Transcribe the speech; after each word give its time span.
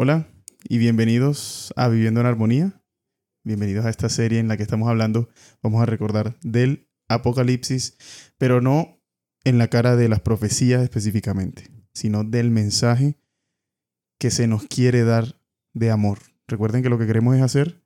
Hola 0.00 0.28
y 0.68 0.78
bienvenidos 0.78 1.74
a 1.74 1.88
Viviendo 1.88 2.20
en 2.20 2.26
Armonía. 2.26 2.84
Bienvenidos 3.42 3.84
a 3.84 3.90
esta 3.90 4.08
serie 4.08 4.38
en 4.38 4.46
la 4.46 4.56
que 4.56 4.62
estamos 4.62 4.88
hablando, 4.88 5.28
vamos 5.60 5.82
a 5.82 5.86
recordar, 5.86 6.38
del 6.40 6.88
Apocalipsis, 7.08 7.96
pero 8.38 8.60
no 8.60 9.02
en 9.42 9.58
la 9.58 9.66
cara 9.66 9.96
de 9.96 10.08
las 10.08 10.20
profecías 10.20 10.84
específicamente, 10.84 11.68
sino 11.92 12.22
del 12.22 12.52
mensaje 12.52 13.18
que 14.20 14.30
se 14.30 14.46
nos 14.46 14.68
quiere 14.68 15.02
dar 15.02 15.42
de 15.74 15.90
amor. 15.90 16.20
Recuerden 16.46 16.84
que 16.84 16.90
lo 16.90 16.98
que 17.00 17.08
queremos 17.08 17.34
es 17.34 17.42
hacer, 17.42 17.82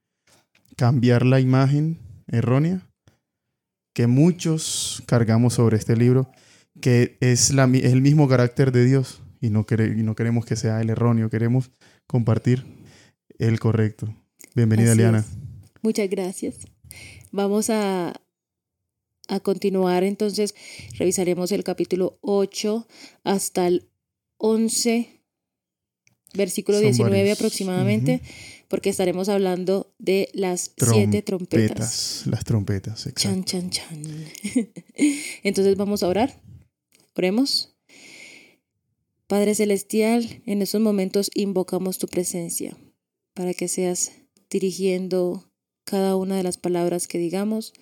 cambiar 0.77 1.25
la 1.25 1.41
imagen 1.41 1.99
errónea 2.27 2.87
que 3.95 4.07
muchos 4.07 5.03
cargamos 5.07 5.55
sobre 5.55 5.79
este 5.79 5.97
libro, 5.97 6.31
que 6.79 7.17
es, 7.23 7.53
el 7.53 8.03
mismo 8.03 8.29
carácter 8.29 8.71
de 8.71 8.85
Dios 8.85 9.23
y 9.41 9.47
y 9.47 9.51
no 9.51 9.65
queremos 9.65 10.45
que 10.45 10.57
sea 10.57 10.83
el 10.83 10.91
erróneo, 10.91 11.31
queremos 11.31 11.71
compartir 12.13 12.63
el 13.39 13.59
correcto. 13.59 14.15
Bienvenida, 14.55 14.95
Liana. 14.95 15.25
Muchas 15.81 16.11
gracias. 16.11 16.57
Vamos 17.31 17.71
a, 17.71 18.13
a 19.29 19.41
continuar 19.41 20.05
entonces, 20.05 20.55
revisaremos 20.99 21.53
el 21.53 21.65
capítulo 21.65 22.19
8 22.21 22.87
hasta 23.25 23.67
el 23.67 23.89
11, 24.37 25.23
versículo 26.35 26.81
19 26.81 27.33
aproximadamente 27.33 28.21
porque 28.69 28.91
estaremos 28.91 29.31
hablando 29.31 29.95
de 29.99 30.29
las 30.35 30.73
siete 30.77 31.23
trompetas. 31.23 32.25
Las 32.27 32.45
trompetas, 32.45 33.07
exacto. 33.07 33.23
Chan, 33.23 33.45
chan, 33.45 33.71
chan. 33.71 34.27
Entonces 35.43 35.77
vamos 35.79 36.03
a 36.03 36.09
orar. 36.09 36.43
Oremos. 37.15 37.72
Padre 39.33 39.55
Celestial, 39.55 40.43
en 40.45 40.61
estos 40.61 40.83
momentos 40.83 41.31
invocamos 41.35 41.97
tu 41.97 42.07
presencia 42.07 42.77
para 43.33 43.55
que 43.55 43.67
seas 43.67 44.13
dirigiendo 44.51 45.51
cada 45.87 46.17
una 46.17 46.37
de 46.37 46.43
las 46.43 46.59
palabras 46.59 47.09
que 47.09 47.17
digamos, 47.17 47.73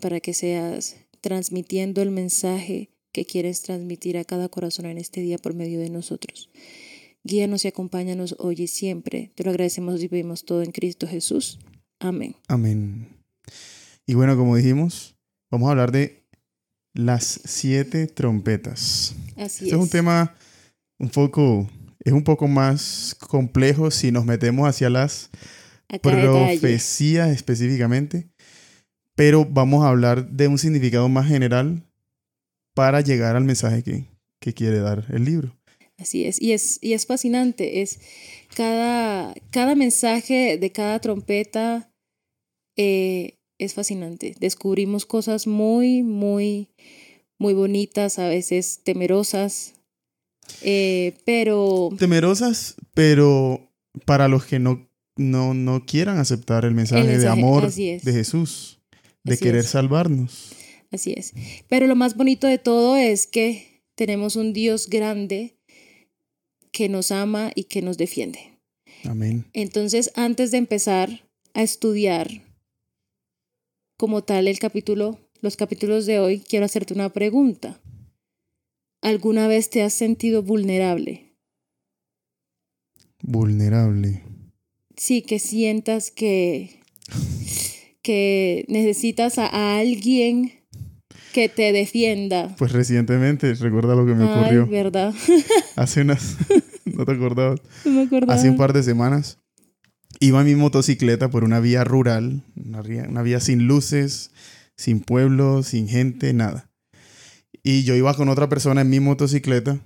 para 0.00 0.20
que 0.20 0.32
seas 0.32 0.96
transmitiendo 1.20 2.00
el 2.00 2.10
mensaje 2.10 2.88
que 3.12 3.26
quieres 3.26 3.60
transmitir 3.60 4.16
a 4.16 4.24
cada 4.24 4.48
corazón 4.48 4.86
en 4.86 4.96
este 4.96 5.20
día 5.20 5.36
por 5.36 5.52
medio 5.52 5.78
de 5.78 5.90
nosotros. 5.90 6.48
Guíanos 7.22 7.66
y 7.66 7.68
acompáñanos 7.68 8.36
hoy 8.38 8.62
y 8.62 8.66
siempre. 8.66 9.30
Te 9.34 9.44
lo 9.44 9.50
agradecemos 9.50 10.02
y 10.02 10.08
pedimos 10.08 10.46
todo 10.46 10.62
en 10.62 10.72
Cristo 10.72 11.06
Jesús. 11.06 11.58
Amén. 12.00 12.34
Amén. 12.48 13.08
Y 14.06 14.14
bueno, 14.14 14.38
como 14.38 14.56
dijimos, 14.56 15.16
vamos 15.50 15.68
a 15.68 15.72
hablar 15.72 15.92
de 15.92 16.24
las 16.94 17.42
siete 17.44 18.06
trompetas. 18.06 19.14
Así 19.36 19.64
este 19.64 19.76
es. 19.76 19.82
un 19.82 19.90
tema 19.90 20.34
un 20.98 21.08
poco, 21.10 21.68
es 22.04 22.12
un 22.12 22.24
poco 22.24 22.48
más 22.48 23.16
complejo 23.28 23.90
si 23.90 24.12
nos 24.12 24.24
metemos 24.24 24.68
hacia 24.68 24.90
las 24.90 25.30
profecías 26.02 27.30
específicamente, 27.30 28.28
pero 29.14 29.44
vamos 29.44 29.84
a 29.84 29.88
hablar 29.88 30.28
de 30.30 30.48
un 30.48 30.58
significado 30.58 31.08
más 31.08 31.28
general 31.28 31.82
para 32.74 33.00
llegar 33.00 33.36
al 33.36 33.44
mensaje 33.44 33.82
que, 33.82 34.04
que 34.40 34.54
quiere 34.54 34.78
dar 34.78 35.06
el 35.10 35.24
libro. 35.24 35.56
Así 35.96 36.24
es, 36.24 36.42
y 36.42 36.52
es, 36.52 36.78
y 36.82 36.94
es 36.94 37.06
fascinante, 37.06 37.82
es 37.82 38.00
cada, 38.56 39.32
cada 39.50 39.76
mensaje 39.76 40.58
de 40.58 40.72
cada 40.72 40.98
trompeta 40.98 41.88
eh, 42.76 43.38
es 43.58 43.74
fascinante. 43.74 44.34
Descubrimos 44.40 45.06
cosas 45.06 45.46
muy, 45.46 46.02
muy, 46.02 46.70
muy 47.38 47.54
bonitas, 47.54 48.18
a 48.18 48.28
veces 48.28 48.80
temerosas, 48.82 49.74
eh, 50.62 51.14
pero... 51.24 51.90
Temerosas, 51.98 52.76
pero 52.94 53.70
para 54.04 54.28
los 54.28 54.44
que 54.44 54.58
no, 54.58 54.88
no, 55.16 55.54
no 55.54 55.84
quieran 55.86 56.18
aceptar 56.18 56.64
el 56.64 56.74
mensaje, 56.74 57.18
de 57.18 57.28
amor 57.28 57.72
de 57.72 58.00
Jesús, 58.02 58.80
de 59.22 59.38
querer 59.38 59.64
salvarnos. 59.64 60.52
Así 60.90 61.14
es. 61.16 61.32
Pero 61.68 61.86
lo 61.86 61.96
más 61.96 62.16
bonito 62.16 62.46
de 62.46 62.58
todo 62.58 62.96
es 62.96 63.26
que 63.26 63.82
tenemos 63.94 64.36
un 64.36 64.52
Dios 64.52 64.88
grande 64.88 65.58
que 66.72 66.88
nos 66.88 67.10
ama 67.10 67.52
y 67.54 67.64
que 67.64 67.82
nos 67.82 67.96
defiende. 67.96 68.58
Amén. 69.04 69.46
Entonces, 69.52 70.10
antes 70.14 70.50
de 70.50 70.58
empezar 70.58 71.28
a 71.52 71.62
estudiar 71.62 72.42
como 73.96 74.24
tal 74.24 74.48
el 74.48 74.58
capítulo, 74.58 75.18
los 75.40 75.56
capítulos 75.56 76.06
de 76.06 76.18
hoy, 76.18 76.40
quiero 76.40 76.66
hacerte 76.66 76.94
una 76.94 77.12
pregunta. 77.12 77.80
¿Alguna 79.04 79.48
vez 79.48 79.68
te 79.68 79.82
has 79.82 79.92
sentido 79.92 80.42
vulnerable? 80.42 81.36
Vulnerable. 83.22 84.22
Sí, 84.96 85.20
que 85.20 85.38
sientas 85.38 86.10
que, 86.10 86.80
que 88.00 88.64
necesitas 88.68 89.36
a 89.36 89.76
alguien 89.76 90.52
que 91.34 91.50
te 91.50 91.72
defienda. 91.72 92.56
Pues 92.56 92.72
recientemente, 92.72 93.52
recuerda 93.52 93.94
lo 93.94 94.06
que 94.06 94.14
me 94.14 94.24
ocurrió. 94.24 94.62
Ay, 94.64 94.70
verdad. 94.70 95.14
Hace 95.76 96.00
unas, 96.00 96.38
no 96.86 97.04
te 97.04 97.12
acordabas. 97.12 97.60
No 97.84 97.90
me 97.92 98.02
acordaba. 98.04 98.32
Hace 98.32 98.48
un 98.48 98.56
par 98.56 98.72
de 98.72 98.82
semanas 98.82 99.38
iba 100.18 100.40
en 100.40 100.46
mi 100.46 100.54
motocicleta 100.54 101.28
por 101.28 101.44
una 101.44 101.60
vía 101.60 101.84
rural, 101.84 102.42
una 102.56 102.80
vía, 102.80 103.04
una 103.06 103.20
vía 103.20 103.40
sin 103.40 103.66
luces, 103.66 104.30
sin 104.78 105.00
pueblo, 105.00 105.62
sin 105.62 105.88
gente, 105.88 106.32
nada. 106.32 106.70
Y 107.66 107.84
yo 107.84 107.94
iba 107.94 108.14
con 108.14 108.28
otra 108.28 108.48
persona 108.50 108.82
en 108.82 108.90
mi 108.90 109.00
motocicleta. 109.00 109.80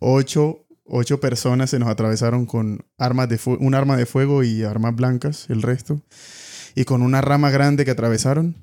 Ocho, 0.00 0.66
ocho 0.84 1.20
personas 1.20 1.68
se 1.68 1.78
nos 1.78 1.90
atravesaron 1.90 2.46
con 2.46 2.86
armas 2.96 3.28
de 3.28 3.38
un 3.60 3.74
arma 3.74 3.98
de 3.98 4.06
fuego 4.06 4.42
y 4.42 4.62
armas 4.62 4.96
blancas, 4.96 5.44
el 5.50 5.60
resto. 5.60 6.00
Y 6.74 6.84
con 6.84 7.02
una 7.02 7.20
rama 7.20 7.50
grande 7.50 7.84
que 7.84 7.90
atravesaron. 7.90 8.56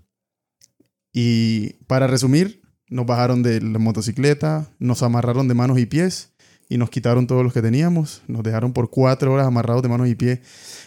Y 1.13 1.73
para 1.85 2.07
resumir, 2.07 2.63
nos 2.89 3.05
bajaron 3.05 3.43
de 3.43 3.61
la 3.61 3.77
motocicleta, 3.77 4.67
nos 4.79 5.03
amarraron 5.03 5.47
de 5.47 5.53
manos 5.53 5.77
y 5.77 5.85
pies 5.85 6.33
y 6.67 6.79
nos 6.79 6.89
quitaron 6.89 7.27
todos 7.27 7.43
los 7.43 7.53
que 7.53 7.61
teníamos. 7.61 8.23
Nos 8.27 8.41
dejaron 8.41 8.73
por 8.73 8.89
cuatro 8.89 9.33
horas 9.33 9.45
amarrados 9.45 9.83
de 9.83 9.89
manos 9.89 10.07
y 10.07 10.15
pies. 10.15 10.39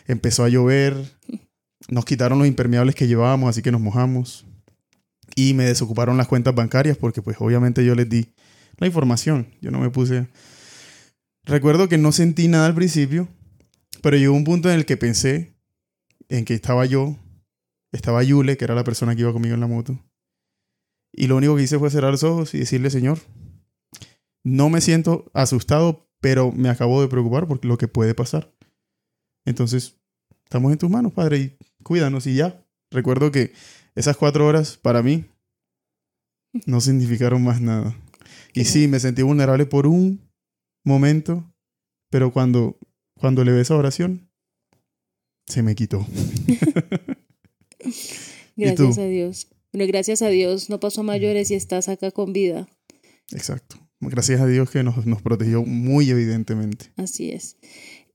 Empezó 0.08 0.42
a 0.42 0.48
llover. 0.48 0.96
Nos 1.88 2.04
quitaron 2.04 2.40
los 2.40 2.48
impermeables 2.48 2.96
que 2.96 3.06
llevábamos, 3.06 3.48
así 3.48 3.62
que 3.62 3.70
nos 3.70 3.80
mojamos. 3.80 4.44
Y 5.34 5.54
me 5.54 5.64
desocuparon 5.64 6.16
las 6.16 6.28
cuentas 6.28 6.54
bancarias 6.54 6.96
porque 6.96 7.22
pues 7.22 7.36
obviamente 7.40 7.84
yo 7.84 7.94
les 7.94 8.08
di 8.08 8.32
la 8.78 8.86
información. 8.86 9.48
Yo 9.60 9.70
no 9.70 9.80
me 9.80 9.90
puse... 9.90 10.28
Recuerdo 11.44 11.88
que 11.88 11.98
no 11.98 12.12
sentí 12.12 12.48
nada 12.48 12.66
al 12.66 12.74
principio, 12.74 13.28
pero 14.02 14.16
llegó 14.16 14.34
un 14.34 14.44
punto 14.44 14.70
en 14.70 14.76
el 14.76 14.86
que 14.86 14.96
pensé 14.96 15.54
en 16.28 16.44
que 16.44 16.54
estaba 16.54 16.84
yo, 16.84 17.16
estaba 17.92 18.22
Yule, 18.22 18.56
que 18.56 18.64
era 18.64 18.74
la 18.74 18.84
persona 18.84 19.14
que 19.14 19.22
iba 19.22 19.32
conmigo 19.32 19.54
en 19.54 19.60
la 19.60 19.66
moto, 19.66 19.98
y 21.12 21.26
lo 21.26 21.36
único 21.36 21.56
que 21.56 21.62
hice 21.62 21.78
fue 21.78 21.90
cerrar 21.90 22.12
los 22.12 22.22
ojos 22.22 22.54
y 22.54 22.58
decirle, 22.58 22.90
Señor, 22.90 23.18
no 24.44 24.70
me 24.70 24.80
siento 24.80 25.30
asustado, 25.34 26.08
pero 26.20 26.52
me 26.52 26.68
acabo 26.68 27.00
de 27.02 27.08
preocupar 27.08 27.46
por 27.46 27.64
lo 27.64 27.78
que 27.78 27.88
puede 27.88 28.14
pasar. 28.14 28.52
Entonces, 29.44 30.00
estamos 30.44 30.72
en 30.72 30.78
tus 30.78 30.90
manos, 30.90 31.12
Padre, 31.12 31.38
y 31.38 31.58
cuídanos 31.82 32.26
y 32.26 32.36
ya. 32.36 32.64
Recuerdo 32.90 33.30
que 33.30 33.52
esas 34.00 34.16
cuatro 34.16 34.46
horas 34.46 34.76
para 34.76 35.02
mí 35.02 35.24
no 36.66 36.80
significaron 36.80 37.42
más 37.42 37.60
nada. 37.60 37.96
Y 38.54 38.64
sí, 38.64 38.88
me 38.88 38.98
sentí 38.98 39.22
vulnerable 39.22 39.66
por 39.66 39.86
un 39.86 40.20
momento, 40.84 41.44
pero 42.10 42.32
cuando, 42.32 42.78
cuando 43.18 43.44
le 43.44 43.52
ve 43.52 43.60
esa 43.60 43.76
oración, 43.76 44.28
se 45.46 45.62
me 45.62 45.74
quitó. 45.74 46.06
Gracias 48.56 48.98
a 48.98 49.04
Dios. 49.04 49.48
Bueno, 49.72 49.86
gracias 49.86 50.20
a 50.20 50.28
Dios 50.28 50.68
no 50.68 50.80
pasó 50.80 51.02
a 51.02 51.04
mayores 51.04 51.50
y 51.50 51.54
estás 51.54 51.88
acá 51.88 52.10
con 52.10 52.32
vida. 52.32 52.68
Exacto. 53.30 53.76
Gracias 54.00 54.40
a 54.40 54.46
Dios 54.46 54.70
que 54.70 54.82
nos, 54.82 55.06
nos 55.06 55.22
protegió 55.22 55.62
muy 55.64 56.10
evidentemente. 56.10 56.92
Así 56.96 57.30
es. 57.30 57.56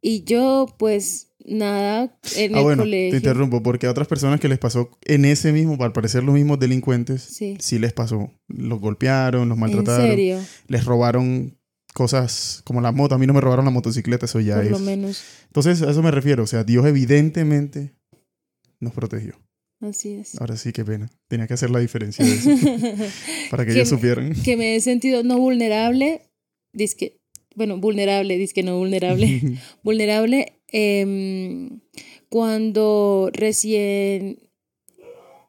Y 0.01 0.23
yo, 0.25 0.67
pues, 0.77 1.24
nada, 1.47 2.17
en 2.35 2.55
ah, 2.55 2.57
el 2.59 2.63
bueno, 2.63 2.83
colegio. 2.83 3.11
Te 3.11 3.17
interrumpo, 3.17 3.61
porque 3.63 3.87
a 3.87 3.91
otras 3.91 4.07
personas 4.07 4.39
que 4.39 4.47
les 4.49 4.59
pasó 4.59 4.89
en 5.05 5.25
ese 5.25 5.51
mismo, 5.51 5.77
al 5.83 5.93
parecer 5.93 6.23
los 6.23 6.33
mismos 6.35 6.59
delincuentes, 6.59 7.21
Sí. 7.21 7.57
sí 7.59 7.79
les 7.79 7.93
pasó. 7.93 8.31
Los 8.47 8.79
golpearon, 8.79 9.47
los 9.49 9.57
maltrataron. 9.57 10.05
¿En 10.05 10.11
serio? 10.11 10.39
Les 10.67 10.85
robaron 10.85 11.57
cosas 11.93 12.61
como 12.65 12.81
la 12.81 12.91
moto. 12.91 13.15
A 13.15 13.17
mí 13.17 13.25
no 13.27 13.33
me 13.33 13.41
robaron 13.41 13.65
la 13.65 13.71
motocicleta, 13.71 14.25
eso 14.25 14.39
ya 14.39 14.55
Por 14.55 14.65
es. 14.65 14.71
lo 14.71 14.79
menos. 14.79 15.23
Entonces, 15.47 15.81
a 15.81 15.91
eso 15.91 16.01
me 16.03 16.11
refiero. 16.11 16.43
O 16.43 16.47
sea, 16.47 16.63
Dios 16.63 16.85
evidentemente 16.85 17.93
nos 18.79 18.93
protegió. 18.93 19.35
Así 19.81 20.13
es. 20.13 20.39
Ahora 20.39 20.57
sí, 20.57 20.71
qué 20.71 20.83
pena. 20.83 21.09
Tenía 21.27 21.47
que 21.47 21.53
hacer 21.53 21.69
la 21.69 21.79
diferencia 21.79 22.25
de 22.25 22.33
eso. 22.33 22.49
para 23.51 23.65
que 23.65 23.73
ellos 23.73 23.89
supieran. 23.89 24.33
que 24.43 24.57
me 24.57 24.75
he 24.75 24.81
sentido 24.81 25.23
no 25.23 25.37
vulnerable, 25.37 26.29
disque, 26.73 27.19
bueno, 27.55 27.77
vulnerable, 27.77 28.37
disque 28.37 28.63
no 28.63 28.77
vulnerable, 28.77 29.59
vulnerable 29.83 30.53
em, 30.77 31.79
cuando 32.27 33.29
recién 33.31 34.39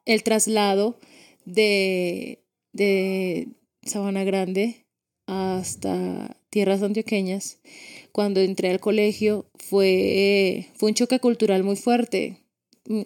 el 0.05 0.23
traslado 0.23 1.01
de, 1.45 2.45
de 2.73 3.49
Sabana 3.83 4.23
Grande 4.23 4.87
hasta 5.27 6.37
tierras 6.49 6.81
antioqueñas, 6.83 7.59
cuando 8.13 8.41
entré 8.41 8.71
al 8.71 8.79
colegio 8.79 9.51
fue, 9.57 10.69
fue 10.77 10.91
un 10.91 10.95
choque 10.95 11.19
cultural 11.19 11.65
muy 11.65 11.75
fuerte. 11.75 12.39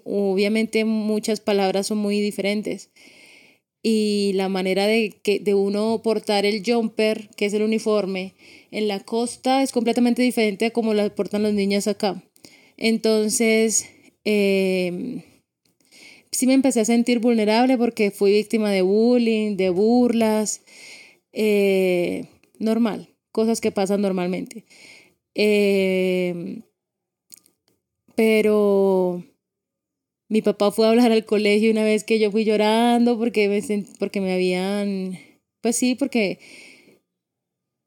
Obviamente 0.04 0.84
muchas 0.84 1.40
palabras 1.40 1.86
son 1.86 1.98
muy 1.98 2.20
diferentes 2.20 2.90
y 3.82 4.32
la 4.34 4.48
manera 4.48 4.86
de, 4.86 5.18
que, 5.22 5.38
de 5.40 5.54
uno 5.54 6.00
portar 6.02 6.44
el 6.44 6.62
jumper, 6.64 7.30
que 7.36 7.46
es 7.46 7.54
el 7.54 7.62
uniforme, 7.62 8.34
en 8.70 8.88
la 8.88 9.00
costa 9.00 9.62
es 9.62 9.72
completamente 9.72 10.22
diferente 10.22 10.66
a 10.66 10.70
como 10.70 10.94
la 10.94 11.14
portan 11.14 11.42
los 11.42 11.54
niños 11.54 11.86
acá. 11.86 12.22
Entonces, 12.76 13.86
eh, 14.24 15.24
sí 16.30 16.46
me 16.46 16.54
empecé 16.54 16.80
a 16.80 16.84
sentir 16.84 17.18
vulnerable 17.20 17.76
porque 17.78 18.10
fui 18.10 18.32
víctima 18.32 18.70
de 18.70 18.82
bullying, 18.82 19.56
de 19.56 19.70
burlas, 19.70 20.62
eh, 21.32 22.26
normal, 22.58 23.08
cosas 23.32 23.60
que 23.60 23.72
pasan 23.72 24.02
normalmente. 24.02 24.64
Eh, 25.34 26.60
pero 28.14 29.24
mi 30.30 30.42
papá 30.42 30.70
fue 30.70 30.86
a 30.86 30.90
hablar 30.90 31.10
al 31.10 31.24
colegio 31.24 31.72
una 31.72 31.82
vez 31.82 32.04
que 32.04 32.20
yo 32.20 32.30
fui 32.30 32.44
llorando 32.44 33.18
porque 33.18 33.48
me, 33.48 33.84
porque 33.98 34.20
me 34.20 34.32
habían, 34.32 35.18
pues 35.60 35.74
sí, 35.74 35.96
porque, 35.96 36.38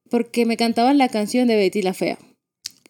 porque 0.10 0.46
me 0.46 0.58
cantaban 0.58 0.98
la 0.98 1.08
canción 1.08 1.48
de 1.48 1.56
Betty 1.56 1.82
la 1.82 1.94
Fea 1.94 2.20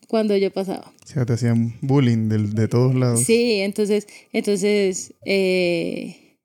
cuando 0.07 0.35
yo 0.35 0.51
pasaba. 0.51 0.91
O 1.03 1.07
sea, 1.07 1.25
te 1.25 1.33
hacían 1.33 1.77
bullying 1.81 2.29
de, 2.29 2.39
de 2.39 2.67
todos 2.67 2.95
lados. 2.95 3.23
Sí, 3.23 3.61
entonces, 3.61 4.07
entonces, 4.31 5.13
eh, 5.23 6.39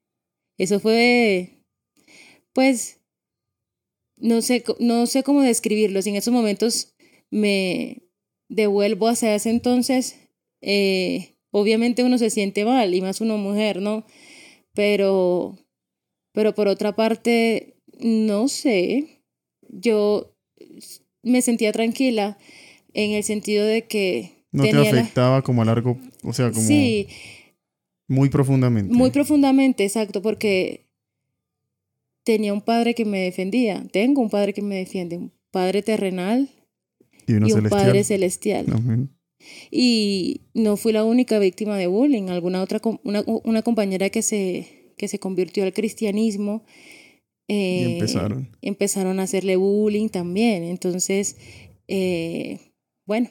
eso 0.59 0.79
fue, 0.79 1.65
pues, 2.53 2.99
no 4.19 4.43
sé, 4.43 4.63
no 4.81 5.07
sé 5.07 5.23
cómo 5.23 5.41
describirlo. 5.41 6.01
En 6.05 6.17
esos 6.17 6.35
momentos 6.35 6.95
me 7.31 8.03
devuelvo 8.51 9.09
hacia 9.09 9.35
ese 9.35 9.49
entonces. 9.49 10.17
Eh, 10.61 11.38
obviamente 11.51 12.05
uno 12.05 12.19
se 12.19 12.31
siente 12.31 12.65
mal, 12.65 12.95
y 12.95 13.01
más 13.01 13.21
una 13.21 13.37
mujer, 13.37 13.81
¿no? 13.81 14.05
Pero, 14.75 15.57
pero 16.33 16.55
por 16.55 16.69
otra 16.69 16.95
parte, 16.95 17.77
no 18.01 18.49
sé, 18.49 19.23
yo 19.69 20.35
me 21.23 21.43
sentía 21.43 21.73
tranquila 21.73 22.39
en 22.95 23.13
el 23.13 23.25
sentido 23.25 23.67
de 23.67 23.87
que... 23.87 24.33
No 24.53 24.65
te 24.65 24.73
la- 24.73 24.83
afectaba 24.83 25.43
como 25.43 25.63
a 25.63 25.65
largo, 25.65 25.99
o 26.23 26.33
sea, 26.33 26.51
como 26.51 26.67
Sí, 26.67 27.07
muy 28.09 28.29
profundamente. 28.31 28.95
muy 28.95 29.11
profundamente, 29.11 29.85
exacto, 29.85 30.23
porque 30.23 30.87
tenía 32.25 32.53
un 32.53 32.63
padre 32.63 32.95
que 32.95 33.05
me 33.05 33.21
defendía, 33.21 33.87
tengo 33.93 34.23
un 34.23 34.31
padre 34.31 34.53
que 34.55 34.63
me 34.63 34.77
defiende, 34.77 35.17
un 35.17 35.33
padre 35.51 35.83
terrenal 35.83 36.49
y 37.27 37.33
un 37.43 37.49
celestial. 37.51 37.69
padre 37.71 38.05
celestial. 38.05 38.67
Amén. 38.73 39.11
Y 39.71 40.43
no 40.55 40.77
fui 40.77 40.93
la 40.93 41.05
única 41.05 41.39
víctima 41.39 41.77
de 41.77 41.87
bullying. 41.87 42.29
Alguna 42.29 42.63
otra, 42.63 42.81
una, 43.05 43.25
una 43.27 43.63
compañera 43.63 44.11
que 44.11 44.23
se, 44.23 44.93
que 44.97 45.09
se 45.09 45.19
convirtió 45.19 45.65
al 45.65 45.73
cristianismo. 45.73 46.65
Y 47.47 47.55
eh, 47.55 47.93
empezaron. 47.95 48.49
empezaron 48.63 49.21
a 49.21 49.25
hacerle 49.25 49.57
bullying 49.57 50.09
también. 50.09 50.65
Entonces, 50.65 51.37
eh, 51.87 52.59
bueno, 53.07 53.31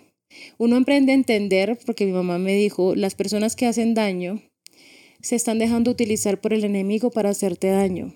uno 0.57 0.77
emprende 0.77 1.11
a 1.11 1.15
entender, 1.15 1.77
porque 1.85 2.05
mi 2.05 2.11
mamá 2.11 2.37
me 2.37 2.55
dijo, 2.55 2.95
las 2.95 3.15
personas 3.15 3.55
que 3.55 3.65
hacen 3.65 3.93
daño 3.93 4.41
se 5.21 5.35
están 5.35 5.59
dejando 5.59 5.91
utilizar 5.91 6.41
por 6.41 6.53
el 6.53 6.63
enemigo 6.63 7.11
para 7.11 7.29
hacerte 7.29 7.67
daño. 7.67 8.15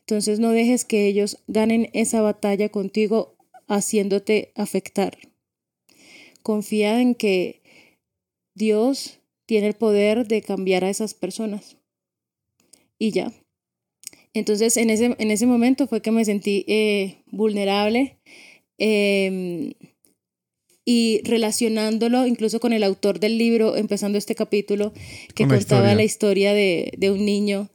Entonces 0.00 0.40
no 0.40 0.50
dejes 0.50 0.84
que 0.84 1.06
ellos 1.06 1.42
ganen 1.46 1.88
esa 1.92 2.20
batalla 2.22 2.68
contigo 2.68 3.36
haciéndote 3.68 4.52
afectar. 4.56 5.16
Confía 6.42 7.00
en 7.00 7.14
que 7.14 7.62
Dios 8.54 9.20
tiene 9.46 9.68
el 9.68 9.74
poder 9.74 10.26
de 10.26 10.42
cambiar 10.42 10.84
a 10.84 10.90
esas 10.90 11.14
personas. 11.14 11.76
Y 12.98 13.10
ya. 13.10 13.32
Entonces 14.34 14.76
en 14.76 14.90
ese, 14.90 15.14
en 15.18 15.30
ese 15.30 15.46
momento 15.46 15.86
fue 15.86 16.00
que 16.00 16.10
me 16.10 16.24
sentí 16.24 16.64
eh, 16.66 17.22
vulnerable 17.30 18.18
eh, 18.78 19.74
y 20.84 21.20
relacionándolo 21.24 22.26
incluso 22.26 22.60
con 22.60 22.72
el 22.72 22.82
autor 22.82 23.20
del 23.20 23.38
libro, 23.38 23.76
empezando 23.76 24.18
este 24.18 24.34
capítulo, 24.34 24.92
que 25.34 25.44
contaba 25.44 25.58
historia. 25.58 25.94
la 25.94 26.04
historia 26.04 26.54
de, 26.54 26.92
de 26.96 27.10
un 27.10 27.24
niño 27.24 27.68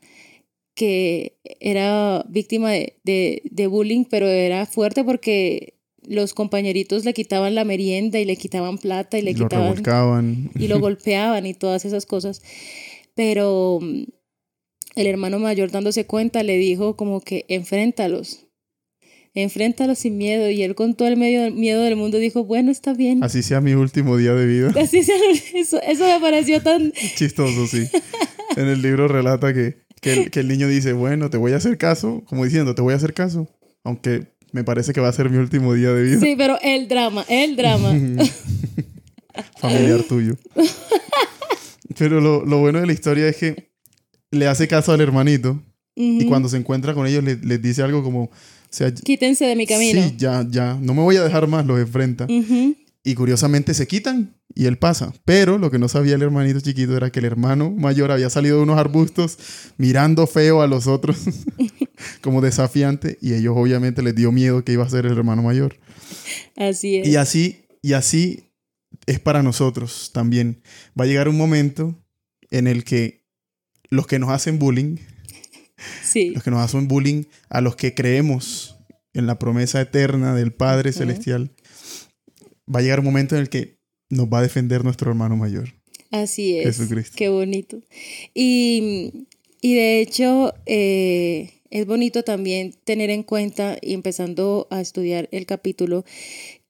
que 0.76 1.38
era 1.60 2.24
víctima 2.28 2.72
de, 2.72 2.98
de, 3.04 3.42
de 3.46 3.68
bullying, 3.68 4.04
pero 4.04 4.28
era 4.28 4.66
fuerte 4.66 5.04
porque 5.04 5.77
los 6.08 6.34
compañeritos 6.34 7.06
le 7.06 7.14
quitaban 7.14 7.56
la 7.56 7.66
merienda 7.66 8.20
y 8.20 8.26
le 8.26 8.38
quitaban 8.38 8.78
plata 8.78 9.18
y 9.18 9.22
le 9.22 9.34
lo 9.34 9.46
quitaban 9.46 9.70
revolcaban. 9.70 10.52
y 10.56 10.68
lo 10.68 10.80
golpeaban 10.82 11.46
y 11.46 11.54
todas 11.54 11.86
esas 11.86 12.06
cosas. 12.06 12.42
Pero 13.14 13.80
mm, 13.82 14.04
el 14.96 15.08
hermano 15.08 15.40
mayor 15.40 15.72
dándose 15.72 16.06
cuenta 16.06 16.44
le 16.44 16.58
dijo 16.58 16.96
como 16.96 17.22
que 17.22 17.46
enfréntalos, 17.50 18.48
enfréntalos 19.34 20.00
sin 20.00 20.18
miedo. 20.18 20.50
Y 20.50 20.64
él 20.64 20.76
con 20.76 20.96
todo 20.96 21.08
el 21.08 21.18
medio, 21.18 21.52
miedo 21.52 21.84
del 21.84 21.96
mundo 21.96 22.18
dijo, 22.18 22.46
bueno, 22.46 22.72
está 22.72 22.94
bien. 22.94 23.24
Así 23.24 23.44
sea 23.44 23.62
mi 23.62 23.74
último 23.74 24.18
día 24.18 24.34
de 24.34 24.46
vida. 24.46 24.74
Así 24.82 25.04
sea, 25.04 25.16
eso, 25.54 25.82
eso 25.82 26.06
me 26.06 26.20
pareció 26.20 26.62
tan... 26.62 26.92
Chistoso, 27.16 27.68
sí. 27.68 27.88
En 28.56 28.68
el 28.68 28.82
libro 28.82 29.08
relata 29.08 29.54
que, 29.54 29.84
que, 30.02 30.14
el, 30.14 30.32
que 30.32 30.40
el 30.40 30.48
niño 30.48 30.68
dice, 30.68 30.94
bueno, 30.94 31.30
te 31.30 31.38
voy 31.38 31.52
a 31.52 31.58
hacer 31.58 31.78
caso, 31.78 32.24
como 32.26 32.46
diciendo, 32.46 32.74
te 32.74 32.82
voy 32.82 32.94
a 32.94 32.98
hacer 32.98 33.14
caso, 33.14 33.48
aunque 33.84 34.37
me 34.52 34.64
parece 34.64 34.94
que 34.94 35.00
va 35.02 35.10
a 35.10 35.14
ser 35.14 35.30
mi 35.30 35.38
último 35.38 35.74
día 35.74 35.92
de 35.92 36.04
vida 36.04 36.20
Sí, 36.20 36.36
pero 36.38 36.58
el 36.62 36.88
drama, 36.88 37.26
el 37.30 37.56
drama. 37.56 37.94
familiar 39.60 40.04
tuyo. 40.04 40.36
Pero 41.98 42.22
lo, 42.22 42.46
lo 42.46 42.60
bueno 42.60 42.80
de 42.80 42.86
la 42.86 42.94
historia 42.94 43.28
es 43.28 43.38
que 43.38 43.72
le 44.32 44.48
hace 44.48 44.68
caso 44.68 44.92
al 44.92 45.02
hermanito 45.02 45.60
y 45.96 46.20
Ujú. 46.20 46.30
cuando 46.30 46.48
se 46.50 46.58
encuentra 46.58 46.94
con 46.94 47.08
ellos 47.08 47.24
le- 47.24 47.38
les 47.38 47.60
dice 47.62 47.82
algo 47.82 48.04
como, 48.04 48.24
o 48.26 48.30
sea, 48.70 48.94
Quítense 48.94 49.46
de 49.46 49.56
mi 49.56 49.66
camino. 49.66 50.02
sí, 50.04 50.14
ya, 50.18 50.46
ya, 50.48 50.78
no 50.80 50.94
me 50.94 51.02
voy 51.02 51.16
a 51.16 51.24
dejar 51.24 51.48
más, 51.48 51.66
los 51.66 51.80
enfrenta. 51.80 52.26
Ujú. 52.30 52.76
Y 53.08 53.16
curiosamente 53.16 53.74
se 53.74 53.88
quitan 53.88 54.36
y 54.54 54.66
él 54.66 54.78
pasa. 54.78 55.14
Pero 55.24 55.58
lo 55.58 55.72
que 55.72 55.80
no 55.80 55.88
sabía 55.88 56.16
el 56.16 56.22
hermanito 56.24 56.60
chiquito 56.60 56.98
era 56.98 57.10
que 57.10 57.20
el 57.20 57.26
hermano 57.26 57.72
mayor 57.72 58.12
había 58.12 58.30
salido 58.30 58.58
de 58.58 58.64
unos 58.64 58.78
arbustos 58.78 59.38
mirando 59.78 60.28
feo 60.28 60.62
a 60.62 60.68
los 60.68 60.88
otros, 60.88 61.18
como 62.22 62.42
desafiante, 62.42 63.18
y 63.22 63.34
ellos 63.34 63.54
obviamente 63.56 64.02
les 64.04 64.14
dio 64.14 64.34
miedo 64.34 64.66
que 64.66 64.74
iba 64.74 64.84
a 64.84 64.90
ser 64.90 65.06
el 65.06 65.14
hermano 65.14 65.42
mayor. 65.42 65.78
Así 66.58 66.98
es. 66.98 67.08
Y 67.08 67.16
así, 67.16 67.62
y 67.82 67.94
así 67.94 68.52
es 69.06 69.22
para 69.22 69.42
nosotros 69.42 70.12
también. 70.14 70.62
Va 71.00 71.06
a 71.06 71.08
llegar 71.08 71.30
un 71.30 71.38
momento 71.38 71.96
en 72.52 72.68
el 72.68 72.84
que 72.84 73.26
los 73.90 74.06
que 74.06 74.20
nos 74.20 74.32
hacen 74.32 74.60
bullying, 74.60 74.98
Sí. 76.04 76.32
los 76.32 76.44
que 76.44 76.52
nos 76.52 76.60
hacen 76.60 76.90
bullying 76.90 77.24
a 77.48 77.62
los 77.62 77.78
que 77.78 77.94
creemos 77.94 78.76
en 79.14 79.28
la 79.28 79.40
promesa 79.40 79.80
eterna 79.80 80.36
del 80.36 80.52
Padre. 80.52 80.92
Celestial, 80.92 81.52
va 82.74 82.80
a 82.80 82.82
llegar 82.84 83.00
un 83.00 83.06
momento 83.06 83.36
en 83.36 83.42
el 83.42 83.50
que 83.50 83.78
nos 84.10 84.28
va 84.28 84.40
a 84.40 84.44
defender 84.44 84.84
nuestro 84.84 85.10
hermano 85.10 85.36
mayor, 85.36 85.74
Así 86.12 86.58
es. 86.58 86.78
Jesucristo. 86.78 87.16
Qué 87.18 87.30
bonito. 87.30 87.82
Y, 88.34 89.26
y 89.62 89.76
de 89.76 90.00
hecho, 90.00 90.54
eh, 90.66 91.52
es 91.70 91.86
bonito 91.86 92.24
también 92.24 92.74
tener 92.84 93.10
en 93.10 93.24
cuenta, 93.24 93.78
y 93.82 93.94
empezando 93.94 94.68
a 94.70 94.82
estudiar 94.82 95.28
el 95.32 95.46
capítulo, 95.46 96.06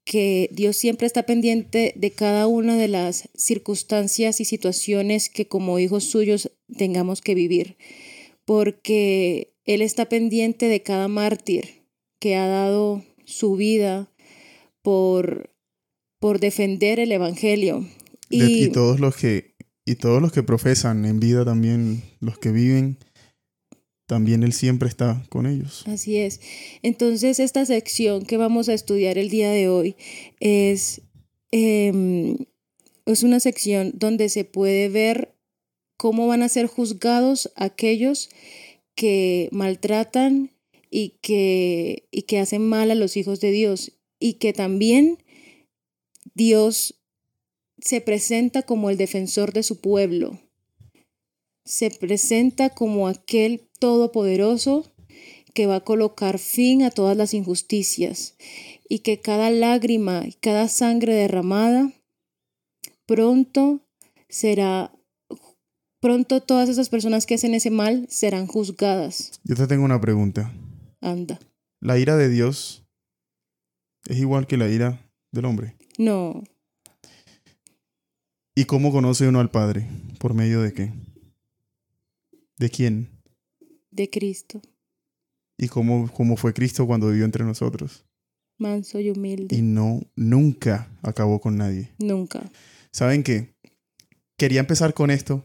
que 0.03 0.49
Dios 0.53 0.77
siempre 0.77 1.05
está 1.05 1.23
pendiente 1.23 1.93
de 1.95 2.11
cada 2.11 2.47
una 2.47 2.77
de 2.77 2.87
las 2.87 3.29
circunstancias 3.35 4.39
y 4.39 4.45
situaciones 4.45 5.29
que 5.29 5.47
como 5.47 5.79
hijos 5.79 6.05
suyos 6.05 6.51
tengamos 6.77 7.21
que 7.21 7.35
vivir, 7.35 7.77
porque 8.45 9.53
Él 9.65 9.81
está 9.81 10.07
pendiente 10.07 10.67
de 10.67 10.81
cada 10.81 11.09
mártir 11.09 11.83
que 12.19 12.35
ha 12.35 12.47
dado 12.47 13.03
su 13.25 13.57
vida 13.57 14.09
por, 14.81 15.51
por 16.19 16.39
defender 16.39 16.99
el 16.99 17.11
Evangelio. 17.11 17.85
De- 18.29 18.37
y 18.37 18.67
todos 18.71 18.99
los 18.99 19.15
que 19.15 19.55
y 19.85 19.95
todos 19.95 20.21
los 20.21 20.33
que 20.33 20.43
profesan 20.43 21.05
en 21.05 21.21
vida 21.21 21.45
también, 21.45 22.03
los 22.19 22.37
que 22.37 22.51
viven, 22.51 22.97
también 24.05 24.43
Él 24.43 24.51
siempre 24.51 24.89
está 24.89 25.23
con 25.29 25.45
ellos. 25.45 25.85
Así 25.87 26.17
es. 26.17 26.41
Entonces, 26.81 27.39
esta 27.39 27.65
sección 27.65 28.25
que 28.25 28.35
vamos 28.35 28.67
a 28.67 28.73
estudiar 28.73 29.17
el 29.17 29.29
día 29.29 29.49
de 29.49 29.69
hoy 29.69 29.95
es, 30.41 31.01
em, 31.51 32.37
es 33.05 33.23
una 33.23 33.39
sección 33.39 33.93
donde 33.95 34.27
se 34.27 34.43
puede 34.43 34.89
ver 34.89 35.33
cómo 35.97 36.27
van 36.27 36.43
a 36.43 36.49
ser 36.49 36.67
juzgados 36.67 37.51
aquellos 37.55 38.29
que 38.93 39.47
maltratan 39.53 40.51
y 40.91 41.15
que, 41.21 42.07
y 42.11 42.23
que 42.23 42.39
hacen 42.39 42.67
mal 42.67 42.91
a 42.91 42.95
los 42.95 43.15
hijos 43.15 43.39
de 43.39 43.51
Dios 43.51 43.93
y 44.19 44.33
que 44.33 44.51
también 44.51 45.23
Dios 46.37 47.01
se 47.79 47.99
presenta 47.99 48.61
como 48.61 48.91
el 48.91 48.97
defensor 48.97 49.53
de 49.53 49.63
su 49.63 49.81
pueblo, 49.81 50.39
se 51.65 51.89
presenta 51.89 52.69
como 52.69 53.07
aquel 53.07 53.67
todopoderoso 53.79 54.85
que 55.55 55.65
va 55.65 55.77
a 55.77 55.83
colocar 55.83 56.37
fin 56.37 56.83
a 56.83 56.91
todas 56.91 57.17
las 57.17 57.33
injusticias. 57.33 58.35
y 58.89 58.99
que 58.99 59.19
cada 59.19 59.49
lágrima 59.49 60.25
y 60.25 60.33
cada 60.33 60.69
sangre 60.69 61.13
derramada 61.13 61.91
pronto 63.05 63.81
será 64.29 64.93
pronto 65.99 66.41
todas 66.41 66.69
esas 66.69 66.87
personas 66.87 67.25
que 67.25 67.33
hacen 67.33 67.53
ese 67.53 67.69
mal 67.69 68.05
serán 68.09 68.47
juzgadas. 68.47 69.41
Yo 69.43 69.55
te 69.55 69.67
tengo 69.67 69.83
una 69.83 69.99
pregunta. 69.99 70.53
Anda. 71.01 71.37
¿La 71.81 71.99
ira 71.99 72.15
de 72.15 72.29
Dios 72.29 72.85
es 74.07 74.17
igual 74.19 74.47
que 74.47 74.55
la 74.55 74.69
ira 74.69 75.11
del 75.33 75.43
hombre? 75.43 75.75
No, 75.97 76.43
¿Y 78.55 78.65
cómo 78.65 78.91
conoce 78.91 79.27
uno 79.27 79.39
al 79.39 79.51
Padre? 79.51 79.87
¿Por 80.17 80.33
medio 80.33 80.61
de 80.61 80.73
qué? 80.73 80.91
¿De 82.57 82.69
quién? 82.71 83.09
de 83.91 84.09
Cristo, 84.09 84.61
¿Y 85.59 85.67
cómo, 85.69 86.11
cómo 86.13 86.37
fue 86.37 86.53
Cristo 86.53 86.85
cuando 86.85 87.09
vivió 87.09 87.25
entre 87.25 87.43
nosotros? 87.43 88.05
manso 88.59 88.99
y 88.99 89.11
humilde. 89.11 89.55
Y 89.55 89.61
no, 89.61 90.01
nunca 90.15 90.89
acabó 91.03 91.39
con 91.39 91.57
nadie. 91.57 91.93
Nunca. 91.99 92.51
¿Saben 92.91 93.21
qué? 93.21 93.55
Quería 94.37 94.59
empezar 94.59 94.95
con 94.95 95.11
esto 95.11 95.43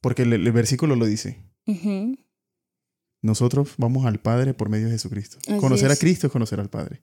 porque 0.00 0.22
el, 0.22 0.32
el 0.32 0.52
versículo 0.52 0.94
lo 0.94 1.06
dice. 1.06 1.42
Nosotros 3.22 3.74
vamos 3.78 4.06
al 4.06 4.20
Padre 4.20 4.54
por 4.54 4.68
medio 4.68 4.86
de 4.86 4.92
Jesucristo. 4.92 5.38
Así 5.48 5.58
conocer 5.58 5.90
a. 5.90 5.96
Cristo 5.96 6.28
es 6.28 6.32
conocer 6.32 6.60
al 6.60 6.70
Padre. 6.70 7.02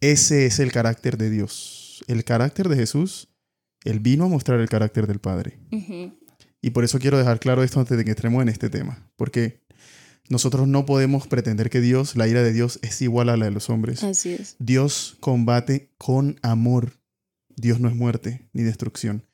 Ese 0.00 0.46
es 0.46 0.58
el 0.58 0.72
carácter 0.72 1.18
de 1.18 1.30
Dios. 1.30 2.04
El 2.06 2.24
carácter 2.24 2.68
de 2.68 2.76
Jesús, 2.76 3.28
Él 3.84 4.00
vino 4.00 4.24
a 4.24 4.28
mostrar 4.28 4.60
el 4.60 4.68
carácter 4.68 5.06
del 5.06 5.18
Padre. 5.18 5.58
Y 6.60 6.70
por 6.70 6.84
eso 6.84 6.98
quiero 6.98 7.18
dejar 7.18 7.40
claro 7.40 7.62
esto 7.62 7.80
antes 7.80 7.96
de 7.96 8.04
que 8.04 8.10
entremos 8.10 8.42
en 8.42 8.48
este 8.48 8.70
tema. 8.70 9.10
Porque 9.16 9.62
nosotros 10.28 10.68
no 10.68 10.84
podemos 10.86 11.26
pretender 11.26 11.70
que 11.70 11.80
Dios, 11.80 12.16
la 12.16 12.28
ira 12.28 12.42
de 12.42 12.52
Dios, 12.52 12.78
es 12.82 13.00
igual 13.02 13.28
a 13.28 13.36
la 13.36 13.46
de 13.46 13.50
los 13.50 13.70
hombres. 13.70 14.02
Así 14.04 14.34
es. 14.34 14.56
Dios 14.58 15.16
combate 15.20 15.92
con 15.98 16.38
amor. 16.42 16.92
Dios 17.56 17.80
no 17.80 17.88
es 17.88 17.96
muerte 17.96 18.48
ni 18.52 18.62
destrucción. 18.62 19.24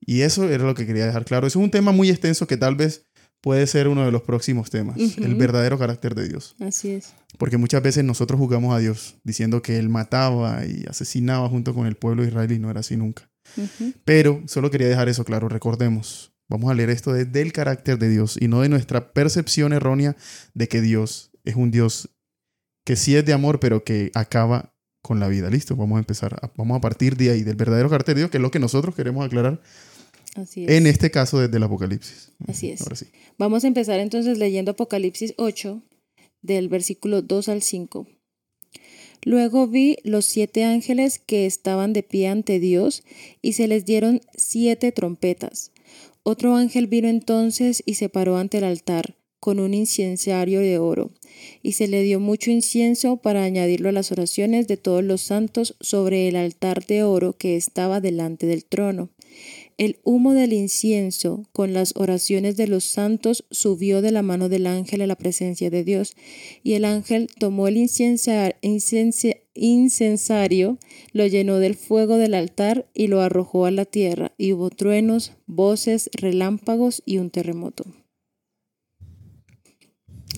Y 0.00 0.22
eso 0.22 0.48
era 0.48 0.64
lo 0.64 0.74
que 0.74 0.86
quería 0.86 1.06
dejar 1.06 1.24
claro. 1.24 1.46
Eso 1.46 1.58
es 1.58 1.64
un 1.64 1.70
tema 1.70 1.92
muy 1.92 2.10
extenso 2.10 2.46
que 2.46 2.56
tal 2.56 2.74
vez 2.74 3.06
puede 3.40 3.66
ser 3.66 3.88
uno 3.88 4.04
de 4.04 4.12
los 4.12 4.22
próximos 4.22 4.70
temas. 4.70 4.96
El 4.98 5.34
verdadero 5.34 5.78
carácter 5.78 6.14
de 6.14 6.28
Dios. 6.28 6.54
Así 6.60 6.90
es. 6.90 7.14
Porque 7.38 7.56
muchas 7.56 7.82
veces 7.82 8.04
nosotros 8.04 8.38
juzgamos 8.38 8.74
a 8.74 8.78
Dios 8.78 9.16
diciendo 9.24 9.62
que 9.62 9.78
Él 9.78 9.88
mataba 9.88 10.64
y 10.66 10.84
asesinaba 10.88 11.48
junto 11.48 11.74
con 11.74 11.86
el 11.86 11.96
pueblo 11.96 12.22
de 12.22 12.28
Israel 12.28 12.52
y 12.52 12.58
no 12.58 12.70
era 12.70 12.80
así 12.80 12.96
nunca. 12.96 13.30
Pero 14.04 14.42
solo 14.46 14.70
quería 14.70 14.88
dejar 14.88 15.08
eso 15.08 15.24
claro. 15.24 15.48
Recordemos, 15.48 16.32
vamos 16.48 16.70
a 16.70 16.74
leer 16.74 16.90
esto 16.90 17.12
desde 17.12 17.40
el 17.42 17.52
carácter 17.52 17.98
de 17.98 18.08
Dios 18.08 18.36
y 18.40 18.48
no 18.48 18.60
de 18.60 18.68
nuestra 18.68 19.12
percepción 19.12 19.72
errónea 19.72 20.16
de 20.54 20.68
que 20.68 20.80
Dios 20.80 21.30
es 21.44 21.56
un 21.56 21.70
Dios 21.70 22.10
que 22.84 22.96
sí 22.96 23.16
es 23.16 23.24
de 23.24 23.32
amor, 23.32 23.60
pero 23.60 23.84
que 23.84 24.10
acaba 24.14 24.74
con 25.02 25.18
la 25.18 25.28
vida. 25.28 25.48
Listo, 25.48 25.76
vamos 25.76 25.96
a 25.96 26.00
empezar. 26.00 26.34
a- 26.34 26.52
vamos 26.56 26.76
a 26.76 26.80
partir 26.80 27.16
de 27.16 27.30
ahí, 27.30 27.42
del 27.42 27.56
verdadero 27.56 27.88
carácter 27.88 28.14
de 28.14 28.20
Dios, 28.22 28.30
que 28.30 28.36
es 28.36 28.42
lo 28.42 28.50
que 28.50 28.58
nosotros 28.58 28.94
queremos 28.94 29.24
aclarar 29.24 29.60
Así 30.34 30.64
es. 30.64 30.70
en 30.70 30.86
este 30.86 31.10
caso 31.10 31.40
desde 31.40 31.56
el 31.56 31.62
Apocalipsis. 31.62 32.32
Así 32.46 32.70
es. 32.70 32.80
Ahora 32.82 32.96
sí. 32.96 33.06
Vamos 33.38 33.64
a 33.64 33.66
empezar 33.66 34.00
entonces 34.00 34.38
leyendo 34.38 34.72
Apocalipsis 34.72 35.34
8, 35.36 35.82
del 36.42 36.68
versículo 36.68 37.22
2 37.22 37.48
al 37.48 37.62
5. 37.62 38.06
Luego 39.22 39.66
vi 39.66 39.98
los 40.02 40.24
siete 40.24 40.64
ángeles 40.64 41.18
que 41.18 41.44
estaban 41.44 41.92
de 41.92 42.02
pie 42.02 42.28
ante 42.28 42.58
Dios 42.58 43.02
y 43.42 43.52
se 43.52 43.68
les 43.68 43.84
dieron 43.84 44.22
siete 44.34 44.92
trompetas. 44.92 45.72
Otro 46.22 46.56
ángel 46.56 46.86
vino 46.86 47.08
entonces 47.08 47.82
y 47.84 47.94
se 47.94 48.08
paró 48.08 48.36
ante 48.38 48.58
el 48.58 48.64
altar 48.64 49.16
con 49.40 49.58
un 49.58 49.72
incensario 49.72 50.60
de 50.60 50.78
oro, 50.78 51.12
y 51.62 51.72
se 51.72 51.88
le 51.88 52.02
dio 52.02 52.20
mucho 52.20 52.50
incienso 52.50 53.16
para 53.16 53.42
añadirlo 53.42 53.88
a 53.88 53.92
las 53.92 54.12
oraciones 54.12 54.68
de 54.68 54.76
todos 54.76 55.02
los 55.02 55.22
santos 55.22 55.76
sobre 55.80 56.28
el 56.28 56.36
altar 56.36 56.84
de 56.84 57.02
oro 57.02 57.32
que 57.32 57.56
estaba 57.56 58.02
delante 58.02 58.46
del 58.46 58.66
trono. 58.66 59.08
El 59.80 59.98
humo 60.04 60.34
del 60.34 60.52
incienso 60.52 61.48
con 61.52 61.72
las 61.72 61.96
oraciones 61.96 62.54
de 62.58 62.66
los 62.66 62.84
santos 62.84 63.46
subió 63.50 64.02
de 64.02 64.12
la 64.12 64.20
mano 64.20 64.50
del 64.50 64.66
ángel 64.66 65.00
a 65.00 65.06
la 65.06 65.16
presencia 65.16 65.70
de 65.70 65.84
Dios, 65.84 66.16
y 66.62 66.74
el 66.74 66.84
ángel 66.84 67.28
tomó 67.38 67.66
el 67.66 67.78
incensario, 67.78 68.58
lo 71.14 71.26
llenó 71.26 71.56
del 71.56 71.76
fuego 71.76 72.18
del 72.18 72.34
altar 72.34 72.90
y 72.92 73.06
lo 73.06 73.22
arrojó 73.22 73.64
a 73.64 73.70
la 73.70 73.86
tierra, 73.86 74.34
y 74.36 74.52
hubo 74.52 74.68
truenos, 74.68 75.32
voces, 75.46 76.10
relámpagos 76.12 77.02
y 77.06 77.16
un 77.16 77.30
terremoto. 77.30 77.84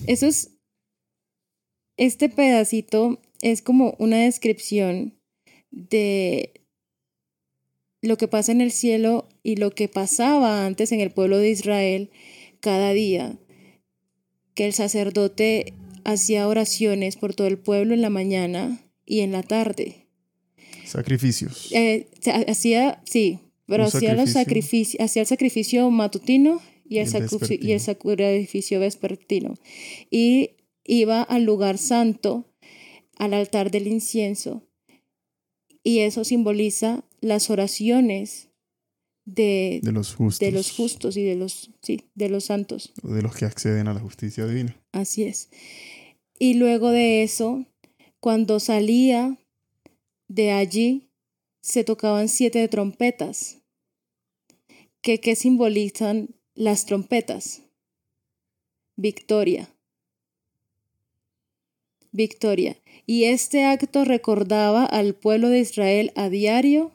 Eso 0.07 0.25
es, 0.25 0.51
este 1.97 2.29
pedacito 2.29 3.19
es 3.41 3.61
como 3.61 3.97
una 3.99 4.19
descripción 4.19 5.19
de 5.69 6.62
lo 8.03 8.17
que 8.17 8.27
pasa 8.27 8.51
en 8.51 8.59
el 8.59 8.71
cielo 8.71 9.29
y 9.43 9.55
lo 9.55 9.71
que 9.71 9.87
pasaba 9.87 10.65
antes 10.65 10.91
en 10.91 10.99
el 10.99 11.09
pueblo 11.09 11.37
de 11.37 11.49
Israel 11.49 12.11
cada 12.59 12.91
día, 12.91 13.39
que 14.55 14.65
el 14.65 14.73
sacerdote 14.73 15.73
hacía 16.03 16.47
oraciones 16.49 17.15
por 17.15 17.33
todo 17.33 17.47
el 17.47 17.57
pueblo 17.57 17.93
en 17.93 18.01
la 18.01 18.09
mañana 18.09 18.85
y 19.05 19.21
en 19.21 19.31
la 19.31 19.41
tarde. 19.41 20.07
Sacrificios. 20.85 21.71
Eh, 21.71 22.09
hacía, 22.47 23.01
sí, 23.05 23.39
pero 23.67 23.85
hacía 23.85 24.15
los 24.15 24.35
hacía 24.35 25.21
el 25.21 25.27
sacrificio 25.27 25.89
matutino 25.89 26.61
y 26.87 26.97
el, 26.97 27.07
Y 27.07 27.79
sacrificio 27.79 28.79
vespertino. 28.81 29.55
Y 30.11 30.51
iba 30.83 31.23
al 31.23 31.43
lugar 31.45 31.77
santo, 31.77 32.53
al 33.15 33.33
altar 33.33 33.71
del 33.71 33.87
incienso, 33.87 34.67
y 35.83 35.99
eso 35.99 36.25
simboliza 36.25 37.05
las 37.23 37.49
oraciones 37.49 38.49
de, 39.25 39.79
De 39.81 39.91
los 39.93 40.13
justos. 40.13 40.39
de 40.39 40.51
los 40.51 40.71
justos 40.71 41.15
y 41.17 41.23
de 41.23 41.35
los, 41.35 41.71
sí, 41.81 42.01
de 42.13 42.29
los 42.29 42.45
santos. 42.45 42.91
De 43.01 43.21
los 43.21 43.35
que 43.35 43.45
acceden 43.45 43.87
a 43.87 43.93
la 43.93 44.01
justicia 44.01 44.45
divina. 44.45 44.75
Así 44.91 45.23
es. 45.23 45.49
Y 46.37 46.55
luego 46.55 46.89
de 46.89 47.23
eso, 47.23 47.65
cuando 48.19 48.59
salía 48.59 49.37
de 50.27 50.51
allí, 50.51 51.09
se 51.61 51.85
tocaban 51.85 52.27
siete 52.27 52.67
trompetas. 52.67 53.59
¿Qué, 55.01 55.19
qué 55.21 55.35
simbolizan 55.35 56.35
las 56.55 56.85
trompetas? 56.85 57.61
Victoria. 58.97 59.73
Victoria. 62.11 62.77
Y 63.05 63.23
este 63.25 63.63
acto 63.63 64.03
recordaba 64.03 64.85
al 64.85 65.15
pueblo 65.15 65.47
de 65.49 65.59
Israel 65.59 66.11
a 66.15 66.29
diario 66.29 66.91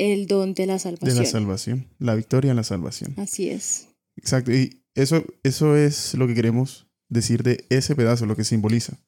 el 0.00 0.26
don 0.26 0.54
de 0.54 0.66
la 0.66 0.74
De 0.74 0.78
salvación. 0.80 1.16
la 1.18 1.24
salvación. 1.26 1.86
La 1.98 2.14
victoria 2.14 2.50
en 2.50 2.56
la 2.56 2.64
salvación. 2.64 3.14
Así 3.16 3.48
es. 3.50 3.88
Exacto. 4.16 4.52
Y 4.52 4.82
eso, 4.94 5.24
eso 5.42 5.76
es 5.76 6.14
lo 6.14 6.26
que 6.26 6.34
queremos 6.34 6.86
decir 7.08 7.42
de 7.42 7.64
ese 7.70 7.94
pedazo, 7.94 8.26
lo 8.26 8.36
que 8.36 8.44
simboliza. 8.44 8.98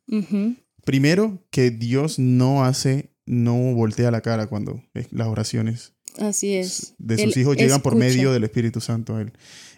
Primero, 0.85 1.45
que 1.51 1.71
Dios 1.71 2.19
no 2.19 2.65
hace, 2.65 3.15
no 3.27 3.57
voltea 3.75 4.11
la 4.11 4.21
cara 4.21 4.49
cuando 4.49 4.83
las 5.11 5.29
oraciones 5.29 5.95
Así 6.19 6.55
es. 6.55 6.95
de 6.99 7.15
Él 7.15 7.21
sus 7.21 7.37
hijos 7.37 7.57
llegan 7.57 7.81
por 7.81 7.95
medio 7.95 8.33
del 8.33 8.45
Espíritu 8.45 8.81
Santo. 8.81 9.19
Él, 9.21 9.33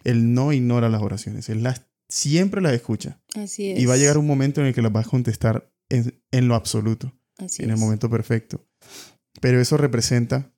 él 0.04 0.34
no 0.34 0.52
ignora 0.52 0.88
las 0.88 1.02
oraciones, 1.02 1.48
Él 1.48 1.62
las, 1.62 1.82
siempre 2.08 2.60
las 2.60 2.72
escucha. 2.72 3.20
Así 3.34 3.70
es. 3.70 3.78
Y 3.78 3.86
va 3.86 3.94
a 3.94 3.98
llegar 3.98 4.18
un 4.18 4.26
momento 4.26 4.60
en 4.60 4.68
el 4.68 4.74
que 4.74 4.82
las 4.82 4.94
va 4.94 5.00
a 5.00 5.04
contestar 5.04 5.70
en, 5.90 6.20
en 6.30 6.48
lo 6.48 6.54
absoluto, 6.54 7.12
Así 7.38 7.62
en 7.62 7.70
el 7.70 7.76
momento 7.76 8.08
perfecto. 8.08 8.66
Pero 9.40 9.60
eso 9.60 9.76
representa, 9.76 10.53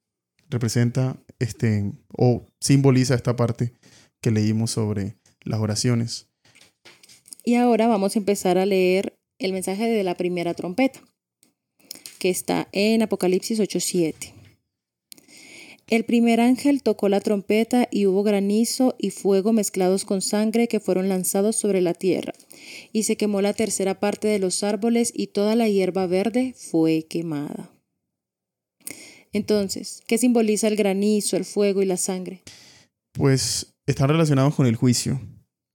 representa, 0.48 1.16
este, 1.38 1.92
o 2.16 2.46
simboliza 2.60 3.14
esta 3.14 3.36
parte 3.36 3.72
que 4.20 4.30
leímos 4.30 4.70
sobre 4.70 5.16
las 5.42 5.60
oraciones. 5.60 6.28
Y 7.44 7.54
ahora 7.54 7.86
vamos 7.86 8.16
a 8.16 8.18
empezar 8.18 8.58
a 8.58 8.66
leer 8.66 9.16
el 9.38 9.52
mensaje 9.52 9.88
de 9.88 10.02
la 10.02 10.16
primera 10.16 10.54
trompeta, 10.54 11.00
que 12.18 12.30
está 12.30 12.68
en 12.72 13.02
Apocalipsis 13.02 13.60
8:7. 13.60 14.32
El 15.88 16.04
primer 16.04 16.40
ángel 16.40 16.82
tocó 16.82 17.08
la 17.08 17.20
trompeta 17.20 17.86
y 17.92 18.06
hubo 18.06 18.24
granizo 18.24 18.96
y 18.98 19.10
fuego 19.10 19.52
mezclados 19.52 20.04
con 20.04 20.20
sangre 20.20 20.66
que 20.66 20.80
fueron 20.80 21.08
lanzados 21.08 21.54
sobre 21.54 21.80
la 21.80 21.94
tierra. 21.94 22.32
Y 22.92 23.04
se 23.04 23.16
quemó 23.16 23.40
la 23.40 23.52
tercera 23.52 24.00
parte 24.00 24.26
de 24.26 24.40
los 24.40 24.64
árboles 24.64 25.12
y 25.14 25.28
toda 25.28 25.54
la 25.54 25.68
hierba 25.68 26.08
verde 26.08 26.54
fue 26.56 27.06
quemada. 27.08 27.75
Entonces, 29.36 30.02
¿qué 30.06 30.16
simboliza 30.16 30.66
el 30.66 30.76
granizo, 30.76 31.36
el 31.36 31.44
fuego 31.44 31.82
y 31.82 31.86
la 31.86 31.98
sangre? 31.98 32.42
Pues 33.12 33.74
están 33.86 34.08
relacionados 34.08 34.54
con 34.54 34.66
el 34.66 34.76
juicio. 34.76 35.20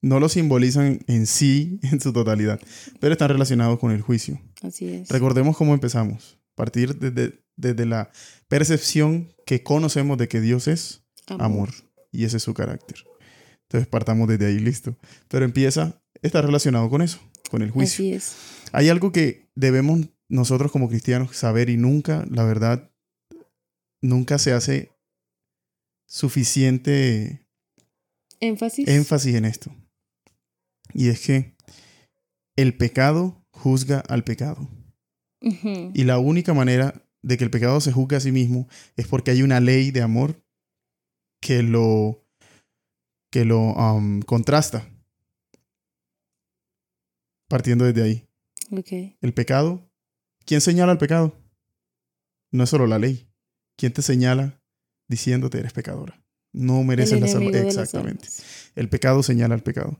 No 0.01 0.19
lo 0.19 0.29
simbolizan 0.29 1.01
en 1.05 1.27
sí, 1.27 1.79
en 1.91 2.01
su 2.01 2.11
totalidad, 2.11 2.59
pero 2.99 3.13
están 3.13 3.29
relacionados 3.29 3.77
con 3.77 3.91
el 3.91 4.01
juicio. 4.01 4.41
Así 4.63 4.87
es. 4.87 5.09
Recordemos 5.09 5.55
cómo 5.55 5.75
empezamos. 5.75 6.39
Partir 6.55 6.97
desde, 6.97 7.39
desde 7.55 7.85
la 7.85 8.11
percepción 8.47 9.31
que 9.45 9.61
conocemos 9.61 10.17
de 10.17 10.27
que 10.27 10.41
Dios 10.41 10.67
es 10.67 11.03
amor. 11.27 11.69
Y 12.11 12.25
ese 12.25 12.37
es 12.37 12.43
su 12.43 12.55
carácter. 12.55 12.97
Entonces 13.63 13.87
partamos 13.87 14.27
desde 14.27 14.47
ahí, 14.47 14.57
listo. 14.57 14.97
Pero 15.27 15.45
empieza 15.45 16.01
está 16.21 16.41
relacionado 16.41 16.89
con 16.89 17.01
eso, 17.01 17.19
con 17.49 17.61
el 17.61 17.69
juicio. 17.71 18.03
Así 18.03 18.13
es. 18.13 18.35
Hay 18.71 18.89
algo 18.89 19.11
que 19.11 19.49
debemos 19.55 20.01
nosotros 20.29 20.71
como 20.71 20.89
cristianos 20.89 21.35
saber 21.35 21.69
y 21.69 21.77
nunca, 21.77 22.25
la 22.29 22.43
verdad, 22.43 22.90
nunca 24.01 24.37
se 24.37 24.51
hace 24.51 24.91
suficiente 26.07 27.47
Énfasis. 28.39 28.87
énfasis 28.87 29.35
en 29.35 29.45
esto. 29.45 29.73
Y 30.93 31.09
es 31.09 31.25
que 31.25 31.55
el 32.55 32.75
pecado 32.75 33.45
juzga 33.51 33.99
al 33.99 34.23
pecado. 34.23 34.67
Y 35.41 36.03
la 36.03 36.19
única 36.19 36.53
manera 36.53 37.03
de 37.23 37.37
que 37.37 37.43
el 37.43 37.49
pecado 37.49 37.81
se 37.81 37.91
juzgue 37.91 38.15
a 38.15 38.19
sí 38.19 38.31
mismo 38.31 38.67
es 38.95 39.07
porque 39.07 39.31
hay 39.31 39.41
una 39.41 39.59
ley 39.59 39.89
de 39.89 40.01
amor 40.01 40.43
que 41.39 41.63
lo, 41.63 42.23
que 43.31 43.45
lo 43.45 43.73
um, 43.73 44.21
contrasta. 44.21 44.87
Partiendo 47.47 47.85
desde 47.85 48.03
ahí. 48.03 48.27
El 49.21 49.33
pecado. 49.33 49.89
¿Quién 50.45 50.61
señala 50.61 50.91
el 50.91 50.97
pecado? 50.97 51.35
No 52.51 52.63
es 52.63 52.69
solo 52.69 52.85
la 52.85 52.99
ley. 52.99 53.30
¿Quién 53.81 53.93
te 53.93 54.03
señala 54.03 54.61
diciéndote 55.09 55.57
eres 55.57 55.73
pecadora? 55.73 56.23
No 56.53 56.83
mereces 56.83 57.19
la 57.19 57.27
salvación. 57.27 57.65
Exactamente. 57.65 58.27
El 58.75 58.89
pecado 58.89 59.23
señala 59.23 59.55
al 59.55 59.63
pecado. 59.63 59.99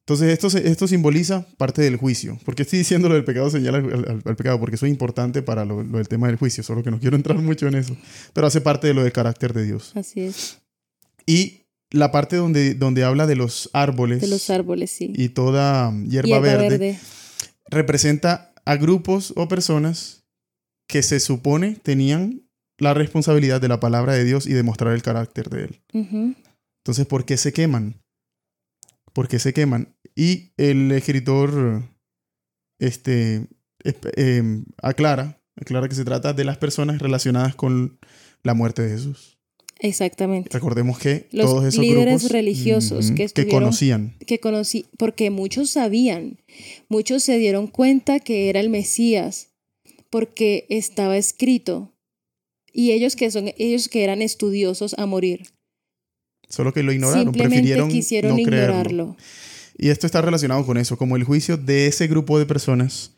Entonces, 0.00 0.30
esto, 0.38 0.48
esto 0.58 0.86
simboliza 0.86 1.46
parte 1.56 1.80
del 1.80 1.96
juicio. 1.96 2.38
¿Por 2.44 2.54
qué 2.54 2.64
estoy 2.64 2.80
diciendo 2.80 3.08
lo 3.08 3.14
del 3.14 3.24
pecado 3.24 3.48
señala 3.48 3.78
al, 3.78 3.90
al- 4.10 4.22
al 4.26 4.36
pecado? 4.36 4.60
Porque 4.60 4.76
eso 4.76 4.84
es 4.84 4.92
importante 4.92 5.40
para 5.40 5.64
lo, 5.64 5.82
lo 5.82 5.96
del 5.96 6.06
tema 6.08 6.26
del 6.26 6.36
juicio, 6.36 6.62
solo 6.62 6.82
que 6.82 6.90
no 6.90 7.00
quiero 7.00 7.16
entrar 7.16 7.38
mucho 7.38 7.66
en 7.66 7.76
eso. 7.76 7.96
Pero 8.34 8.46
hace 8.46 8.60
parte 8.60 8.86
de 8.88 8.92
lo 8.92 9.02
del 9.02 9.12
carácter 9.12 9.54
de 9.54 9.64
Dios. 9.64 9.92
Así 9.94 10.20
es. 10.20 10.58
Y 11.24 11.62
la 11.90 12.12
parte 12.12 12.36
donde, 12.36 12.74
donde 12.74 13.04
habla 13.04 13.26
de 13.26 13.36
los 13.36 13.70
árboles 13.72 14.20
De 14.20 14.28
los 14.28 14.50
árboles, 14.50 14.90
sí. 14.90 15.14
y 15.16 15.30
toda 15.30 15.90
hierba, 16.06 16.28
Hierba 16.28 16.40
verde, 16.40 16.68
verde. 16.68 16.98
representa 17.70 18.52
a 18.66 18.76
grupos 18.76 19.32
o 19.36 19.48
personas 19.48 20.24
que 20.86 21.02
se 21.02 21.18
supone 21.20 21.76
tenían 21.82 22.42
la 22.78 22.94
responsabilidad 22.94 23.60
de 23.60 23.68
la 23.68 23.80
palabra 23.80 24.14
de 24.14 24.24
Dios 24.24 24.46
y 24.46 24.52
de 24.52 24.62
mostrar 24.62 24.94
el 24.94 25.02
carácter 25.02 25.48
de 25.48 25.64
Él. 25.64 25.80
Entonces, 25.92 27.06
¿por 27.06 27.24
qué 27.24 27.36
se 27.36 27.52
queman? 27.52 28.02
¿Por 29.12 29.28
qué 29.28 29.38
se 29.38 29.52
queman? 29.52 29.94
Y 30.16 30.52
el 30.56 30.90
escritor 30.92 31.82
este, 32.78 33.46
eh, 33.84 34.62
aclara, 34.82 35.40
aclara 35.56 35.88
que 35.88 35.94
se 35.94 36.04
trata 36.04 36.32
de 36.32 36.44
las 36.44 36.58
personas 36.58 37.00
relacionadas 37.00 37.54
con 37.54 37.98
la 38.42 38.54
muerte 38.54 38.82
de 38.82 38.90
Jesús. 38.90 39.38
Exactamente. 39.80 40.50
Recordemos 40.52 40.98
que 40.98 41.28
Los 41.32 41.46
todos 41.46 41.64
esos 41.64 41.80
líderes 41.80 42.22
grupos 42.22 42.30
religiosos 42.30 43.10
que 43.10 43.28
que 43.28 43.48
conocían. 43.48 44.14
que 44.26 44.38
conocí, 44.38 44.86
porque 44.96 45.30
muchos 45.30 45.70
sabían, 45.70 46.38
muchos 46.88 47.22
se 47.22 47.38
dieron 47.38 47.66
cuenta 47.66 48.20
que 48.20 48.48
era 48.48 48.60
el 48.60 48.70
Mesías, 48.70 49.48
porque 50.10 50.66
estaba 50.68 51.16
escrito. 51.16 51.93
Y 52.76 52.90
ellos 52.90 53.16
que 53.16 53.30
son, 53.30 53.52
ellos 53.56 53.88
que 53.88 54.04
eran 54.04 54.20
estudiosos 54.20 54.94
a 54.98 55.06
morir, 55.06 55.46
Solo 56.48 56.72
que 56.72 56.82
lo 56.82 56.92
ignoraron, 56.92 57.24
simplemente 57.24 57.56
prefirieron 57.56 57.88
quisieron 57.88 58.30
no 58.32 58.36
creerlo. 58.36 58.64
ignorarlo. 58.64 59.16
Y 59.78 59.88
esto 59.88 60.06
está 60.06 60.20
relacionado 60.20 60.66
con 60.66 60.76
eso, 60.76 60.98
como 60.98 61.16
el 61.16 61.24
juicio 61.24 61.56
de 61.56 61.86
ese 61.86 62.06
grupo 62.06 62.38
de 62.38 62.46
personas 62.46 63.12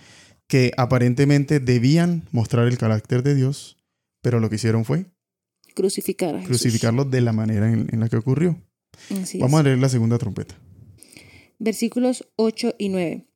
que 0.46 0.72
aparentemente 0.76 1.58
debían 1.58 2.22
mostrar 2.30 2.68
el 2.68 2.78
carácter 2.78 3.22
de 3.22 3.34
Dios, 3.34 3.78
pero 4.22 4.40
lo 4.40 4.48
que 4.48 4.56
hicieron 4.56 4.84
fue 4.84 5.06
Crucificar 5.74 6.34
a 6.34 6.38
Jesús. 6.38 6.48
crucificarlo 6.48 7.04
de 7.04 7.20
la 7.20 7.32
manera 7.32 7.70
en, 7.70 7.88
en 7.92 8.00
la 8.00 8.08
que 8.08 8.16
ocurrió. 8.16 8.56
Así 9.10 9.38
es. 9.38 9.42
Vamos 9.42 9.60
a 9.60 9.62
leer 9.62 9.78
la 9.78 9.88
segunda 9.88 10.16
trompeta. 10.16 10.54
Versículos 11.58 12.26
8 12.36 12.76
y 12.78 12.88
9. 12.88 13.26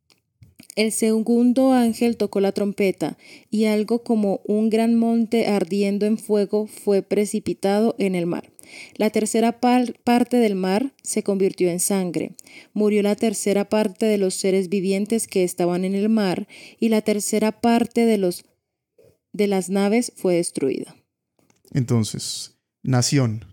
El 0.81 0.93
segundo 0.93 1.75
ángel 1.75 2.17
tocó 2.17 2.41
la 2.41 2.53
trompeta, 2.53 3.19
y 3.51 3.67
algo 3.67 4.03
como 4.03 4.41
un 4.47 4.71
gran 4.71 4.95
monte 4.95 5.47
ardiendo 5.47 6.07
en 6.07 6.17
fuego 6.17 6.67
fue 6.67 7.03
precipitado 7.03 7.95
en 7.99 8.15
el 8.15 8.25
mar. 8.25 8.51
La 8.97 9.11
tercera 9.11 9.61
par- 9.61 9.93
parte 10.05 10.39
del 10.39 10.55
mar 10.55 10.95
se 11.03 11.23
convirtió 11.23 11.69
en 11.69 11.81
sangre. 11.81 12.35
Murió 12.73 13.03
la 13.03 13.15
tercera 13.15 13.69
parte 13.69 14.07
de 14.07 14.17
los 14.17 14.33
seres 14.35 14.71
vivientes 14.71 15.27
que 15.27 15.45
estaban 15.45 15.85
en 15.85 15.95
el 15.95 16.09
mar, 16.09 16.49
y 16.79 16.89
la 16.89 17.03
tercera 17.03 17.61
parte 17.61 18.07
de 18.07 18.17
los 18.17 18.45
de 19.35 19.49
las 19.49 19.69
naves 19.69 20.15
fue 20.17 20.37
destruida. 20.37 20.97
Entonces, 21.75 22.57
nación. 22.83 23.45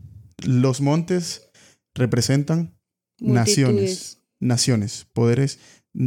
Los 0.45 0.80
montes 0.80 1.49
representan 1.93 2.80
naciones, 3.19 4.21
naciones, 4.39 5.08
poderes, 5.12 5.60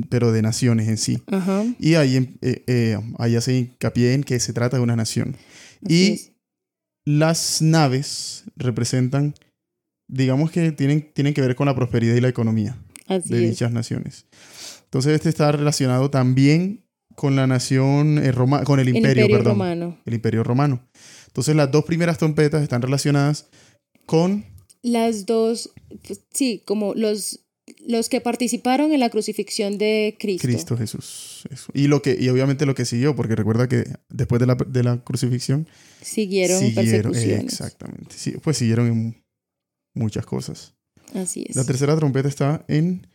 pero 0.09 0.33
de 0.33 0.43
naciones 0.43 0.89
en 0.89 0.97
sí. 0.99 1.19
Ajá. 1.27 1.65
Y 1.79 1.95
ahí, 1.95 2.17
em- 2.17 2.37
eh, 2.43 2.63
eh, 2.67 2.99
ahí 3.19 3.37
hace 3.37 3.57
hincapié 3.59 4.15
en 4.15 4.23
que 4.25 4.39
se 4.41 4.53
trata 4.53 4.77
de 4.77 4.83
una 4.83 4.97
nación. 4.97 5.37
así 5.85 5.95
Y 5.95 6.13
es. 6.13 6.33
las 7.05 7.63
naves 7.63 8.45
representan, 8.57 9.35
digamos 10.09 10.51
que 10.51 10.73
tienen, 10.73 11.11
tienen 11.13 11.35
que 11.35 11.41
ver 11.41 11.57
con 11.57 11.67
la 11.67 11.75
prosperidad 11.75 12.15
y 12.15 12.21
la 12.21 12.29
economía 12.29 12.77
Así 13.07 13.29
de 13.31 13.45
es. 13.45 13.51
dichas 13.51 13.73
naciones. 13.73 14.27
Entonces 14.85 15.15
este 15.15 15.29
está 15.29 15.51
relacionado 15.53 16.11
también 16.11 16.85
con 17.17 17.37
la 17.37 17.47
nación 17.47 18.19
eh, 18.19 18.33
Roma, 18.33 18.65
con 18.65 18.81
el 18.81 18.89
El 18.89 18.97
imperio, 18.97 19.23
imperio 19.25 19.37
perdón, 19.39 19.53
romano. 19.55 19.99
el 20.07 20.15
imperio 20.15 20.43
romano. 20.45 20.83
Entonces 21.27 21.55
las 21.57 21.71
dos 21.71 21.85
primeras 21.85 22.19
trompetas 22.19 22.63
están 22.63 22.83
relacionadas 22.83 23.49
con 24.07 24.45
las 24.83 25.27
dos, 25.27 25.71
pues, 26.07 26.23
sí, 26.33 26.63
como 26.65 26.95
los, 26.95 27.41
los 27.87 28.09
que 28.09 28.21
participaron 28.21 28.93
en 28.93 29.01
la 29.01 29.11
crucifixión 29.11 29.79
de 29.79 30.17
Cristo. 30.19 30.47
Cristo 30.47 30.77
Jesús. 30.77 31.43
Eso. 31.51 31.73
Y 31.75 31.87
lo 31.87 32.03
que 32.03 32.17
y 32.19 32.29
obviamente 32.29 32.67
lo 32.67 32.75
que 32.75 32.85
siguió, 32.85 33.15
porque 33.17 33.37
recuerda 33.37 33.69
que 33.69 33.85
después 34.09 34.41
de 34.41 34.47
la, 34.47 34.55
de 34.55 34.83
la 34.83 35.03
crucifixión 35.03 35.69
Siguieron, 36.03 36.61
siguieron, 36.61 37.13
persecuciones. 37.13 37.45
exactamente, 37.45 38.15
sí, 38.17 38.33
pues 38.43 38.57
siguieron 38.57 38.87
en 38.87 39.25
muchas 39.95 40.27
cosas. 40.27 40.75
Así 41.15 41.45
es. 41.49 41.57
La 41.57 41.65
tercera 41.65 41.97
trompeta 41.97 42.29
está 42.29 42.65
en 42.69 43.07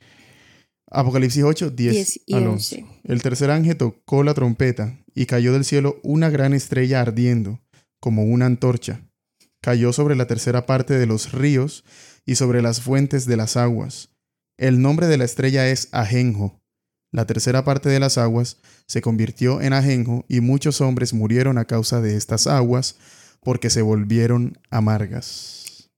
Apocalipsis 0.88 1.44
8, 1.44 1.72
10, 1.72 1.94
10 1.94 2.20
y 2.26 2.34
al 2.36 2.48
11. 2.48 2.84
11. 2.84 3.00
El 3.06 3.22
tercer 3.22 3.52
ángel 3.52 3.78
tocó 3.78 4.24
la 4.24 4.34
trompeta 4.34 5.00
y 5.14 5.26
cayó 5.26 5.54
del 5.54 5.66
cielo 5.66 6.00
una 6.04 6.30
gran 6.30 6.54
estrella 6.54 7.02
ardiendo, 7.02 7.62
como 8.00 8.24
una 8.24 8.46
antorcha. 8.46 9.02
Cayó 9.62 9.94
sobre 9.94 10.16
la 10.16 10.28
tercera 10.28 10.66
parte 10.66 10.98
de 10.98 11.06
los 11.08 11.32
ríos 11.32 11.84
y 12.26 12.36
sobre 12.36 12.62
las 12.62 12.82
fuentes 12.82 13.26
de 13.26 13.38
las 13.38 13.58
aguas. 13.58 14.15
El 14.58 14.82
nombre 14.82 15.08
de 15.08 15.18
la 15.18 15.26
estrella 15.26 15.68
es 15.70 15.90
Ajenjo. 15.92 16.62
La 17.12 17.26
tercera 17.26 17.64
parte 17.64 17.90
de 17.90 18.00
las 18.00 18.18
aguas 18.18 18.58
se 18.88 19.02
convirtió 19.02 19.62
en 19.62 19.74
ajenjo 19.74 20.26
y 20.28 20.42
muchos 20.42 20.82
hombres 20.82 21.14
murieron 21.14 21.58
a 21.58 21.66
causa 21.66 22.02
de 22.02 22.18
estas 22.18 22.46
aguas 22.48 22.98
porque 23.42 23.70
se 23.70 23.82
volvieron 23.82 24.58
amargas. 24.70 25.90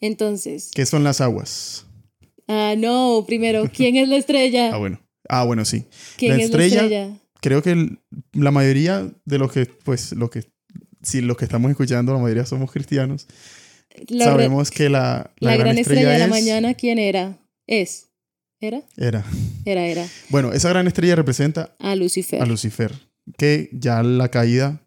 Entonces, 0.00 0.70
¿Qué 0.74 0.86
son 0.86 1.04
las 1.04 1.20
aguas? 1.20 1.86
ah, 2.48 2.74
no, 2.76 3.24
primero, 3.26 3.70
¿quién 3.74 3.96
es 3.96 4.08
la 4.08 4.16
estrella? 4.16 4.70
Ah, 4.74 4.78
bueno. 4.78 5.00
Ah, 5.28 5.44
bueno, 5.44 5.64
sí. 5.64 5.84
¿Quién 6.16 6.32
la 6.32 6.38
es 6.38 6.44
estrella- 6.50 6.76
la 6.76 6.82
estrella? 6.84 7.16
Creo 7.40 7.62
que 7.62 7.70
el- 7.70 7.98
la 8.32 8.50
mayoría 8.50 9.10
de 9.24 9.38
los 9.38 9.52
que, 9.52 9.66
pues, 9.66 10.12
los 10.12 10.28
que, 10.30 10.44
si 11.02 11.20
los 11.22 11.36
que 11.36 11.44
estamos 11.44 11.70
escuchando, 11.70 12.12
la 12.12 12.18
mayoría 12.18 12.44
somos 12.44 12.70
cristianos, 12.72 13.26
La, 14.08 14.24
sabemos 14.26 14.70
que 14.70 14.88
la, 14.90 15.30
la 15.38 15.56
gran 15.56 15.78
estrella 15.78 16.10
de 16.10 16.18
la 16.18 16.24
es- 16.24 16.30
mañana, 16.30 16.74
¿quién 16.74 16.98
era? 16.98 17.38
Es. 17.70 18.08
¿Era? 18.60 18.82
Era. 18.98 19.24
Era, 19.64 19.86
era. 19.86 20.06
Bueno, 20.28 20.52
esa 20.52 20.68
gran 20.68 20.86
estrella 20.86 21.14
representa 21.16 21.74
A 21.78 21.94
Lucifer. 21.96 22.42
a 22.42 22.46
Lucifer, 22.46 22.92
que 23.38 23.70
ya 23.72 24.02
la 24.02 24.28
caída 24.30 24.86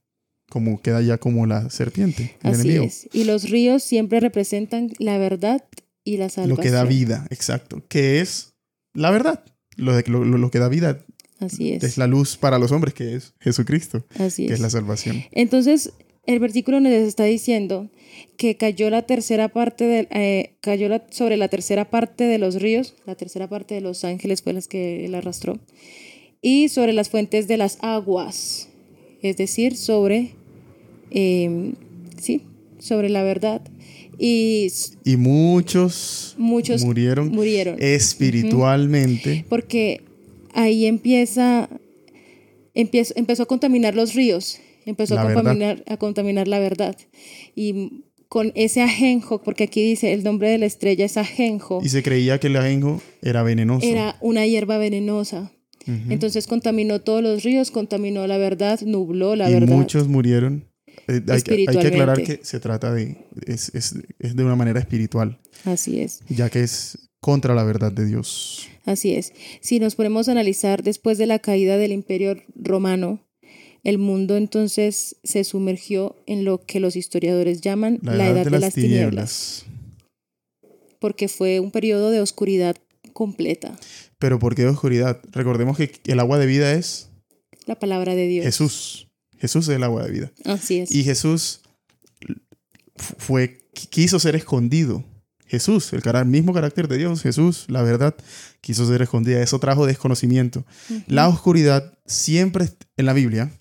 como 0.50 0.80
queda 0.82 1.02
ya 1.02 1.18
como 1.18 1.48
la 1.48 1.72
serpiente, 1.72 2.36
el 2.44 2.52
Así 2.52 2.62
enemigo. 2.62 2.84
es. 2.86 3.10
Y 3.12 3.24
los 3.24 3.50
ríos 3.50 3.82
siempre 3.82 4.20
representan 4.20 4.92
la 5.00 5.18
verdad 5.18 5.64
y 6.04 6.18
la 6.18 6.26
Lo 6.26 6.30
salvación. 6.30 6.62
que 6.62 6.70
da 6.70 6.84
vida, 6.84 7.26
exacto, 7.32 7.82
que 7.88 8.20
es 8.22 8.54
la 8.94 9.10
verdad. 9.10 9.44
Lo, 9.78 9.96
de- 9.96 10.04
lo, 10.08 10.24
lo- 10.24 10.38
lo 10.38 10.52
que 10.52 10.60
da 10.60 10.70
vida 10.70 11.00
Así 11.40 11.72
es. 11.74 11.84
es 11.84 11.98
la 11.98 12.06
luz 12.06 12.38
para 12.38 12.60
los 12.60 12.72
hombres, 12.72 12.94
que 12.94 13.16
es 13.16 13.34
Jesucristo, 13.40 14.06
Así 14.20 14.44
que 14.46 14.54
es. 14.54 14.60
es 14.60 14.62
la 14.62 14.70
salvación. 14.70 15.24
Entonces, 15.32 15.94
el 16.26 16.40
versículo 16.40 16.80
nos 16.80 16.92
está 16.94 17.24
diciendo 17.26 17.90
que 18.38 18.56
cayó 18.56 18.90
la 18.90 19.02
tercera 19.04 19.50
parte 19.50 19.86
de, 19.86 20.08
eh, 20.12 20.54
cayó 20.62 20.88
la- 20.90 21.04
sobre 21.10 21.38
la 21.38 21.48
tercera 21.48 21.90
parte 21.90 22.24
de 22.26 22.38
los 22.38 22.62
ríos, 22.62 22.96
la 23.06 23.16
tercera 23.16 23.48
parte 23.50 23.76
de 23.76 23.82
los 23.82 24.04
ángeles 24.04 24.42
fue 24.42 24.54
las 24.54 24.68
que 24.68 25.06
él 25.06 25.16
arrastró, 25.16 25.60
y 26.42 26.70
sobre 26.70 26.94
las 26.94 27.10
fuentes 27.10 27.48
de 27.48 27.58
las 27.58 27.78
aguas, 27.82 28.70
es 29.22 29.38
decir, 29.38 29.76
sobre, 29.76 30.32
eh, 31.12 31.74
sí, 32.22 32.42
sobre 32.80 33.10
la 33.10 33.24
verdad. 33.24 33.62
Y 34.20 34.68
Y 35.04 35.18
muchos, 35.18 36.36
muchos 36.38 36.84
murieron 36.86 37.30
murieron. 37.32 37.82
espiritualmente. 37.82 39.44
porque 39.50 40.02
ahí 40.54 40.86
empieza, 40.86 41.68
empieza, 42.74 43.14
empezó 43.18 43.44
a 43.44 43.46
contaminar 43.48 43.96
los 43.96 44.14
ríos, 44.14 44.60
empezó 44.86 45.20
a 45.20 45.34
contaminar, 45.34 45.84
a 45.88 45.98
contaminar 45.98 46.48
la 46.48 46.60
verdad. 46.60 46.96
Y 47.56 48.04
con 48.30 48.52
ese 48.56 48.82
ajenjo, 48.82 49.42
porque 49.44 49.66
aquí 49.66 49.84
dice 49.84 50.14
el 50.14 50.24
nombre 50.24 50.50
de 50.50 50.58
la 50.58 50.66
estrella 50.66 51.06
es 51.06 51.18
ajenjo, 51.18 51.82
Y 51.84 51.90
se 51.90 52.02
creía 52.04 52.40
que 52.40 52.48
el 52.48 52.58
ajenjo 52.58 53.02
era 53.22 53.44
venenoso. 53.44 53.86
era 53.86 54.18
una 54.22 54.46
hierba 54.46 54.78
venenosa. 54.78 55.52
Ujú. 55.88 56.12
Entonces 56.12 56.48
contaminó 56.48 57.02
todos 57.02 57.22
los 57.22 57.44
ríos, 57.44 57.70
contaminó 57.70 58.26
la 58.26 58.38
verdad, 58.38 58.80
nubló 58.82 59.36
la 59.36 59.50
y 59.50 59.54
verdad. 59.54 59.76
muchos 59.76 60.08
murieron. 60.08 60.66
Eh, 61.08 61.22
hay, 61.28 61.42
que, 61.42 61.54
hay 61.68 61.78
que 61.78 61.88
aclarar 61.88 62.24
que 62.24 62.40
se 62.44 62.60
trata 62.60 62.94
de. 62.94 63.18
Es, 63.46 63.74
es- 63.76 63.96
es 64.20 64.36
de 64.36 64.44
una 64.46 64.56
manera 64.56 64.80
espiritual, 64.80 65.40
Así 65.66 66.00
es. 66.00 66.22
ya 66.30 66.50
que 66.50 66.62
es 66.64 67.10
contra 67.20 67.54
la 67.56 67.64
verdad 67.66 67.92
de 67.92 68.06
Dios. 68.06 68.68
Así 68.86 69.14
es. 69.16 69.34
Si 69.62 69.80
nos 69.80 69.96
ponemos 69.96 70.28
a 70.30 70.32
analizar 70.32 70.84
después 70.84 71.18
de 71.18 71.26
la 71.26 71.40
caída 71.40 71.78
del 71.78 71.92
imperio 71.92 72.38
romano, 72.56 73.20
el 73.84 73.98
mundo 73.98 74.38
entonces 74.38 75.18
se 75.24 75.44
sumergió 75.44 76.16
en 76.26 76.46
lo 76.46 76.66
que 76.66 76.80
los 76.80 76.96
historiadores 76.96 77.62
llaman 77.62 78.00
la, 78.02 78.30
edad, 78.30 78.46
de, 78.46 78.60
las 78.60 78.74
tinieblas, 78.74 79.66
porque 81.00 81.28
fue 81.28 81.60
un 81.60 81.72
periodo 81.72 82.10
de 82.12 82.22
oscuridad 82.22 82.78
completa. 83.12 83.78
Pero 84.20 84.40
¿por 84.40 84.56
qué 84.56 84.66
oscuridad? 84.66 85.20
Recordemos 85.32 85.78
que 85.78 85.92
el 86.06 86.20
agua 86.20 86.40
de 86.40 86.46
vida 86.46 86.74
es 86.74 87.10
La 87.66 87.76
palabra 87.76 88.16
de 88.16 88.28
Dios. 88.28 88.46
Jesús. 88.46 89.08
Jesús 89.38 89.68
es 89.68 89.76
el 89.76 89.84
agua 89.84 90.06
de 90.06 90.12
vida. 90.12 90.32
Así 90.46 90.80
es. 90.80 90.90
Y 90.92 91.04
Jesús 91.04 91.62
fu- 92.96 93.16
fue, 93.18 93.68
quiso 93.90 94.20
ser 94.20 94.36
escondido. 94.38 95.04
Jesús, 95.46 95.92
el 95.94 96.26
mismo 96.26 96.54
carácter 96.54 96.88
de 96.88 96.98
Dios, 96.98 97.22
Jesús, 97.22 97.66
la 97.68 97.84
verdad, 97.84 98.16
quiso 98.62 98.88
ser 98.88 99.02
escondida. 99.02 99.42
Eso 99.44 99.60
trajo 99.60 99.86
desconocimiento. 99.86 100.66
La 101.06 101.28
oscuridad 101.28 101.94
siempre 102.08 102.70
en 102.98 103.06
la 103.06 103.14
Biblia, 103.14 103.52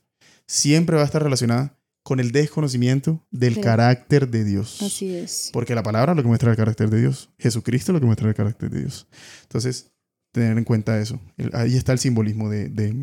siempre 0.46 0.96
va 0.96 1.02
a 1.02 1.06
estar 1.06 1.22
relacionada 1.22 1.78
con 2.02 2.18
el 2.18 2.32
desconocimiento 2.32 3.24
del 3.30 3.54
Sí. 3.54 3.60
carácter 3.60 4.28
de 4.28 4.44
Dios. 4.44 4.82
Así 4.82 5.14
es. 5.14 5.50
Porque 5.52 5.74
la 5.74 5.82
palabra 5.84 6.12
es 6.12 6.16
lo 6.16 6.22
que 6.22 6.28
muestra 6.28 6.50
el 6.50 6.56
carácter 6.56 6.90
de 6.90 7.00
Dios. 7.00 7.30
Jesucristo 7.38 7.92
es 7.92 7.94
lo 7.94 8.00
que 8.00 8.06
muestra 8.06 8.28
el 8.28 8.34
carácter 8.34 8.70
de 8.70 8.80
Dios. 8.80 9.06
Entonces, 9.42 9.92
tener 10.32 10.56
en 10.58 10.64
cuenta 10.64 11.00
eso. 11.00 11.20
Ahí 11.52 11.76
está 11.76 11.92
el 11.92 11.98
simbolismo 12.00 12.48
de, 12.50 12.68
de, 12.70 12.94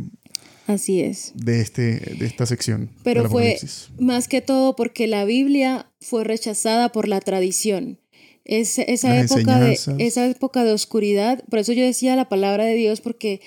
Así 0.67 1.01
es. 1.01 1.31
de 1.35 1.61
este, 1.61 1.99
de 2.19 2.25
esta 2.25 2.45
sección. 2.45 2.89
Pero 3.03 3.29
fue 3.29 3.57
más 3.99 4.27
que 4.27 4.41
todo 4.41 4.75
porque 4.75 5.07
la 5.07 5.23
Biblia 5.25 5.89
fue 6.01 6.23
rechazada 6.23 6.91
por 6.91 7.07
la 7.07 7.21
tradición. 7.21 7.99
Es, 8.45 8.79
esa, 8.79 9.13
Las 9.13 9.31
época 9.31 9.59
de, 9.59 9.79
esa 9.99 10.25
época 10.27 10.63
de 10.63 10.71
oscuridad, 10.73 11.43
por 11.49 11.59
eso 11.59 11.71
yo 11.71 11.83
decía 11.83 12.15
la 12.15 12.29
palabra 12.29 12.65
de 12.65 12.73
Dios, 12.73 12.99
porque 12.99 13.41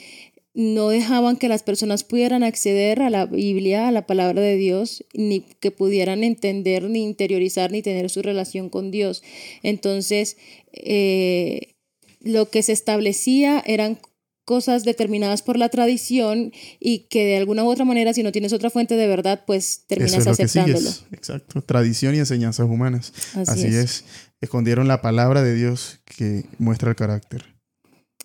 no 0.54 0.88
dejaban 0.88 1.36
que 1.36 1.48
las 1.48 1.62
personas 1.62 2.04
pudieran 2.04 2.42
acceder 2.42 3.00
a 3.00 3.10
la 3.10 3.26
Biblia, 3.26 3.88
a 3.88 3.92
la 3.92 4.06
palabra 4.06 4.42
de 4.42 4.56
Dios, 4.56 5.04
ni 5.14 5.40
que 5.40 5.70
pudieran 5.70 6.24
entender, 6.24 6.84
ni 6.84 7.02
interiorizar, 7.02 7.72
ni 7.72 7.82
tener 7.82 8.10
su 8.10 8.22
relación 8.22 8.68
con 8.68 8.90
Dios. 8.90 9.22
Entonces, 9.62 10.36
eh, 10.72 11.74
lo 12.20 12.50
que 12.50 12.62
se 12.62 12.72
establecía 12.72 13.62
eran 13.64 13.98
cosas 14.44 14.84
determinadas 14.84 15.40
por 15.40 15.56
la 15.56 15.68
tradición 15.68 16.52
y 16.80 17.06
que 17.08 17.24
de 17.24 17.36
alguna 17.36 17.64
u 17.64 17.70
otra 17.70 17.84
manera, 17.84 18.12
si 18.12 18.22
no 18.22 18.32
tienes 18.32 18.52
otra 18.52 18.70
fuente 18.70 18.96
de 18.96 19.06
verdad, 19.06 19.44
pues 19.46 19.84
terminas 19.86 20.12
Eso 20.12 20.20
es 20.20 20.26
lo 20.26 20.36
que 20.36 20.42
aceptándolo. 20.42 20.90
Exacto. 21.12 21.62
Tradición 21.62 22.14
y 22.14 22.18
enseñanzas 22.18 22.66
humanas. 22.68 23.12
Así, 23.34 23.52
Así, 23.52 23.66
es. 23.68 23.74
es. 23.74 24.04
Escondieron 24.40 24.88
la 24.88 25.00
palabra 25.00 25.42
de 25.42 25.54
Dios 25.54 26.00
que 26.04 26.44
muestra 26.58 26.90
el 26.90 26.96
carácter 26.96 27.44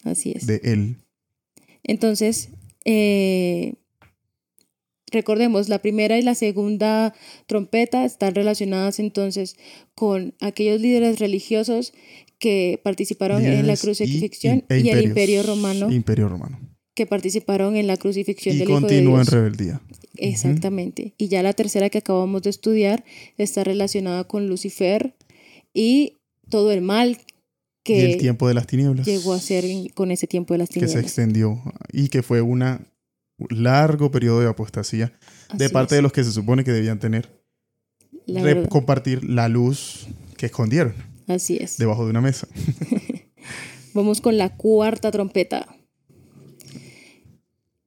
Así 0.04 0.34
es. 0.36 0.48
de 0.48 0.60
Él. 0.64 0.98
Entonces, 1.88 2.50
eh, 2.86 3.74
recordemos, 5.12 5.70
la 5.70 5.80
primera 5.80 6.18
y 6.18 6.22
la 6.22 6.36
segunda 6.36 7.14
trompeta 7.48 8.06
están 8.06 8.36
relacionadas 8.36 9.00
entonces 9.00 9.56
con 9.96 10.34
aquellos 10.42 10.82
líderes 10.82 11.20
religiosos 11.20 11.94
que 12.40 12.80
participaron 12.84 13.44
en 13.46 13.66
la 13.66 13.76
crucifixión 13.78 14.64
y, 14.70 14.90
el 14.90 15.06
imperio 15.06 15.42
romano 15.42 15.92
Imperio 15.92 16.30
romano. 16.30 16.60
que 16.94 17.08
participaron 17.08 17.76
en 17.76 17.88
la 17.88 17.98
crucifixión 17.98 18.56
Y 18.56 18.60
del 18.60 18.70
Hijo 18.70 18.82
de 18.82 18.88
continúa 18.88 19.20
en 19.20 19.24
Dios. 19.24 19.34
rebeldía. 19.34 19.82
Exactamente. 20.18 21.14
Y 21.18 21.30
ya 21.30 21.42
la 21.42 21.54
tercera 21.54 21.90
que 21.90 22.00
acabamos 22.00 22.44
de 22.44 22.50
estudiar 22.52 23.04
está 23.38 23.64
relacionada 23.64 24.26
con 24.26 24.48
Lucifer 24.48 25.16
y 25.74 26.14
todo 26.50 26.72
el 26.72 26.82
mal 26.82 27.18
y 27.96 28.00
el 28.00 28.18
tiempo 28.18 28.48
de 28.48 28.54
las 28.54 28.68
tinieblas. 28.68 29.06
llegó 29.06 29.34
a 29.34 29.40
ser 29.40 29.66
con 29.94 30.12
ese 30.12 30.28
tiempo 30.28 30.54
de 30.54 30.58
las 30.60 30.70
que 30.70 30.80
se 30.82 30.86
tinieblas. 30.88 31.04
extendió 31.06 31.62
y 31.92 32.10
que 32.10 32.24
fue 32.24 32.42
un 32.42 32.64
largo 33.50 34.12
periodo 34.12 34.40
de 34.42 34.48
apostasía 34.48 35.14
de 35.54 35.70
parte 35.70 35.96
es. 35.96 35.98
de 35.98 36.02
los 36.02 36.12
que 36.12 36.24
se 36.24 36.32
supone 36.32 36.64
que 36.64 36.72
debían 36.72 37.00
tener, 37.00 37.30
La 38.26 38.68
compartir 38.68 39.24
la 39.24 39.48
luz 39.48 40.08
que 40.38 40.48
escondieron 40.48 40.94
Así 41.28 41.58
es. 41.58 41.78
debajo 41.78 42.04
de 42.06 42.12
una 42.12 42.22
mesa. 42.22 42.48
Vamos 43.94 44.22
con 44.22 44.38
la 44.38 44.56
cuarta 44.56 45.12
trompeta. 45.12 45.68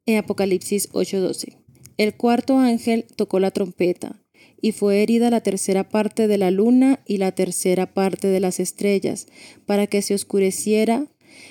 En 0.07 0.17
Apocalipsis 0.19 0.89
8:12. 0.93 1.57
El 1.97 2.15
cuarto 2.17 2.59
ángel 2.59 3.07
tocó 3.17 3.39
la 3.41 3.51
trompeta 3.51 4.21
y 4.61 4.73
fue 4.73 5.03
herida 5.03 5.31
la 5.31 5.41
tercera 5.41 5.89
parte 5.89 6.29
de 6.29 6.39
la 6.39 6.51
luna 6.51 7.01
y 7.07 7.19
la 7.19 7.33
tercera 7.33 7.87
parte 7.87 8.29
de 8.29 8.41
las 8.41 8.61
estrellas, 8.61 9.27
para 9.67 9.87
que 9.87 10.03
se 10.03 10.15
oscureciera 10.15 11.07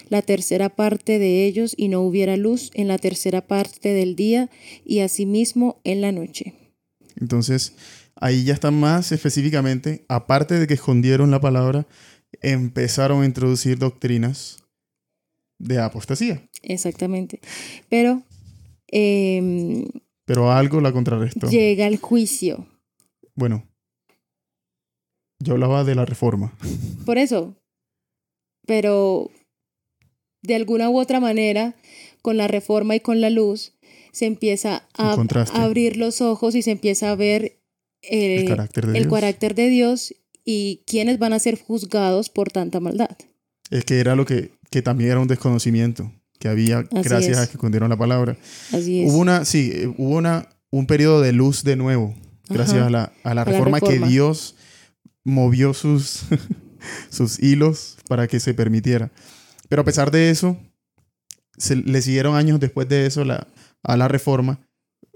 la 0.10 0.22
tercera 0.22 0.70
parte 0.70 1.20
de 1.20 1.46
ellos 1.46 1.74
y 1.78 1.88
no 1.88 2.02
hubiera 2.02 2.38
luz 2.38 2.72
en 2.74 2.88
la 2.88 2.98
tercera 2.98 3.48
parte 3.48 3.94
del 3.94 4.16
día 4.16 4.50
y 4.86 5.00
asimismo 5.00 5.80
en 5.84 6.02
la 6.02 6.12
noche. 6.12 6.54
Entonces, 7.16 7.74
ahí 8.16 8.44
ya 8.44 8.54
está 8.54 8.72
más 8.72 9.12
específicamente, 9.12 10.06
aparte 10.08 10.60
de 10.60 10.68
que 10.68 10.74
escondieron 10.74 11.32
la 11.32 11.40
palabra, 11.40 11.88
empezaron 12.42 13.24
a 13.24 13.26
introducir 13.26 13.78
doctrinas 13.78 14.64
de 15.58 15.80
apostasía. 15.80 16.48
Exactamente. 16.62 17.40
Pero 17.90 18.24
em, 18.88 19.86
Pero 20.26 20.52
algo 20.52 20.82
la 20.82 20.92
contrarrestó. 20.92 21.50
llega 21.50 21.88
el 21.88 21.98
juicio. 21.98 22.66
Bueno, 23.40 23.66
yo 25.42 25.54
hablaba 25.54 25.86
de 25.86 25.96
la 25.96 26.04
reforma. 26.04 26.54
Por 27.06 27.18
eso. 27.18 27.56
Pero 28.68 29.32
de 30.44 30.56
alguna 30.56 30.90
u 30.90 31.00
otra 31.00 31.22
manera, 31.22 31.74
con 32.22 32.36
la 32.36 32.50
reforma 32.50 32.98
y 32.98 33.00
con 33.00 33.22
la 33.22 33.30
luz, 33.30 33.72
se 34.12 34.26
empieza 34.26 34.84
a, 34.94 35.16
abrir 35.54 35.96
los 35.96 36.20
ojos 36.20 36.54
y 36.54 36.62
se 36.64 36.72
empieza 36.72 37.12
a 37.12 37.16
ver 37.16 37.62
el 38.02 38.46
carácter 38.46 38.88
de 38.88 38.98
el 38.98 39.04
Dios. 39.06 39.14
carácter 39.14 39.56
de 39.56 39.70
Dios 39.70 40.14
y 40.44 40.84
quiénes 40.86 41.18
van 41.18 41.32
a 41.32 41.40
ser 41.40 41.58
juzgados 41.58 42.30
por 42.30 42.52
tanta 42.52 42.82
maldad. 42.82 43.16
Es 43.72 43.86
que 43.86 44.02
era 44.02 44.18
lo 44.18 44.26
que, 44.26 44.52
que 44.70 44.82
también 44.82 45.12
era 45.12 45.22
un 45.22 45.30
desconocimiento 45.30 46.12
que 46.40 46.50
había 46.50 46.80
Así 46.80 47.08
gracias 47.08 47.38
es. 47.38 47.38
a 47.38 47.48
que 47.48 47.54
escondieron 47.54 47.90
la 47.90 47.98
palabra. 47.98 48.38
Así 48.74 49.04
es. 49.04 49.10
Hubo 49.10 49.20
una, 49.20 49.46
sí, 49.46 49.94
hubo 49.98 50.18
una, 50.18 50.50
un 50.72 50.88
periodo 50.88 51.22
de 51.22 51.32
luz 51.32 51.64
de 51.64 51.78
nuevo, 51.78 52.14
gracias 52.50 52.82
a 52.84 52.90
la, 52.90 53.04
a 53.04 53.12
la 53.24 53.32
A 53.32 53.36
la 53.36 53.44
reforma, 53.46 53.80
reforma. 53.80 54.02
que 54.04 54.08
Dios 54.10 54.56
movió 55.24 55.74
sus, 55.74 56.22
sus 57.10 57.40
hilos 57.42 57.98
para 58.08 58.28
que 58.28 58.40
se 58.40 58.54
permitiera. 58.54 59.12
Pero 59.68 59.82
a 59.84 59.86
pesar 59.86 60.12
de 60.12 60.30
eso, 60.30 60.58
se, 61.58 61.76
le 61.76 62.02
siguieron 62.02 62.36
años 62.36 62.60
después 62.60 62.88
de 62.90 63.06
eso 63.06 63.24
la, 63.26 63.48
a 63.84 63.98
la 63.98 64.08
reforma, 64.08 64.60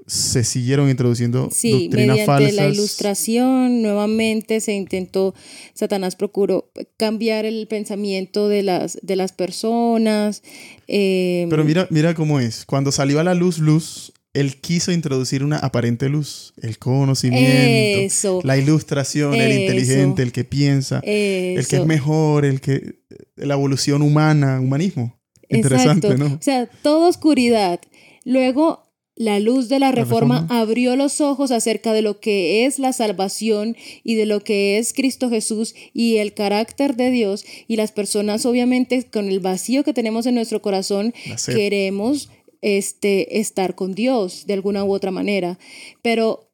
se 0.05 0.43
siguieron 0.43 0.89
introduciendo 0.89 1.47
Sí, 1.49 1.71
doctrinas 1.87 2.17
mediante 2.17 2.25
falsas. 2.25 2.53
la 2.55 2.67
ilustración, 2.67 3.81
nuevamente 3.81 4.59
se 4.59 4.73
intentó, 4.73 5.33
Satanás 5.73 6.17
procuró 6.17 6.69
cambiar 6.97 7.45
el 7.45 7.65
pensamiento 7.67 8.49
de 8.49 8.63
las, 8.63 8.99
de 9.01 9.15
las 9.15 9.31
personas. 9.31 10.43
eh, 10.89 11.47
Pero 11.49 11.63
mira, 11.63 11.87
mira 11.89 12.13
cómo 12.13 12.41
es. 12.41 12.65
Cuando 12.65 12.91
salió 12.91 13.19
a 13.21 13.23
la 13.23 13.33
luz, 13.33 13.59
luz, 13.59 14.12
él 14.33 14.59
quiso 14.59 14.91
introducir 14.91 15.43
una 15.43 15.57
aparente 15.59 16.09
luz. 16.09 16.53
El 16.61 16.79
conocimiento, 16.79 17.99
eso, 18.01 18.41
la 18.43 18.57
ilustración, 18.57 19.35
el 19.35 19.61
inteligente, 19.61 20.23
el 20.23 20.31
que 20.31 20.43
piensa, 20.43 20.99
el 21.03 21.65
que 21.67 21.77
es 21.77 21.85
mejor, 21.85 22.45
el 22.45 22.59
que 22.59 22.95
la 23.35 23.53
evolución 23.53 24.01
humana, 24.01 24.59
humanismo. 24.59 25.19
Interesante, 25.49 26.07
Exacto. 26.07 26.29
¿no? 26.29 26.35
O 26.35 26.41
sea, 26.41 26.65
toda 26.65 27.09
oscuridad. 27.09 27.79
Luego, 28.25 28.83
la 29.15 29.39
luz 29.39 29.69
de 29.69 29.77
la 29.77 29.91
reforma, 29.91 30.41
reforma. 30.41 30.61
abrió 30.61 30.95
los 30.95 31.21
ojos 31.21 31.51
acerca 31.51 31.93
de 31.93 32.01
lo 32.01 32.19
que 32.19 32.65
es 32.65 32.79
la 32.79 32.93
salvación 32.93 33.77
y 34.03 34.15
de 34.15 34.25
lo 34.25 34.43
que 34.43 34.79
es 34.79 34.93
Cristo 34.93 35.29
Jesús 35.29 35.75
y 35.93 36.17
el 36.17 36.33
carácter 36.33 36.95
de 36.95 37.11
Dios. 37.11 37.45
Y 37.67 37.75
las 37.75 37.91
personas, 37.91 38.47
obviamente, 38.47 39.05
con 39.11 39.27
el 39.27 39.39
vacío 39.39 39.83
que 39.83 39.93
tenemos 39.93 40.25
en 40.25 40.33
nuestro 40.33 40.63
corazón, 40.63 41.13
queremos 41.45 42.29
este, 42.63 43.39
estar 43.39 43.75
con 43.75 43.93
Dios 43.93 44.45
de 44.47 44.53
alguna 44.53 44.83
u 44.83 44.93
otra 44.93 45.11
manera. 45.11 45.59
Pero 46.01 46.49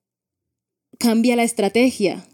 cambia 0.98 1.36
la 1.36 1.44
estrategia. 1.44 2.26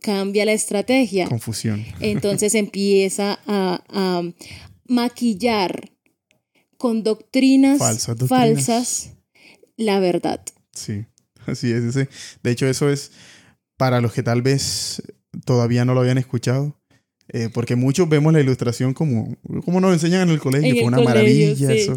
Cambia 0.00 0.44
la 0.44 0.52
estrategia. 0.52 1.28
Confusión. 1.28 1.84
Entonces 2.00 2.54
empieza 2.56 3.38
a, 3.46 3.84
a 3.88 4.22
maquillar 4.88 5.90
con 6.76 7.04
doctrinas, 7.04 7.78
Falsas 7.78 8.16
doctrinas. 8.16 8.28
falsas 8.66 9.10
la 9.76 10.00
verdad. 10.00 10.42
Sí, 10.72 11.04
así 11.46 11.70
es. 11.70 11.84
ese- 11.84 12.08
De 12.42 12.50
hecho, 12.50 12.66
eso 12.66 12.90
es 12.90 13.12
para 13.76 14.00
los 14.00 14.12
que 14.12 14.22
tal 14.22 14.42
vez 14.42 15.02
todavía 15.44 15.84
no 15.84 15.94
lo 15.94 16.00
habían 16.00 16.18
escuchado. 16.18 16.76
Eh, 17.28 17.48
porque 17.54 17.76
muchos 17.76 18.08
vemos 18.08 18.32
la 18.32 18.40
ilustración 18.40 18.92
como, 18.94 19.36
como 19.64 19.80
nos 19.80 19.92
enseñan 19.92 20.22
en 20.22 20.30
el 20.30 20.40
colegio, 20.40 20.68
En 20.68 20.74
fue 20.74 20.80
el 20.82 20.88
una 20.88 20.96
colegio, 20.98 21.14
maravilla 21.22 21.68
sí. 21.68 21.78
eso. 21.78 21.94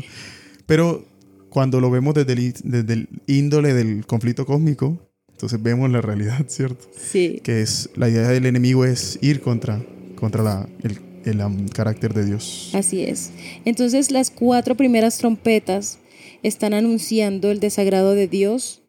Pero 0.66 1.06
cuando 1.50 1.80
lo 1.80 1.90
vemos 1.90 2.14
desde 2.14 2.34
el, 2.34 2.54
desde 2.64 2.94
el 2.94 3.10
índole 3.28 3.74
del 3.74 4.06
conflicto 4.06 4.46
cósmico, 4.46 5.00
entonces 5.30 5.62
vemos 5.62 5.90
la 5.90 6.02
realidad, 6.02 6.46
¿cierto? 6.48 6.88
Sí. 6.98 7.42
Que 7.44 7.62
es 7.62 7.90
la 7.96 8.10
idea 8.10 8.28
del 8.30 8.46
enemigo 8.46 8.86
es 8.86 9.20
ir 9.22 9.42
contra, 9.42 9.82
contra 10.16 10.44
la, 10.44 10.70
el, 10.84 11.00
el, 11.26 11.42
um, 11.42 11.68
carácter 11.68 12.14
de 12.14 12.26
Dios. 12.26 12.72
Así 12.74 13.04
es. 13.04 13.32
Entonces 13.66 14.12
las 14.12 14.32
cuatro 14.32 14.76
primeras 14.76 15.18
trompetas 15.18 16.00
están 16.44 16.74
anunciando 16.74 17.52
el 17.52 17.60
desagrado 17.60 18.14
de 18.14 18.28
Dios 18.28 18.82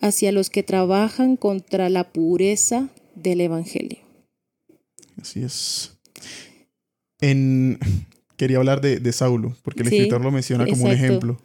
hacia 0.00 0.32
los 0.32 0.50
que 0.50 0.62
trabajan 0.62 1.36
contra 1.36 1.88
la 1.88 2.12
pureza 2.12 2.88
del 3.14 3.40
Evangelio. 3.40 3.98
Así 5.20 5.42
es. 5.42 5.92
En, 7.20 7.78
quería 8.36 8.58
hablar 8.58 8.80
de, 8.80 8.98
de 8.98 9.12
Saulo, 9.12 9.56
porque 9.62 9.82
el 9.82 9.88
Sí, 9.88 9.96
escritor 9.96 10.20
lo 10.22 10.30
menciona 10.30 10.66
como 10.66 10.84
un 10.84 10.90
ejemplo. 10.92 11.40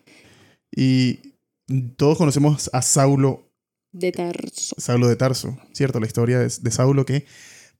Y 0.75 1.19
todos 1.97 2.17
conocemos 2.17 2.69
a 2.73 2.81
Saulo, 2.81 3.51
De 3.91 4.11
Tarso. 4.11 4.75
Saulo 4.77 5.07
de 5.07 5.15
Tarso, 5.15 5.57
¿cierto? 5.73 5.99
La 5.99 6.07
historia 6.07 6.39
de, 6.39 6.51
de 6.61 6.71
Saulo 6.71 7.05
que 7.05 7.25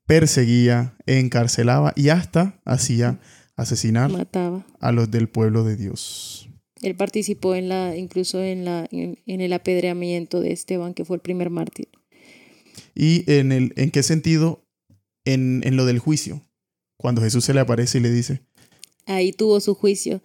perseguía, 0.06 0.96
encarcelaba 1.06 1.94
y 1.96 2.10
hasta 2.10 2.60
hacía 2.66 3.20
asesinar 3.56 4.10
Mataba. 4.12 4.66
a 4.80 4.92
los 4.92 5.12
del 5.12 5.30
pueblo 5.30 5.64
de 5.64 5.76
Dios. 5.76 6.50
Él 6.82 6.96
participó 6.96 7.56
en 7.56 7.70
la, 7.70 7.96
incluso 7.96 8.42
en 8.42 8.64
la, 8.66 8.88
en, 8.92 9.20
en 9.26 9.42
el 9.42 9.54
apedreamiento 9.54 10.40
de 10.40 10.52
Esteban, 10.54 10.94
que 10.94 11.06
fue 11.06 11.18
el 11.18 11.22
primer 11.22 11.50
mártir. 11.50 11.90
¿Y 12.96 13.30
en, 13.32 13.52
el, 13.52 13.74
en 13.76 13.92
qué 13.92 14.02
sentido? 14.02 14.66
En, 15.26 15.62
en 15.66 15.76
lo 15.76 15.86
del 15.86 16.00
juicio. 16.00 16.42
Cuando 16.98 17.22
Jesús 17.22 17.46
se 17.46 17.54
le 17.54 17.60
aparece 17.60 17.98
y 17.98 18.02
le 18.02 18.12
dice, 18.12 18.42
Ahí 19.10 19.34
tuvo 19.34 19.60
su 19.60 19.74
juicio. 19.76 20.22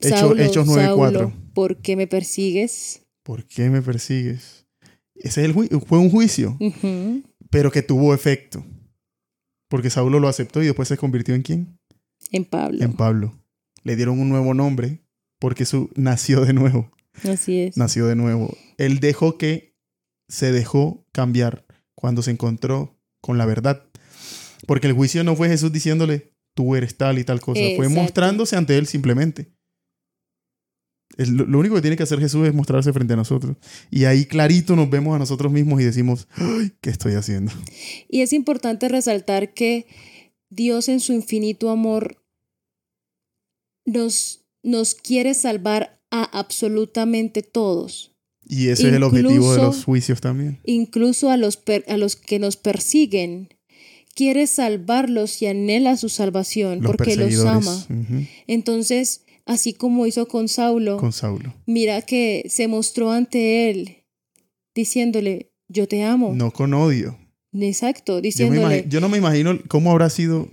Hecho- 0.00 0.16
Saulo, 0.16 0.42
Hechos 0.42 0.66
9:4. 0.66 1.12
Saulo, 1.18 1.32
¿por 1.52 1.76
qué 1.82 1.96
me 1.96 2.06
persigues? 2.06 3.02
¿por 3.22 3.44
qué 3.44 3.68
me 3.70 3.82
persigues? 3.82 4.66
Ese 5.14 5.42
es 5.42 5.46
el 5.48 5.54
ju- 5.54 5.84
fue 5.86 5.98
un 5.98 6.10
juicio. 6.10 6.56
Pero 7.50 7.70
que 7.70 7.82
tuvo 7.82 8.14
efecto. 8.14 8.64
Porque 9.68 9.90
Saulo 9.90 10.18
lo 10.20 10.28
aceptó 10.28 10.62
y 10.62 10.66
después 10.66 10.88
se 10.88 10.96
convirtió 10.96 11.34
en 11.34 11.42
quién? 11.42 11.78
En 12.32 12.44
Pablo. 12.44 12.82
En 12.82 12.92
Pablo. 12.94 13.34
Le 13.84 13.96
dieron 13.96 14.18
un 14.18 14.28
nuevo 14.28 14.54
nombre 14.54 15.00
porque 15.38 15.64
su, 15.64 15.90
nació 15.94 16.44
de 16.44 16.52
nuevo. 16.54 16.90
Así 17.24 17.60
es. 17.60 17.76
Nació 17.76 18.06
de 18.06 18.16
nuevo. 18.16 18.56
Él 18.78 19.00
dejó 19.00 19.36
que 19.38 19.74
se 20.28 20.52
dejó 20.52 21.04
cambiar 21.12 21.66
cuando 21.94 22.22
se 22.22 22.30
encontró 22.30 22.98
con 23.20 23.36
la 23.38 23.46
verdad. 23.46 23.84
Porque 24.66 24.86
el 24.86 24.92
juicio 24.94 25.22
no 25.24 25.36
fue 25.36 25.48
Jesús 25.48 25.72
diciéndole, 25.72 26.32
tú 26.60 26.76
eres 26.76 26.94
tal 26.96 27.18
y 27.18 27.24
tal 27.24 27.40
cosa. 27.40 27.62
Fue 27.76 27.88
mostrándose 27.88 28.54
ante 28.56 28.76
él 28.76 28.86
simplemente. 28.86 29.48
Lo, 31.16 31.58
único 31.58 31.74
que 31.74 31.80
tiene 31.80 31.96
que 31.96 32.02
hacer 32.02 32.20
Jesús 32.20 32.46
es 32.46 32.54
mostrarse 32.54 32.92
frente 32.92 33.14
a 33.14 33.16
nosotros. 33.16 33.56
Y 33.90 34.04
ahí 34.04 34.26
clarito 34.26 34.76
nos 34.76 34.88
vemos 34.88 35.14
a 35.16 35.18
nosotros 35.18 35.50
mismos 35.52 35.80
y 35.80 35.84
decimos, 35.84 36.28
"Ay, 36.34 36.72
¿qué 36.80 36.90
estoy 36.90 37.14
haciendo? 37.14 37.52
Y 38.08 38.20
es 38.20 38.32
importante 38.32 38.88
resaltar 38.88 39.52
que 39.54 39.86
Dios 40.50 40.88
en 40.88 41.00
su 41.00 41.12
infinito 41.12 41.70
amor 41.70 42.22
nos, 43.86 44.44
nos 44.62 44.94
quiere 44.94 45.34
salvar 45.34 46.00
a 46.10 46.24
absolutamente 46.38 47.42
todos, 47.42 48.12
Y 48.46 48.68
ese 48.68 48.88
es 48.88 48.94
el 48.94 49.02
objetivo 49.02 49.52
de 49.54 49.62
los 49.62 49.84
juicios 49.84 50.20
también. 50.20 50.60
incluso 50.64 51.30
a 51.30 51.36
los, 51.36 51.56
per- 51.56 51.84
a 51.88 51.96
los 51.96 52.16
que 52.16 52.38
nos 52.38 52.56
persiguen. 52.56 53.48
Quiere 54.14 54.46
salvarlos 54.46 55.40
y 55.42 55.46
anhela 55.46 55.96
su 55.96 56.08
salvación 56.08 56.78
Los 56.82 56.86
porque 56.86 57.16
los 57.16 57.44
ama. 57.44 57.86
Entonces, 58.46 59.24
así 59.46 59.72
como 59.72 60.06
hizo 60.06 60.26
con 60.28 60.48
Saulo, 60.48 60.96
Con 60.98 61.12
Saulo. 61.12 61.54
mira 61.66 62.02
que 62.02 62.44
se 62.48 62.68
mostró 62.68 63.12
ante 63.12 63.70
él 63.70 64.04
diciéndole, 64.74 65.50
yo 65.68 65.86
te 65.88 66.02
amo. 66.02 66.32
No 66.34 66.50
con 66.52 66.74
odio. 66.74 67.18
Exacto, 67.52 68.12
Yo, 68.12 68.16
me 68.16 68.22
diciéndole, 68.22 68.84
yo 68.88 69.00
no 69.00 69.08
me 69.08 69.18
imagino 69.18 69.58
cómo 69.68 69.90
habrá 69.90 70.08
sido 70.10 70.48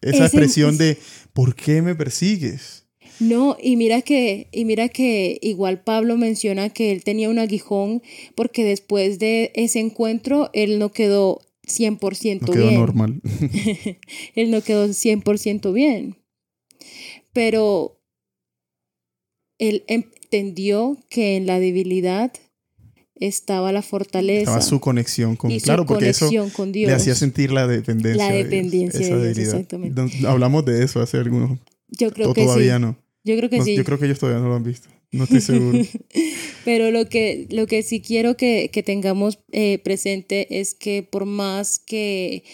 esa 0.00 0.24
expresión 0.24 0.70
es- 0.72 0.78
de 0.78 0.98
¿por 1.32 1.54
qué 1.54 1.82
me 1.82 1.94
persigues? 1.94 2.84
No, 3.20 3.56
y 3.60 3.74
mira 3.76 4.00
que, 4.02 4.46
y 4.52 4.64
mira 4.64 4.88
que 4.88 5.38
igual 5.42 5.82
Pablo 5.82 6.16
menciona 6.16 6.68
que 6.70 6.92
él 6.92 7.02
tenía 7.02 7.28
un 7.28 7.38
aguijón 7.40 8.00
porque 8.36 8.64
después 8.64 9.18
de 9.18 9.50
ese 9.56 9.80
encuentro 9.80 10.50
él 10.52 10.78
no 10.78 10.92
quedó 10.92 11.40
100% 11.68 12.40
No 12.40 12.52
quedó 12.52 12.68
bien. 12.68 12.80
normal. 12.80 13.20
Él 14.34 14.50
no 14.50 14.62
quedó 14.62 14.86
100% 14.88 15.72
bien. 15.72 16.16
Pero 17.32 18.00
él 19.58 19.84
entendió 19.88 20.96
que 21.08 21.36
en 21.36 21.46
la 21.46 21.58
debilidad 21.58 22.32
estaba 23.16 23.72
la 23.72 23.82
fortaleza 23.82 24.42
Estaba 24.42 24.60
su 24.62 24.80
conexión 24.80 25.34
con 25.36 25.50
y 25.50 25.58
su 25.58 25.64
Claro, 25.64 25.84
porque 25.84 26.08
eso 26.10 26.30
con 26.54 26.70
Dios. 26.72 26.88
le 26.88 26.94
hacía 26.94 27.14
sentir 27.14 27.50
la 27.50 27.66
dependencia. 27.66 28.24
La 28.28 28.32
de 28.32 28.44
Dios, 28.44 28.50
dependencia 28.50 29.16
de 29.16 29.34
Dios, 29.34 29.48
exactamente. 29.48 30.26
Hablamos 30.26 30.64
de 30.64 30.84
eso 30.84 31.00
hace 31.00 31.16
algunos. 31.18 31.58
Yo 31.88 32.12
creo 32.12 32.30
o 32.30 32.34
que 32.34 32.44
todavía 32.44 32.76
sí. 32.76 32.82
no. 32.82 32.96
Yo 33.24 33.36
creo 33.36 33.50
que 33.50 33.58
No, 33.58 33.64
sí. 33.64 33.76
Yo 33.76 33.84
creo 33.84 33.98
que 33.98 34.04
ellos 34.06 34.18
todavía 34.18 34.40
no 34.40 34.48
lo 34.48 34.54
han 34.54 34.62
visto. 34.62 34.88
No 35.10 35.24
estoy 35.24 35.40
seguro. 35.40 35.78
Pero 36.64 36.90
lo 36.90 37.08
que, 37.08 37.46
lo 37.50 37.66
que 37.66 37.82
sí 37.82 38.00
quiero 38.00 38.36
que, 38.36 38.70
que 38.70 38.82
tengamos 38.82 39.38
eh, 39.52 39.78
presente 39.78 40.60
es 40.60 40.74
que 40.74 41.02
por 41.02 41.24
más 41.24 41.78
que 41.78 42.44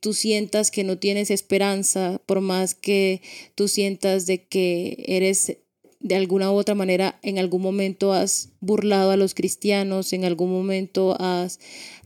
tú 0.00 0.12
sientas 0.12 0.70
que 0.70 0.84
no 0.84 0.98
tienes 0.98 1.30
esperanza, 1.30 2.20
por 2.26 2.40
más 2.40 2.74
que 2.74 3.20
tú 3.56 3.66
sientas 3.68 4.26
de 4.26 4.44
que 4.44 5.02
eres 5.08 5.56
de 6.00 6.14
alguna 6.14 6.52
u 6.52 6.54
otra 6.54 6.74
manera, 6.74 7.18
en 7.22 7.38
algún 7.38 7.62
momento 7.62 8.12
has 8.12 8.50
burlado 8.60 9.10
a 9.10 9.16
los 9.16 9.34
cristianos, 9.34 10.12
en 10.12 10.24
algún 10.24 10.50
momento 10.52 11.16
has, 11.20 11.58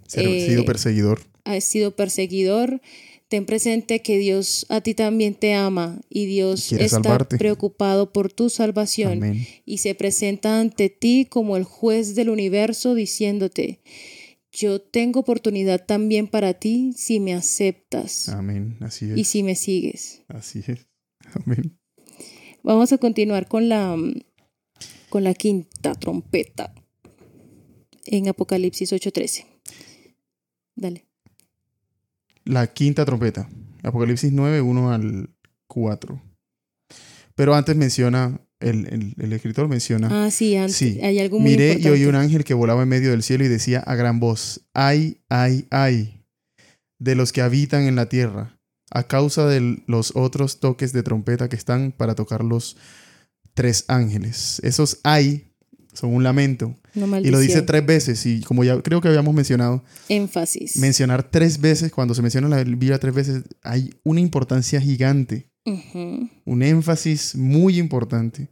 Ser, 0.07 0.27
Eh, 0.27 0.47
sido 0.47 0.65
perseguidor. 0.65 1.21
has 1.45 1.65
sido 1.65 1.95
perseguidor, 1.97 2.81
ten 3.29 3.45
presente 3.47 4.01
que 4.01 4.19
Dios 4.19 4.65
a 4.71 4.81
ti 4.81 4.95
también 4.95 5.35
te 5.35 5.55
ama 5.55 6.01
y 6.09 6.27
Dios 6.27 6.67
Quiere 6.69 6.85
está 6.87 7.03
salvarte. 7.03 7.37
preocupado 7.39 8.13
por 8.13 8.33
tu 8.33 8.49
salvación 8.51 9.19
Amén. 9.25 9.47
y 9.67 9.79
se 9.79 9.95
presenta 9.95 10.61
ante 10.61 10.89
ti 10.89 11.27
como 11.29 11.57
el 11.57 11.65
juez 11.65 12.15
del 12.15 12.31
universo 12.31 12.95
diciéndote, 12.95 13.81
yo 14.51 14.81
tengo 14.81 15.21
oportunidad 15.21 15.85
también 15.85 16.27
para 16.27 16.55
ti 16.55 16.93
si 16.97 17.21
me 17.21 17.35
aceptas 17.35 18.29
Amén. 18.31 18.77
Así 18.81 19.11
es. 19.11 19.19
y 19.19 19.25
si 19.25 19.43
me 19.43 19.55
sigues. 19.55 20.23
Así 20.29 20.63
es. 20.67 20.87
Amén. 21.35 21.79
Vamos 22.63 22.93
a 22.93 22.99
continuar 22.99 23.47
con 23.47 23.69
la, 23.69 23.95
con 25.11 25.23
la 25.25 25.35
quinta 25.35 25.95
trompeta 25.95 26.75
en 28.07 28.27
Apocalipsis 28.29 28.91
8:13. 28.93 29.45
Dale. 30.77 31.05
La 32.49 32.67
quinta 32.67 33.05
trompeta. 33.05 33.49
Apocalipsis 33.83 34.33
9, 34.33 34.61
1 34.63 34.91
al 34.93 35.29
4. 35.69 36.21
Pero 37.35 37.55
antes 37.55 37.77
menciona, 37.77 38.41
el, 38.59 38.87
el- 38.87 39.15
el 39.19 39.33
escritor 39.33 39.69
menciona, 39.69 40.09
Ah, 40.25 40.31
sí, 40.31 40.57
antes, 40.57 40.75
Sí. 40.77 40.99
hay 41.03 41.19
algo 41.21 41.39
muy 41.39 41.51
miré 41.51 41.79
y 41.79 41.87
oí 41.89 42.05
un 42.07 42.15
ángel 42.17 42.43
que 42.45 42.55
volaba 42.55 42.83
en 42.83 42.89
medio 42.89 43.11
del 43.11 43.23
cielo 43.23 43.45
y 43.45 43.49
decía 43.49 43.81
a 43.81 43.95
gran 43.95 44.19
voz, 44.19 44.63
ay, 44.75 45.19
ay, 45.29 45.67
ay, 45.71 46.25
de 46.99 47.15
los 47.15 47.33
que 47.33 47.43
habitan 47.43 47.83
en 47.85 47.95
la 47.97 48.09
tierra, 48.09 48.59
a 48.91 49.07
causa 49.07 49.47
de 49.47 49.83
los 49.87 50.17
otros 50.17 50.59
toques 50.59 50.93
de 50.93 51.03
trompeta 51.03 51.49
que 51.49 51.57
están 51.57 51.93
para 51.93 52.15
tocar 52.15 52.43
los 52.43 52.77
tres 53.55 53.85
ángeles. 53.89 54.61
Esos 54.65 54.99
ay 55.05 55.48
son 55.99 56.15
un 56.15 56.23
lamento. 56.23 56.75
Y 56.95 57.31
lo 57.31 57.41
dice 57.41 57.63
tres 57.63 57.85
veces 57.85 58.25
y 58.27 58.41
como 58.43 58.65
ya 58.65 58.81
creo 58.83 59.01
que 59.01 59.09
habíamos 59.09 59.35
mencionado, 59.35 59.83
Énfasis. 60.09 60.77
mencionar 60.77 61.23
tres 61.31 61.61
veces, 61.61 61.91
cuando 61.93 62.15
se 62.15 62.23
menciona 62.23 62.49
la 62.49 62.63
Biblia 62.63 62.99
tres 62.99 63.15
veces, 63.15 63.43
hay 63.63 63.95
una 64.05 64.21
importancia 64.21 64.81
gigante, 64.81 65.49
un 66.45 66.63
énfasis 66.63 67.35
muy 67.37 67.79
importante. 67.79 68.49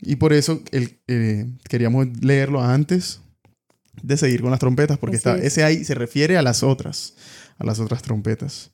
Y 0.00 0.16
por 0.16 0.32
eso 0.32 0.62
el- 0.72 0.98
eh, 1.08 1.46
queríamos 1.68 2.06
leerlo 2.22 2.62
antes 2.62 3.20
de 4.02 4.16
seguir 4.18 4.42
con 4.42 4.50
las 4.50 4.60
trompetas, 4.60 4.98
porque 4.98 5.16
está, 5.16 5.36
es. 5.38 5.44
ese 5.44 5.64
ahí 5.64 5.84
se 5.84 5.94
refiere 5.94 6.36
a 6.36 6.42
las 6.42 6.62
otras, 6.62 7.14
a 7.58 7.64
las 7.64 7.80
otras 7.80 8.02
trompetas. 8.02 8.70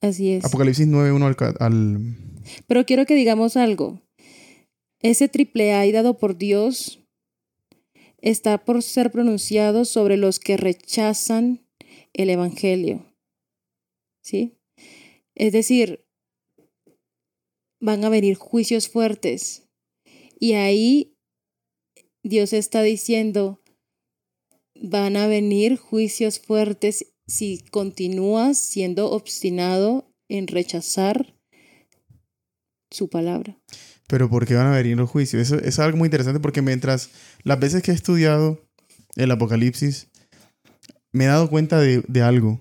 Así 0.00 0.32
es. 0.32 0.44
Apocalipsis 0.44 0.86
9.1 0.88 1.22
al, 1.24 1.56
al... 1.60 2.16
Pero 2.66 2.84
quiero 2.84 3.06
que 3.06 3.14
digamos 3.14 3.56
algo. 3.56 4.02
Ese 5.00 5.28
triple 5.28 5.74
A 5.74 5.90
dado 5.92 6.18
por 6.18 6.36
Dios 6.36 7.01
está 8.22 8.64
por 8.64 8.82
ser 8.82 9.10
pronunciado 9.10 9.84
sobre 9.84 10.16
los 10.16 10.38
que 10.38 10.56
rechazan 10.56 11.66
el 12.14 12.30
Evangelio. 12.30 13.14
¿Sí? 14.22 14.56
Es 15.34 15.52
decir, 15.52 16.06
van 17.80 18.04
a 18.04 18.08
venir 18.08 18.36
juicios 18.36 18.88
fuertes. 18.88 19.68
Y 20.38 20.54
ahí 20.54 21.16
Dios 22.22 22.52
está 22.52 22.82
diciendo, 22.82 23.60
van 24.80 25.16
a 25.16 25.26
venir 25.26 25.76
juicios 25.76 26.38
fuertes 26.38 27.12
si 27.26 27.58
continúas 27.70 28.58
siendo 28.58 29.10
obstinado 29.10 30.12
en 30.28 30.46
rechazar 30.46 31.36
su 32.90 33.08
palabra. 33.08 33.60
Pero 34.12 34.28
¿por 34.28 34.44
qué 34.46 34.54
van 34.54 34.66
a 34.66 34.76
venir 34.76 34.94
los 34.98 35.08
juicios? 35.08 35.40
Eso, 35.40 35.58
es 35.58 35.78
algo 35.78 35.96
muy 35.96 36.04
interesante 36.06 36.38
porque 36.38 36.60
mientras 36.60 37.08
las 37.44 37.58
veces 37.58 37.82
que 37.82 37.92
he 37.92 37.94
estudiado 37.94 38.60
el 39.16 39.30
Apocalipsis, 39.30 40.08
me 41.12 41.24
he 41.24 41.28
dado 41.28 41.48
cuenta 41.48 41.80
de, 41.80 42.04
de 42.08 42.20
algo 42.20 42.60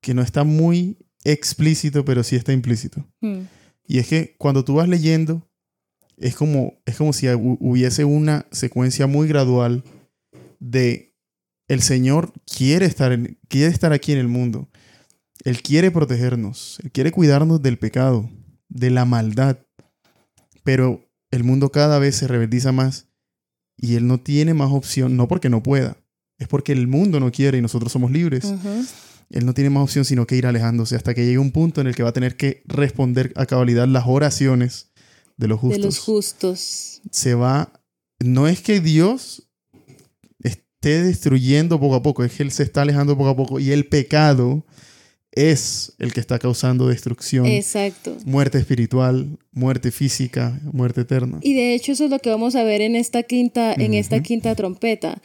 que 0.00 0.12
no 0.12 0.22
está 0.22 0.42
muy 0.42 0.98
explícito, 1.22 2.04
pero 2.04 2.24
sí 2.24 2.34
está 2.34 2.52
implícito. 2.52 3.06
Hmm. 3.20 3.42
Y 3.86 3.98
es 4.00 4.08
que 4.08 4.34
cuando 4.38 4.64
tú 4.64 4.74
vas 4.74 4.88
leyendo, 4.88 5.48
es 6.16 6.34
como, 6.34 6.74
es 6.84 6.96
como 6.96 7.12
si 7.12 7.26
hu- 7.28 7.58
hubiese 7.60 8.04
una 8.04 8.46
secuencia 8.50 9.06
muy 9.06 9.28
gradual 9.28 9.84
de 10.58 11.14
el 11.68 11.80
Señor 11.80 12.32
quiere 12.44 12.86
estar, 12.86 13.12
en- 13.12 13.38
quiere 13.48 13.70
estar 13.70 13.92
aquí 13.92 14.10
en 14.10 14.18
el 14.18 14.26
mundo. 14.26 14.68
Él 15.44 15.62
quiere 15.62 15.92
protegernos. 15.92 16.80
Él 16.82 16.90
quiere 16.90 17.12
cuidarnos 17.12 17.62
del 17.62 17.78
pecado, 17.78 18.28
de 18.68 18.90
la 18.90 19.04
maldad. 19.04 19.58
Pero 20.62 21.08
el 21.30 21.44
mundo 21.44 21.70
cada 21.70 21.98
vez 21.98 22.16
se 22.16 22.28
rebeldiza 22.28 22.72
más 22.72 23.08
y 23.76 23.96
Él 23.96 24.06
no 24.06 24.20
tiene 24.20 24.54
más 24.54 24.70
opción, 24.72 25.16
no 25.16 25.28
porque 25.28 25.48
no 25.48 25.62
pueda, 25.62 25.96
es 26.38 26.48
porque 26.48 26.72
el 26.72 26.88
mundo 26.88 27.20
no 27.20 27.30
quiere 27.32 27.58
y 27.58 27.62
nosotros 27.62 27.92
somos 27.92 28.10
libres. 28.10 28.52
Él 29.30 29.46
no 29.46 29.54
tiene 29.54 29.70
más 29.70 29.84
opción 29.84 30.04
sino 30.04 30.26
que 30.26 30.36
ir 30.36 30.46
alejándose 30.46 30.94
hasta 30.96 31.14
que 31.14 31.24
llegue 31.24 31.38
un 31.38 31.52
punto 31.52 31.80
en 31.80 31.86
el 31.86 31.94
que 31.94 32.02
va 32.02 32.10
a 32.10 32.12
tener 32.12 32.36
que 32.36 32.62
responder 32.66 33.32
a 33.36 33.46
cabalidad 33.46 33.88
las 33.88 34.04
oraciones 34.06 34.92
de 35.36 35.48
los 35.48 35.58
justos. 35.58 35.78
De 35.78 35.84
los 35.86 35.98
justos. 35.98 37.00
Se 37.10 37.34
va. 37.34 37.72
No 38.20 38.46
es 38.46 38.60
que 38.60 38.80
Dios 38.80 39.48
esté 40.40 41.02
destruyendo 41.02 41.80
poco 41.80 41.94
a 41.96 42.02
poco, 42.02 42.24
es 42.24 42.32
que 42.32 42.42
Él 42.42 42.50
se 42.50 42.62
está 42.62 42.82
alejando 42.82 43.16
poco 43.16 43.30
a 43.30 43.36
poco 43.36 43.60
y 43.60 43.70
el 43.70 43.86
pecado 43.86 44.64
es 45.32 45.94
el 45.98 46.12
que 46.12 46.20
está 46.20 46.38
causando 46.38 46.88
destrucción, 46.88 47.46
Exacto. 47.46 48.16
muerte 48.24 48.58
espiritual, 48.58 49.38
muerte 49.50 49.90
física, 49.90 50.60
muerte 50.72 51.02
eterna. 51.02 51.38
Y 51.42 51.54
de 51.54 51.74
hecho 51.74 51.92
eso 51.92 52.04
es 52.04 52.10
lo 52.10 52.18
que 52.18 52.30
vamos 52.30 52.54
a 52.54 52.62
ver 52.62 52.82
en 52.82 52.96
esta 52.96 53.22
quinta, 53.22 53.72
en 53.72 53.94
esta 53.94 54.22
quinta 54.22 54.54
trompeta. 54.54 55.20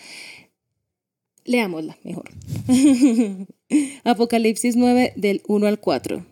Leámosla 1.43 1.97
mejor. 2.03 2.29
Apocalipsis 4.03 4.75
9 4.75 5.13
del 5.15 5.41
1 5.47 5.67
al 5.67 5.79
4. 5.79 6.25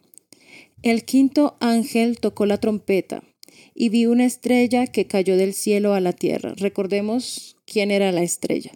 El 0.82 1.04
quinto 1.04 1.58
ángel 1.60 2.20
tocó 2.20 2.46
la 2.46 2.60
trompeta 2.60 3.24
y 3.74 3.90
vi 3.90 4.06
una 4.06 4.26
estrella 4.26 4.88
que 4.88 5.08
cayó 5.08 5.36
del 5.38 5.54
cielo 5.54 5.94
a 5.94 6.00
la 6.00 6.14
tierra. 6.14 6.54
Recordemos 6.58 7.58
quién 7.66 7.92
era 7.92 8.12
la 8.12 8.24
estrella. 8.24 8.72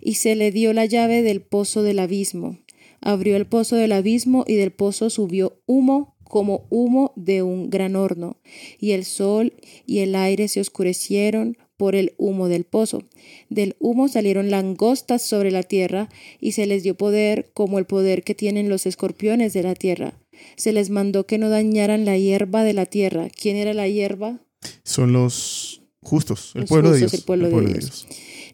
Y 0.00 0.14
se 0.14 0.36
le 0.36 0.52
dio 0.52 0.72
la 0.72 0.84
llave 0.84 1.22
del 1.22 1.40
pozo 1.40 1.82
del 1.82 1.98
abismo. 1.98 2.58
Abrió 3.00 3.36
el 3.36 3.46
pozo 3.46 3.76
del 3.76 3.92
abismo 3.92 4.44
y 4.46 4.54
del 4.54 4.72
pozo 4.72 5.10
subió 5.10 5.60
humo 5.66 6.16
como 6.24 6.66
humo 6.68 7.12
de 7.16 7.42
un 7.42 7.70
gran 7.70 7.96
horno. 7.96 8.36
Y 8.78 8.92
el 8.92 9.04
sol 9.04 9.54
y 9.86 9.98
el 10.00 10.14
aire 10.14 10.48
se 10.48 10.60
oscurecieron 10.60 11.56
por 11.76 11.94
el 11.94 12.12
humo 12.18 12.48
del 12.48 12.64
pozo. 12.64 13.04
Del 13.48 13.76
humo 13.78 14.08
salieron 14.08 14.50
langostas 14.50 15.22
sobre 15.22 15.50
la 15.50 15.62
tierra 15.62 16.08
y 16.40 16.52
se 16.52 16.66
les 16.66 16.82
dio 16.82 16.96
poder 16.96 17.50
como 17.54 17.78
el 17.78 17.86
poder 17.86 18.24
que 18.24 18.34
tienen 18.34 18.68
los 18.68 18.84
escorpiones 18.84 19.52
de 19.52 19.62
la 19.62 19.74
tierra. 19.74 20.12
Se 20.56 20.72
les 20.72 20.90
mandó 20.90 21.24
que 21.26 21.38
no 21.38 21.48
dañaran 21.48 22.04
la 22.04 22.18
hierba 22.18 22.64
de 22.64 22.74
la 22.74 22.86
tierra. 22.86 23.28
¿Quién 23.30 23.56
era 23.56 23.74
la 23.74 23.88
hierba? 23.88 24.40
Son 24.82 25.12
los 25.12 25.82
justos, 26.02 26.52
el 26.54 26.62
Los 26.62 26.68
pueblo 26.68 26.90
de 26.90 26.98
Dios. 26.98 27.14
el 27.14 27.22
pueblo 27.22 27.48
de 27.48 27.74
Dios. 27.74 28.06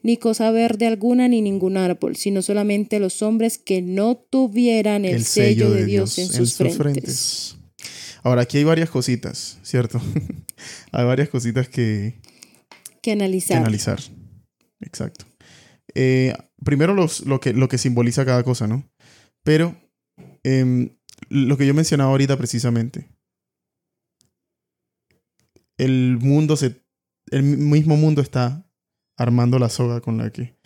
Ni 0.04 0.18
cosa 0.18 0.50
verde 0.50 0.86
alguna 0.86 1.28
ni 1.28 1.40
ningún 1.40 1.78
árbol, 1.78 2.14
sino 2.14 2.42
solamente 2.42 3.00
los 3.00 3.22
hombres 3.22 3.56
que 3.56 3.80
no 3.80 4.16
tuvieran 4.16 5.06
el, 5.06 5.24
sello, 5.24 5.70
de 5.70 5.86
Dios, 5.86 6.18
en 6.18 6.28
sus, 6.28 6.56
frentes. 6.56 7.56
Ahora, 8.22 8.42
aquí 8.42 8.58
hay 8.58 8.64
varias 8.64 8.90
cositas, 8.90 9.58
¿cierto? 9.62 10.02
hay 10.92 11.06
varias 11.06 11.30
cositas 11.30 11.70
que, 11.70 12.20
Que 12.20 13.00
que 13.00 13.12
analizar. 13.12 13.56
analizar. 13.56 13.98
Exacto. 14.82 15.24
Eh, 15.94 16.34
primero 16.62 16.92
los, 16.92 17.24
lo, 17.24 17.40
que, 17.40 17.54
lo 17.54 17.68
que 17.68 17.78
simboliza 17.78 18.26
cada 18.26 18.44
cosa, 18.44 18.66
¿no? 18.66 18.86
Pero 19.42 19.74
em, 20.42 20.90
lo 21.30 21.56
que 21.56 21.66
yo 21.66 21.72
mencionaba 21.72 22.10
ahorita 22.10 22.36
precisamente. 22.36 23.08
El 25.78 26.18
mundo 26.20 26.58
se... 26.58 26.82
El 27.30 27.42
mismo 27.42 27.96
mundo 27.96 28.20
está 28.20 28.63
armando 29.16 29.58
la 29.58 29.68
soga 29.68 30.00
con 30.00 30.18
la 30.18 30.30
que 30.30 30.56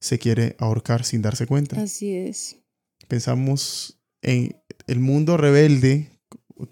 se 0.00 0.18
quiere 0.18 0.56
ahorcar 0.58 1.04
sin 1.04 1.22
darse 1.22 1.46
cuenta. 1.46 1.80
Así 1.80 2.14
es. 2.14 2.58
Pensamos 3.08 4.00
en 4.22 4.56
el 4.86 5.00
mundo 5.00 5.36
rebelde, 5.36 6.10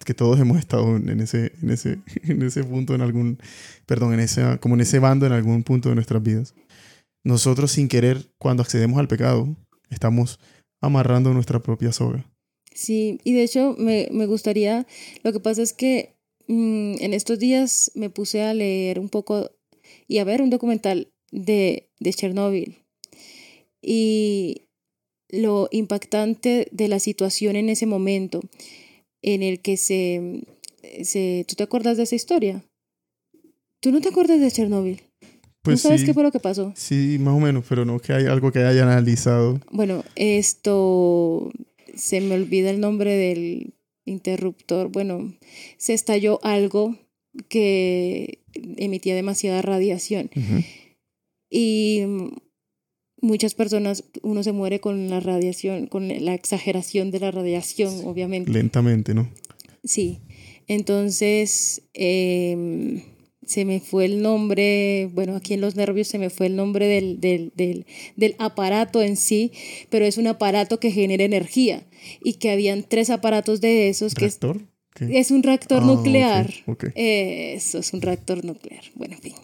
que 0.04 0.14
todos 0.14 0.38
hemos 0.38 0.58
estado 0.58 0.96
en 0.96 1.20
ese, 1.20 1.52
en 1.62 1.70
ese, 1.70 1.98
en 2.24 2.42
ese 2.42 2.64
punto, 2.64 2.94
en 2.94 3.00
algún, 3.00 3.38
perdón, 3.86 4.14
en 4.14 4.20
ese, 4.20 4.58
como 4.60 4.74
en 4.74 4.82
ese 4.82 4.98
bando 4.98 5.26
en 5.26 5.32
algún 5.32 5.62
punto 5.62 5.88
de 5.88 5.94
nuestras 5.94 6.22
vidas. 6.22 6.54
Nosotros 7.24 7.72
sin 7.72 7.88
querer, 7.88 8.30
cuando 8.38 8.62
accedemos 8.62 8.98
al 8.98 9.08
pecado, 9.08 9.56
estamos 9.90 10.38
amarrando 10.80 11.32
nuestra 11.34 11.60
propia 11.60 11.92
soga. 11.92 12.24
Sí, 12.72 13.20
y 13.24 13.32
de 13.32 13.42
hecho 13.42 13.74
me, 13.78 14.08
me 14.12 14.26
gustaría, 14.26 14.86
lo 15.24 15.32
que 15.32 15.40
pasa 15.40 15.62
es 15.62 15.72
que 15.72 16.14
mm, 16.46 16.94
en 17.00 17.12
estos 17.12 17.38
días 17.38 17.90
me 17.94 18.08
puse 18.08 18.42
a 18.42 18.54
leer 18.54 19.00
un 19.00 19.08
poco 19.08 19.50
y 20.06 20.18
a 20.18 20.24
ver 20.24 20.42
un 20.42 20.50
documental 20.50 21.12
de, 21.30 21.88
de 22.00 22.12
Chernóbil 22.12 22.76
y 23.82 24.62
lo 25.28 25.68
impactante 25.70 26.68
de 26.70 26.88
la 26.88 26.98
situación 26.98 27.56
en 27.56 27.68
ese 27.68 27.86
momento 27.86 28.40
en 29.22 29.42
el 29.42 29.60
que 29.60 29.76
se, 29.76 30.42
se... 31.02 31.44
¿Tú 31.46 31.54
te 31.54 31.64
acuerdas 31.64 31.96
de 31.96 32.04
esa 32.04 32.14
historia? 32.16 32.64
¿Tú 33.80 33.92
no 33.92 34.00
te 34.00 34.08
acuerdas 34.08 34.40
de 34.40 34.50
Chernóbil? 34.50 35.02
Pues 35.62 35.84
¿No 35.84 35.88
sabes 35.90 36.00
sí, 36.00 36.06
qué 36.06 36.14
fue 36.14 36.22
lo 36.22 36.32
que 36.32 36.40
pasó? 36.40 36.72
sí, 36.76 37.18
más 37.20 37.34
o 37.34 37.40
menos, 37.40 37.64
pero 37.68 37.84
no 37.84 37.98
que 37.98 38.12
hay 38.12 38.26
algo 38.26 38.52
que 38.52 38.60
haya 38.60 38.82
analizado. 38.84 39.60
Bueno, 39.70 40.04
esto 40.14 41.50
se 41.94 42.20
me 42.20 42.36
olvida 42.36 42.70
el 42.70 42.80
nombre 42.80 43.14
del 43.14 43.74
interruptor. 44.06 44.88
Bueno, 44.88 45.34
se 45.76 45.94
estalló 45.94 46.40
algo 46.42 46.96
que 47.48 48.38
emitía 48.76 49.14
demasiada 49.14 49.60
radiación. 49.62 50.30
Y 51.50 52.02
mm, 52.06 52.28
muchas 53.20 53.54
personas, 53.54 54.04
uno 54.22 54.42
se 54.42 54.52
muere 54.52 54.80
con 54.80 55.10
la 55.10 55.20
radiación, 55.20 55.86
con 55.86 56.08
la 56.08 56.34
exageración 56.34 57.10
de 57.10 57.20
la 57.20 57.30
radiación, 57.30 58.04
obviamente. 58.04 58.50
Lentamente, 58.52 59.14
¿no? 59.14 59.28
Sí, 59.84 60.20
entonces 60.66 61.82
em, 61.94 63.02
se 63.44 63.64
me 63.64 63.80
fue 63.80 64.04
el 64.04 64.20
nombre, 64.22 65.08
bueno, 65.14 65.36
aquí 65.36 65.54
en 65.54 65.60
los 65.60 65.76
nervios 65.76 66.08
se 66.08 66.18
me 66.18 66.30
fue 66.30 66.46
el 66.46 66.56
nombre 66.56 66.86
del, 66.86 67.20
del, 67.20 67.52
del, 67.56 67.86
del 68.16 68.34
aparato 68.38 69.02
en 69.02 69.16
sí, 69.16 69.52
pero 69.88 70.04
es 70.04 70.18
un 70.18 70.26
aparato 70.26 70.78
que 70.78 70.90
genera 70.90 71.24
energía 71.24 71.86
y 72.22 72.34
que 72.34 72.50
habían 72.50 72.82
tres 72.82 73.08
aparatos 73.10 73.60
de 73.60 73.88
esos 73.88 74.14
que 74.14 74.26
es, 74.26 74.38
¿Reactor? 74.40 74.66
¿Qué? 74.94 75.18
es 75.18 75.30
un 75.30 75.42
reactor 75.42 75.82
Ah, 75.82 75.86
nuclear. 75.86 76.52
Eso 76.94 77.78
es 77.78 77.92
un 77.92 78.02
reactor 78.02 78.44
nuclear. 78.44 78.84
Bueno, 78.96 79.14
en 79.14 79.22
fin. 79.22 79.34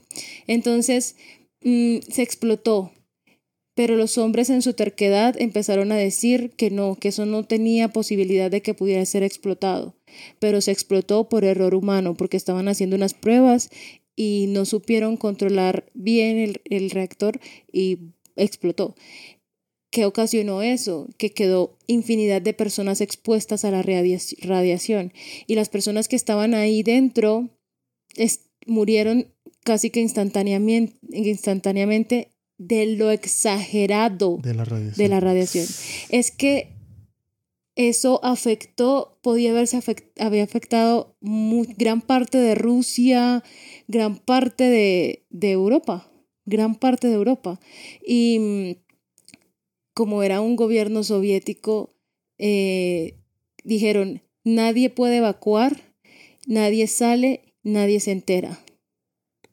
Entonces 0.46 1.16
mm, 1.64 1.98
se 2.08 2.22
explotó, 2.22 2.92
pero 3.74 3.96
los 3.96 4.18
hombres 4.18 4.50
en 4.50 4.62
su 4.62 4.74
terquedad 4.74 5.34
empezaron 5.40 5.90
a 5.90 5.96
decir 5.96 6.52
que 6.52 6.70
no, 6.70 6.94
que 6.94 7.08
eso 7.08 7.26
no 7.26 7.44
tenía 7.44 7.88
posibilidad 7.88 8.50
de 8.50 8.62
que 8.62 8.74
pudiera 8.74 9.04
ser 9.04 9.24
explotado, 9.24 9.96
pero 10.38 10.60
se 10.60 10.70
explotó 10.70 11.28
por 11.28 11.44
error 11.44 11.74
humano, 11.74 12.14
porque 12.16 12.36
estaban 12.36 12.68
haciendo 12.68 12.94
unas 12.94 13.14
pruebas 13.14 13.70
y 14.14 14.46
no 14.48 14.64
supieron 14.64 15.16
controlar 15.16 15.90
bien 15.92 16.38
el, 16.38 16.60
el 16.66 16.90
reactor 16.90 17.40
y 17.72 17.98
explotó. 18.36 18.94
¿Qué 19.90 20.06
ocasionó 20.06 20.62
eso? 20.62 21.08
Que 21.18 21.30
quedó 21.30 21.78
infinidad 21.86 22.42
de 22.42 22.52
personas 22.52 23.00
expuestas 23.00 23.64
a 23.64 23.70
la 23.70 23.82
radiaci- 23.82 24.40
radiación 24.40 25.12
y 25.46 25.54
las 25.54 25.68
personas 25.68 26.08
que 26.08 26.16
estaban 26.16 26.54
ahí 26.54 26.82
dentro 26.82 27.48
murieron 28.66 29.33
casi 29.64 29.90
que 29.90 30.00
instantáneamente, 30.00 30.96
instantáneamente 31.10 32.30
de 32.58 32.86
lo 32.96 33.10
exagerado 33.10 34.38
De 34.42 34.54
la 34.54 34.64
radiación. 34.64 34.96
de 34.96 35.08
la 35.08 35.20
radiación. 35.20 35.66
Es 36.10 36.30
que 36.30 36.72
eso 37.76 38.24
afectó, 38.24 39.18
podía 39.22 39.50
haberse 39.50 39.76
afect- 39.76 40.12
había 40.20 40.44
afectado 40.44 41.16
gran 41.20 42.00
parte 42.00 42.38
de 42.38 42.54
Rusia, 42.54 43.42
gran 43.88 44.16
parte 44.18 44.64
de, 44.64 45.26
de 45.30 45.50
Europa, 45.50 46.08
gran 46.44 46.76
parte 46.76 47.08
de 47.08 47.14
Europa. 47.14 47.58
Y 48.06 48.38
mm, 48.38 48.72
como 49.94 50.22
era 50.22 50.40
un 50.40 50.54
gobierno 50.56 51.02
soviético, 51.02 51.94
eh, 52.38 53.16
dijeron, 53.64 54.22
nadie 54.44 54.90
puede 54.90 55.16
evacuar, 55.16 55.92
nadie 56.46 56.86
sale, 56.86 57.54
nadie 57.64 57.98
se 58.00 58.12
entera. 58.12 58.60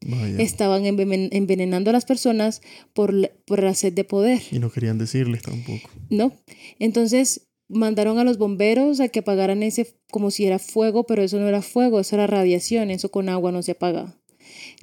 Vaya. 0.06 0.42
Estaban 0.42 0.84
enven- 0.86 1.30
envenenando 1.32 1.90
a 1.90 1.94
las 1.94 2.06
personas 2.06 2.62
por, 2.94 3.14
la- 3.14 3.32
por 3.46 3.62
la 3.62 3.74
sed 3.76 3.94
de 3.94 4.04
poder. 4.04 4.42
Y 4.52 4.60
no 4.60 4.72
querían 4.72 4.98
decirles 4.98 5.42
tampoco. 5.44 5.90
¿no? 6.10 6.34
Entonces, 6.80 7.48
mandaron 7.70 8.18
a 8.20 8.24
los 8.24 8.38
bomberos 8.38 9.00
a 9.00 9.08
que 9.10 9.20
apagaran 9.20 9.64
ese 9.64 9.96
como 10.12 10.32
si 10.32 10.46
era 10.46 10.60
fuego, 10.60 11.06
pero 11.06 11.24
eso 11.24 11.40
no 11.40 11.48
era 11.48 11.62
fuego, 11.62 12.00
eso 12.00 12.16
era 12.16 12.28
radiación, 12.28 12.90
eso 12.92 13.10
con 13.12 13.30
agua 13.30 13.52
no 13.52 13.62
se 13.62 13.72
apaga. 13.72 14.18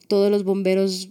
Todos 0.06 0.30
los 0.30 0.44
bomberos 0.44 1.08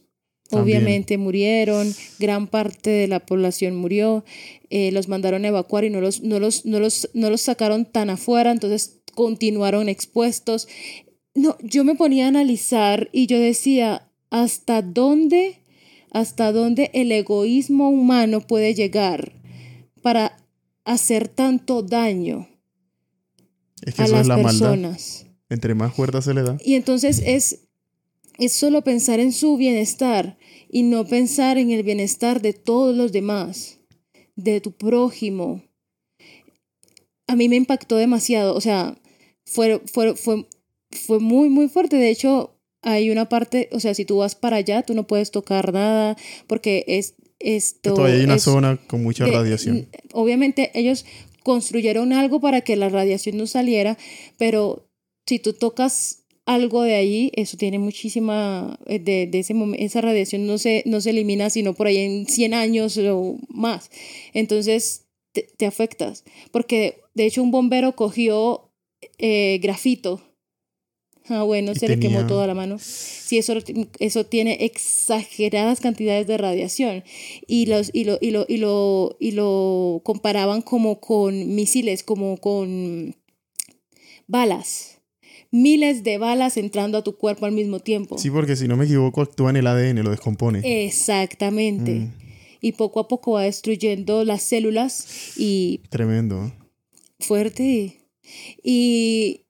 También. 0.50 0.78
obviamente 0.80 1.18
murieron, 1.18 1.94
gran 2.18 2.48
parte 2.48 2.90
de 2.90 3.08
la 3.08 3.20
población 3.26 3.76
murió, 3.76 4.24
eh, 4.70 4.92
los 4.92 5.08
mandaron 5.08 5.46
a 5.46 5.50
evacuar 5.50 5.84
y 5.84 5.90
no 5.90 6.02
los, 6.02 6.22
no, 6.24 6.40
los, 6.40 6.66
no, 6.66 6.80
los, 6.80 7.10
no 7.14 7.30
los 7.30 7.42
sacaron 7.42 7.86
tan 7.86 8.10
afuera, 8.10 8.52
entonces 8.52 9.02
continuaron 9.14 9.90
expuestos. 9.90 10.68
No, 11.38 11.56
yo 11.62 11.84
me 11.84 11.94
ponía 11.94 12.26
a 12.26 12.30
analizar 12.30 13.10
y 13.12 13.28
yo 13.28 13.40
decía, 13.40 14.10
¿hasta 14.32 14.82
dónde, 14.82 15.62
hasta 16.10 16.52
dónde 16.52 16.90
el 16.96 17.12
egoísmo 17.12 17.90
humano 17.90 18.42
puede 18.42 18.74
llegar 18.74 19.34
para 20.02 20.36
hacer 20.84 21.28
tanto 21.28 21.84
daño 21.84 22.50
Es 23.84 23.94
que 23.94 24.02
a 24.02 24.06
eso 24.06 24.14
las 24.16 24.22
es 24.22 24.28
la 24.28 24.38
maldad. 24.38 24.70
personas? 24.72 25.28
Entre 25.48 25.76
más 25.76 25.94
cuerda 25.94 26.24
se 26.24 26.34
le 26.34 26.42
da. 26.42 26.58
Y 26.66 26.74
entonces 26.74 27.22
es, 27.24 27.68
es 28.40 28.54
solo 28.54 28.84
pensar 28.84 29.20
en 29.20 29.32
su 29.32 29.58
bienestar 29.58 30.40
y 30.72 30.82
no 30.82 31.06
pensar 31.06 31.60
en 31.60 31.70
el 31.70 31.84
bienestar 31.84 32.42
de 32.42 32.54
todos 32.54 32.98
los 32.98 33.12
demás, 33.12 33.80
de 34.36 34.60
tu 34.60 34.72
prójimo. 34.72 35.62
A 37.28 37.36
mí 37.36 37.48
me 37.48 37.58
impactó 37.58 37.98
demasiado, 37.98 38.56
o 38.56 38.62
sea, 38.62 38.98
fue, 39.46 39.84
fue, 39.86 40.16
fue, 40.16 40.48
fue 40.92 41.20
muy, 41.20 41.50
muy 41.50 41.68
fuerte. 41.70 41.98
De 41.98 42.10
hecho, 42.10 42.56
hay 42.82 43.10
una 43.10 43.28
parte, 43.30 43.70
o 43.72 43.80
sea, 43.80 43.94
si 43.94 44.06
tú 44.06 44.18
vas 44.18 44.36
para 44.36 44.58
allá, 44.58 44.84
tú 44.84 44.94
no 44.94 45.08
puedes 45.08 45.32
tocar 45.32 45.74
nada 45.74 46.16
porque 46.48 46.86
es 46.88 47.16
esto... 47.40 47.94
Todavía 47.94 48.18
hay 48.18 48.24
una 48.26 48.36
es- 48.36 48.44
zona 48.44 48.78
con 48.88 49.04
mucha 49.04 49.26
de- 49.26 49.32
radiación. 49.32 49.88
Obviamente 50.14 50.72
ellos 50.74 51.06
construyeron 51.44 52.14
algo 52.14 52.40
para 52.40 52.62
que 52.62 52.76
la 52.76 52.90
radiación 52.90 53.38
no 53.38 53.48
saliera, 53.48 53.98
pero 54.38 54.88
si 55.26 55.40
tú 55.40 55.54
tocas 55.54 56.24
algo 56.46 56.82
de 56.84 56.96
allí, 56.96 57.32
eso 57.36 57.58
tiene 57.58 57.78
muchísima, 57.80 58.80
eh, 58.86 59.00
de, 59.00 59.28
de 59.28 59.40
ese 59.40 59.54
momen- 59.54 59.76
esa 59.80 60.00
radiación 60.02 60.46
no 60.48 60.58
se, 60.58 60.84
no 60.86 61.02
se 61.02 61.10
elimina 61.10 61.50
sino 61.50 61.74
por 61.74 61.88
ahí 61.88 61.98
en 61.98 62.26
100 62.28 62.54
años 62.54 62.98
o 62.98 63.38
más. 63.50 63.92
Entonces 64.34 65.06
te, 65.34 65.44
te 65.58 65.66
afectas, 65.66 66.24
porque 66.52 67.02
de 67.16 67.26
hecho 67.26 67.44
un 67.44 67.52
bombero 67.52 67.96
cogió 67.96 68.72
eh, 69.18 69.60
grafito. 69.62 70.22
Ah, 71.30 71.44
bueno, 71.44 71.76
se 71.76 71.88
le 71.88 72.00
quemó 72.00 72.26
toda 72.26 72.48
la 72.48 72.54
mano. 72.54 72.78
Sí, 72.80 73.38
eso, 73.38 73.54
eso 74.00 74.26
tiene 74.26 74.66
exageradas 74.66 75.82
cantidades 75.82 76.26
de 76.28 76.38
radiación 76.38 77.04
y, 77.48 77.66
los, 77.66 77.90
y, 77.94 78.06
lo, 78.06 78.18
y, 78.22 78.32
lo, 78.32 78.46
y, 78.48 78.58
lo, 78.58 79.18
y 79.20 79.32
lo 79.32 80.02
comparaban 80.04 80.62
como 80.62 81.00
con 81.02 81.56
misiles, 81.56 82.04
como 82.04 82.38
con 82.38 83.16
balas. 84.28 85.02
Miles 85.52 86.04
de 86.04 86.18
balas 86.18 86.58
entrando 86.58 86.98
a 86.98 87.04
tu 87.04 87.18
cuerpo 87.18 87.46
al 87.46 87.54
mismo 87.54 87.80
tiempo. 87.80 88.18
Sí, 88.18 88.30
porque 88.30 88.56
si 88.56 88.68
no 88.68 88.76
me 88.78 88.86
equivoco, 88.86 89.22
actúa 89.22 89.50
en 89.50 89.58
el 89.58 89.68
ADN, 89.68 90.04
lo 90.04 90.12
descompone. 90.12 90.86
Exactamente. 90.86 91.92
Mm. 91.92 92.14
Y 92.60 92.72
poco 92.74 93.00
a 93.00 93.08
poco 93.08 93.34
va 93.34 93.44
destruyendo 93.44 94.26
las 94.26 94.44
células 94.44 95.38
y 95.38 95.82
Tremendo. 95.90 96.52
fuerte. 97.20 98.02
Y, 98.62 99.46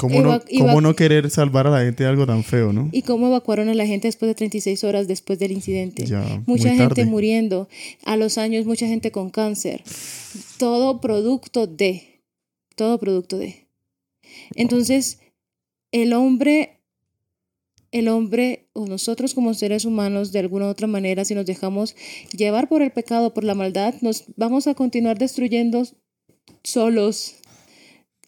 ¿Cómo, 0.00 0.22
no, 0.22 0.40
cómo 0.58 0.94
querer 0.94 1.28
salvar 1.28 1.66
a 1.66 1.70
la 1.70 1.82
gente 1.82 2.04
de 2.04 2.08
algo 2.08 2.26
tan 2.26 2.42
feo, 2.42 2.72
no? 2.72 2.88
y 2.90 3.02
cómo 3.02 3.26
evacuaron 3.26 3.68
a 3.68 3.74
la 3.74 3.84
gente 3.86 4.08
después 4.08 4.28
de 4.28 4.34
36 4.34 4.82
horas 4.84 5.06
después 5.06 5.38
del 5.38 5.52
incidente. 5.52 6.06
Ya, 6.06 6.42
mucha 6.46 6.70
gente 6.70 6.94
tarde. 6.94 7.04
muriendo, 7.04 7.68
a 8.06 8.16
los 8.16 8.38
años 8.38 8.64
mucha 8.64 8.86
gente 8.86 9.10
con 9.10 9.28
cáncer, 9.28 9.82
todo 10.56 11.02
producto 11.02 11.66
de, 11.66 12.22
todo 12.76 12.98
producto 12.98 13.36
de. 13.36 13.66
Entonces, 14.54 15.18
el 15.92 16.14
hombre, 16.14 16.80
el 17.92 18.08
hombre 18.08 18.68
o 18.72 18.86
nosotros 18.86 19.34
como 19.34 19.52
seres 19.52 19.84
humanos, 19.84 20.32
de 20.32 20.38
alguna 20.38 20.64
u 20.64 20.68
otra 20.68 20.86
manera, 20.86 21.26
si 21.26 21.34
nos 21.34 21.44
dejamos 21.44 21.94
llevar 22.32 22.70
por 22.70 22.80
el 22.80 22.90
pecado, 22.90 23.34
por 23.34 23.44
la 23.44 23.54
maldad, 23.54 23.94
nos 24.00 24.24
vamos 24.36 24.66
a 24.66 24.74
continuar 24.74 25.18
destruyendo 25.18 25.82
solos, 26.62 27.34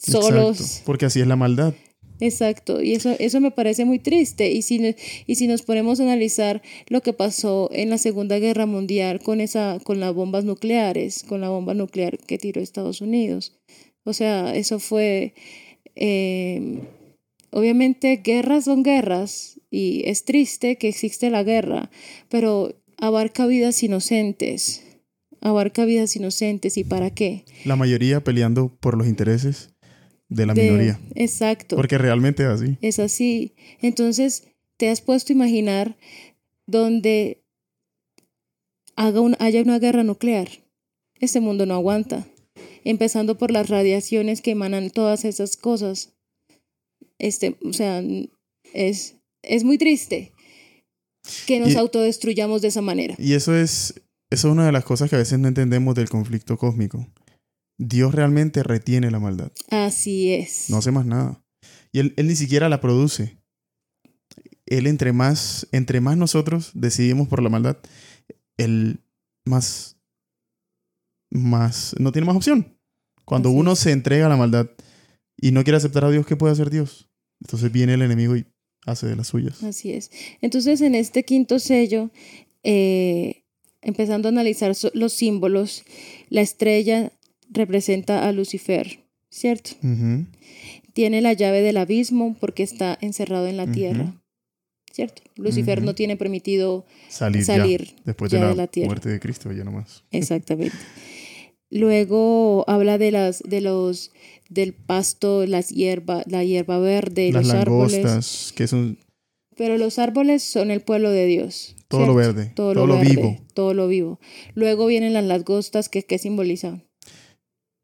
solos. 0.02 0.60
Exacto, 0.60 0.82
porque 0.86 1.06
así 1.06 1.20
es 1.20 1.26
la 1.26 1.36
maldad. 1.36 1.74
Exacto, 2.20 2.80
y 2.80 2.92
eso, 2.92 3.16
eso 3.18 3.40
me 3.40 3.50
parece 3.50 3.84
muy 3.84 3.98
triste. 3.98 4.52
Y 4.52 4.62
si, 4.62 4.94
y 5.26 5.34
si 5.34 5.46
nos 5.48 5.62
ponemos 5.62 5.98
a 5.98 6.04
analizar 6.04 6.62
lo 6.88 7.00
que 7.00 7.12
pasó 7.12 7.68
en 7.72 7.90
la 7.90 7.98
Segunda 7.98 8.38
Guerra 8.38 8.66
Mundial 8.66 9.20
con, 9.20 9.40
esa, 9.40 9.80
con 9.82 9.98
las 9.98 10.14
bombas 10.14 10.44
nucleares, 10.44 11.24
con 11.24 11.40
la 11.40 11.48
bomba 11.48 11.74
nuclear 11.74 12.18
que 12.18 12.38
tiró 12.38 12.60
Estados 12.60 13.00
Unidos. 13.00 13.58
O 14.04 14.12
sea, 14.12 14.54
eso 14.54 14.78
fue... 14.78 15.34
eh, 15.96 16.80
obviamente 17.50 18.20
guerras 18.24 18.64
son 18.64 18.82
guerras 18.82 19.60
y 19.70 20.02
es 20.06 20.24
triste 20.24 20.76
que 20.76 20.88
existe 20.88 21.28
la 21.28 21.42
guerra, 21.42 21.90
pero 22.28 22.74
abarca 22.98 23.46
vidas 23.46 23.82
inocentes. 23.82 24.84
Abarca 25.40 25.84
vidas 25.84 26.14
inocentes. 26.14 26.76
¿Y 26.76 26.84
para 26.84 27.10
qué? 27.10 27.44
La 27.64 27.74
mayoría 27.74 28.22
peleando 28.22 28.76
por 28.78 28.96
los 28.96 29.08
intereses 29.08 29.71
de 30.34 30.46
la 30.46 30.54
De- 30.54 30.62
minoría. 30.64 31.00
Exacto. 31.14 31.76
Porque 31.76 31.98
realmente 31.98 32.42
es 32.42 32.48
así. 32.48 32.78
Es 32.80 32.98
así. 32.98 33.54
Entonces, 33.80 34.48
te 34.76 34.88
has 34.88 35.00
puesto 35.00 35.32
a 35.32 35.36
imaginar 35.36 35.96
donde 36.66 37.42
haga 38.96 39.20
un- 39.20 39.36
haya 39.38 39.62
una 39.62 39.78
guerra 39.78 40.02
nuclear. 40.04 40.48
Este 41.20 41.40
mundo 41.40 41.66
no 41.66 41.74
aguanta. 41.74 42.26
Empezando 42.84 43.38
por 43.38 43.50
las 43.50 43.68
radiaciones 43.68 44.40
que 44.42 44.50
emanan 44.52 44.90
todas 44.90 45.24
esas 45.24 45.56
cosas. 45.56 46.12
Este, 47.18 47.56
o 47.64 47.72
sea, 47.72 48.02
es, 48.74 49.16
es 49.42 49.62
muy 49.64 49.78
triste 49.78 50.32
que 51.46 51.60
nos 51.60 51.72
Y- 51.72 51.76
autodestruyamos 51.76 52.62
de 52.62 52.68
esa 52.68 52.82
manera. 52.82 53.14
Y 53.18 53.34
eso 53.34 53.54
es, 53.54 53.94
eso 54.30 54.48
es 54.48 54.52
una 54.52 54.66
de 54.66 54.72
las 54.72 54.84
cosas 54.84 55.08
que 55.08 55.16
a 55.16 55.20
veces 55.20 55.38
no 55.38 55.46
entendemos 55.48 55.94
del 55.94 56.08
conflicto 56.08 56.56
cósmico. 56.58 57.06
Dios 57.78 58.14
realmente 58.14 58.62
retiene 58.62 59.10
la 59.10 59.18
maldad. 59.18 59.52
Así 59.70 60.32
es. 60.32 60.70
No 60.70 60.78
hace 60.78 60.90
más 60.90 61.06
nada. 61.06 61.44
Y 61.92 61.98
él, 61.98 62.14
él 62.16 62.26
ni 62.28 62.36
siquiera 62.36 62.68
la 62.68 62.80
produce. 62.80 63.38
Él 64.66 64.86
entre 64.86 65.12
más, 65.12 65.66
entre 65.72 66.00
más 66.00 66.16
nosotros 66.16 66.70
decidimos 66.74 67.28
por 67.28 67.42
la 67.42 67.48
maldad, 67.50 67.76
él 68.56 69.00
más, 69.44 69.96
más, 71.30 71.94
no 71.98 72.12
tiene 72.12 72.26
más 72.26 72.36
opción. 72.36 72.78
Cuando 73.24 73.50
Así 73.50 73.58
uno 73.58 73.72
es. 73.72 73.78
se 73.80 73.92
entrega 73.92 74.26
a 74.26 74.28
la 74.28 74.36
maldad 74.36 74.70
y 75.36 75.52
no 75.52 75.64
quiere 75.64 75.76
aceptar 75.76 76.04
a 76.04 76.10
Dios, 76.10 76.26
¿qué 76.26 76.36
puede 76.36 76.52
hacer 76.52 76.70
Dios? 76.70 77.10
Entonces 77.40 77.72
viene 77.72 77.94
el 77.94 78.02
enemigo 78.02 78.36
y 78.36 78.46
hace 78.86 79.06
de 79.06 79.16
las 79.16 79.28
suyas. 79.28 79.62
Así 79.62 79.92
es. 79.92 80.10
Entonces, 80.40 80.80
en 80.80 80.94
este 80.94 81.24
quinto 81.24 81.58
sello, 81.58 82.10
eh, 82.62 83.44
empezando 83.80 84.28
a 84.28 84.30
analizar 84.30 84.72
los 84.94 85.12
símbolos, 85.12 85.84
la 86.28 86.40
estrella 86.40 87.12
representa 87.52 88.26
a 88.26 88.32
Lucifer, 88.32 89.00
¿cierto? 89.30 89.70
Tiene 90.92 91.20
la 91.20 91.32
llave 91.32 91.62
del 91.62 91.76
abismo 91.76 92.36
porque 92.40 92.62
está 92.62 92.98
encerrado 93.00 93.46
en 93.46 93.56
la 93.56 93.66
tierra, 93.70 94.14
¿cierto? 94.92 95.22
Lucifer 95.36 95.82
no 95.82 95.94
tiene 95.94 96.16
permitido 96.16 96.84
Salir, 97.08 97.44
salir 97.44 97.84
ya, 97.86 98.02
después 98.04 98.30
ya 98.32 98.38
de 98.38 98.44
la, 98.44 98.50
de 98.50 98.56
la 98.56 98.66
tierra. 98.66 98.86
muerte 98.88 99.08
de 99.08 99.20
Cristo, 99.20 99.52
ya 99.52 99.64
nomás. 99.64 100.04
Exactamente. 100.10 100.76
Luego 101.70 102.64
habla 102.68 102.98
de 102.98 103.10
las, 103.10 103.42
de 103.42 103.62
los, 103.62 104.12
del 104.50 104.74
pasto, 104.74 105.46
las 105.46 105.70
hierba, 105.70 106.22
la 106.26 106.44
hierba 106.44 106.78
verde, 106.78 107.32
Las 107.32 107.46
los 107.46 107.54
árboles. 107.54 108.52
que 108.54 108.66
son 108.66 108.98
Pero 109.56 109.78
los 109.78 109.98
árboles 109.98 110.42
son 110.42 110.70
el 110.70 110.82
pueblo 110.82 111.10
de 111.10 111.24
Dios. 111.24 111.74
todo 111.88 112.06
lo 112.06 112.14
verde, 112.14 112.52
todo, 112.54 112.74
todo, 112.74 112.86
lo, 112.86 112.98
verde, 112.98 113.08
vivo. 113.16 113.38
todo 113.54 113.72
lo 113.72 113.88
vivo. 113.88 114.20
Luego 114.54 114.84
vienen 114.86 115.14
las 115.14 115.24
langostas 115.24 115.88
que, 115.88 116.02
que 116.02 116.18
simbolizan 116.18 116.84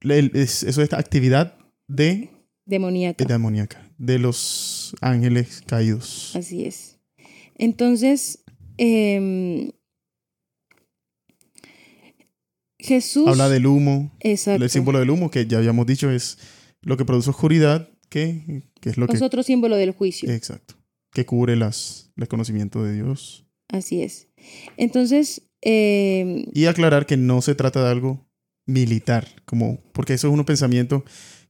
eso 0.00 0.82
es 0.82 0.92
actividad 0.92 1.56
de 1.88 2.30
demoníaca. 2.66 3.24
demoníaca, 3.24 3.90
de 3.98 4.18
los 4.18 4.94
ángeles 5.00 5.62
caídos. 5.66 6.34
Así 6.36 6.64
es. 6.64 6.98
Entonces, 7.56 8.44
em, 8.76 9.70
Jesús. 12.78 13.26
Habla 13.26 13.48
del 13.48 13.66
humo, 13.66 14.12
Exacto. 14.20 14.62
el 14.62 14.70
símbolo 14.70 15.00
del 15.00 15.10
humo, 15.10 15.30
que 15.30 15.46
ya 15.46 15.58
habíamos 15.58 15.86
dicho 15.86 16.10
es 16.10 16.38
lo 16.82 16.96
que 16.96 17.04
produce 17.04 17.30
oscuridad, 17.30 17.90
que, 18.08 18.62
que 18.80 18.90
es 18.90 18.96
lo 18.96 19.06
que... 19.08 19.16
Es 19.16 19.22
otro 19.22 19.42
símbolo 19.42 19.76
del 19.76 19.90
juicio. 19.92 20.30
Exacto. 20.30 20.74
Que 21.12 21.26
cubre 21.26 21.56
las, 21.56 22.12
el 22.16 22.28
conocimiento 22.28 22.82
de 22.84 22.94
Dios. 22.94 23.46
Así 23.68 24.02
es. 24.02 24.28
Entonces, 24.76 25.42
em, 25.60 26.44
Y 26.52 26.66
aclarar 26.66 27.06
que 27.06 27.16
no 27.16 27.42
se 27.42 27.54
trata 27.54 27.82
de 27.82 27.90
algo 27.90 28.27
militar, 28.68 29.26
como, 29.44 29.80
porque 29.92 30.14
eso 30.14 30.28
es 30.28 30.34
un 30.34 30.44
pensamiento 30.44 31.04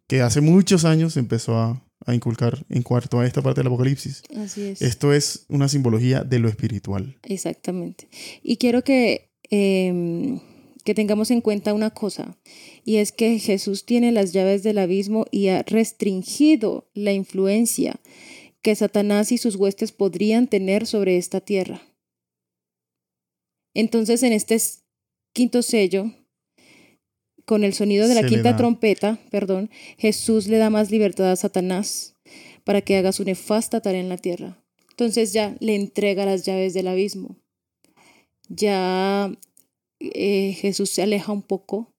que 0.07 0.23
hace 0.23 0.41
muchos 0.41 0.87
años 0.87 1.19
empezó 1.19 1.59
a, 1.59 1.85
a 2.07 2.15
inculcar 2.15 2.65
en 2.71 2.83
cuarto 2.83 3.21
a 3.21 3.27
esta 3.27 3.43
parte 3.43 3.61
del 3.61 3.67
Apocalipsis. 3.67 4.23
así 4.37 4.63
es. 4.63 4.81
Esto 4.81 5.13
es 5.13 5.45
una 5.49 5.69
simbología 5.69 6.25
de 6.25 6.39
lo 6.39 6.49
espiritual. 6.49 7.19
Exactamente. 7.25 8.09
Y 8.43 8.57
quiero 8.57 8.83
que, 8.83 9.31
em, 9.51 10.41
que 10.85 10.95
tengamos 10.95 11.31
en 11.31 11.41
cuenta 11.41 11.75
una 11.75 11.91
cosa, 11.91 12.39
y 12.85 12.97
es 12.97 13.13
que 13.13 13.39
Jesús 13.39 13.85
tiene 13.85 14.13
las 14.13 14.33
llaves 14.33 14.63
del 14.63 14.79
abismo 14.79 15.27
y 15.31 15.49
ha 15.49 15.63
restringido 15.65 16.89
la 16.95 17.13
influencia 17.13 18.01
que 18.63 18.75
Satanás 18.75 19.33
y 19.33 19.39
sus 19.39 19.57
huestes 19.57 19.93
podrían 19.93 20.47
tener 20.47 20.87
sobre 20.87 21.19
esta 21.19 21.41
tierra. 21.41 21.83
Entonces, 23.75 24.23
en 24.23 24.33
este 24.33 24.59
quinto 25.33 25.63
sello, 25.63 26.11
con 27.49 27.65
el 27.65 27.73
sonido 27.73 28.07
de 28.09 28.15
la 28.15 28.25
quinta 28.29 28.57
trompeta, 28.59 29.19
perdón, 29.31 29.71
Jesús 29.97 30.49
le 30.49 30.59
da 30.59 30.69
más 30.69 30.91
libertad 30.91 31.33
a 31.33 31.37
Satanás 31.37 32.15
para 32.63 32.83
que 32.83 32.99
haga 32.99 33.11
su 33.11 33.25
nefasta 33.25 33.81
tarea 33.81 34.03
en 34.03 34.11
la 34.11 34.19
tierra. 34.19 34.63
Entonces 34.91 35.33
ya 35.33 35.57
le 35.59 35.75
entrega 35.75 36.27
las 36.27 36.45
llaves 36.45 36.75
del 36.75 36.89
abismo. 36.89 37.37
Ya 38.51 39.33
eh, 39.99 40.53
Jesús 40.61 40.91
se 40.91 41.03
aleja 41.03 41.33
un 41.33 41.41
poco 41.41 41.95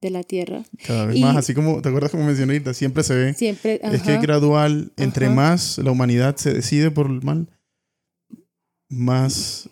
de 0.00 0.08
la 0.08 0.22
tierra. 0.22 0.64
Cada 0.86 1.04
vez 1.04 1.16
Y- 1.16 1.20
más, 1.20 1.36
así 1.36 1.52
como, 1.52 1.82
¿te 1.82 1.90
acuerdas 1.90 2.10
como 2.10 2.24
mencioné 2.24 2.54
ahorita? 2.54 2.72
Siempre 2.72 3.02
se 3.02 3.14
ve. 3.14 3.34
Siempre, 3.34 3.74
Es 3.82 3.90
que 3.90 3.96
es 3.96 4.02
ajá, 4.08 4.20
gradual. 4.22 4.92
Entre 4.96 5.26
Ajá. 5.26 5.34
más 5.34 5.76
la 5.76 5.90
humanidad 5.90 6.36
se 6.36 6.54
decide 6.54 6.90
por 6.90 7.06
el 7.10 7.20
mal, 7.22 7.48
más 8.88 9.68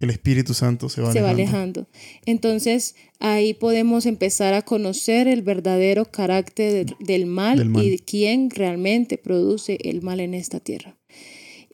el 0.00 0.10
Espíritu 0.10 0.54
Santo 0.54 0.88
se 0.88 1.00
va 1.00 1.12
se 1.12 1.20
va 1.20 1.30
alejando. 1.30 1.80
alejando. 1.80 1.88
Entonces 2.26 2.94
ahí 3.18 3.54
podemos 3.54 4.06
empezar 4.06 4.54
a 4.54 4.62
conocer 4.62 5.26
el 5.28 5.42
verdadero 5.42 6.04
carácter 6.04 6.86
de- 6.86 6.94
del 7.00 7.26
mal, 7.26 7.58
Del 7.58 7.68
mal. 7.68 7.84
y 7.84 7.98
quién 7.98 8.50
realmente 8.50 9.18
produce 9.18 9.78
el 9.82 10.02
mal 10.02 10.20
en 10.20 10.34
esta 10.34 10.60
tierra. 10.60 10.96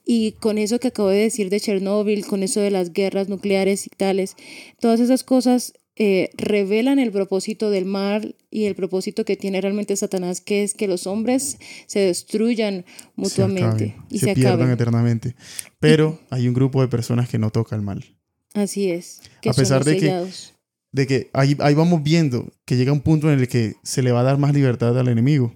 Y 0.07 0.33
con 0.33 0.59
eso 0.59 0.81
que 0.81 0.89
acabo 0.89 1.09
de 1.09 1.19
decir 1.19 1.49
de 1.51 1.61
Chernóbil, 1.61 2.27
con 2.27 2.43
eso 2.43 2.61
de 2.61 2.71
las 2.71 2.93
guerras 2.93 3.29
nucleares 3.29 3.87
y 3.87 3.91
tales, 3.91 4.37
todas 4.81 5.01
esas 5.01 5.25
cosas 5.25 5.73
eh, 5.97 6.31
revelan 6.37 6.99
el 6.99 7.13
propósito 7.13 7.71
del 7.71 7.85
mal 7.85 8.35
y 8.51 8.65
el 8.65 8.75
propósito 8.75 9.25
que 9.25 9.37
tiene 9.37 9.61
realmente 9.61 9.95
Satanás, 9.97 10.41
que 10.41 10.65
es 10.65 10.75
que 10.75 10.89
los 10.89 11.07
hombres 11.07 11.57
se 11.87 12.01
destruyan 12.01 12.85
mutuamente 13.15 13.61
se, 13.79 13.85
acaben, 13.93 14.07
y 14.11 14.19
se 14.19 14.27
se, 14.27 14.35
pierdan 14.35 14.55
acaben. 14.55 14.73
eternamente. 14.75 15.37
Pero 15.79 16.19
hay 16.31 16.49
un 16.49 16.55
grupo 16.55 16.81
de 16.83 16.89
personas 16.89 17.29
que 17.29 17.39
no 17.39 17.51
toca 17.51 17.77
el 17.77 17.83
mal. 17.83 18.14
Así 18.55 18.91
es. 18.91 19.21
Que 19.43 19.51
A 19.51 19.53
pesar 19.53 19.85
de 19.85 19.95
que- 19.95 20.01
sellados. 20.01 20.55
De 20.93 21.07
que 21.09 21.29
ahí, 21.33 21.57
ahí 21.59 21.75
vamos 21.75 22.05
viendo 22.05 22.53
que 22.65 22.77
llega 22.77 22.93
un 22.93 23.01
punto 23.01 23.31
en 23.33 23.41
el 23.41 23.49
que 23.49 23.75
se 23.83 24.01
le 24.03 24.13
va 24.13 24.21
a 24.21 24.25
dar 24.25 24.39
más 24.39 24.55
libertad 24.55 24.97
al 24.99 25.09
enemigo. 25.09 25.53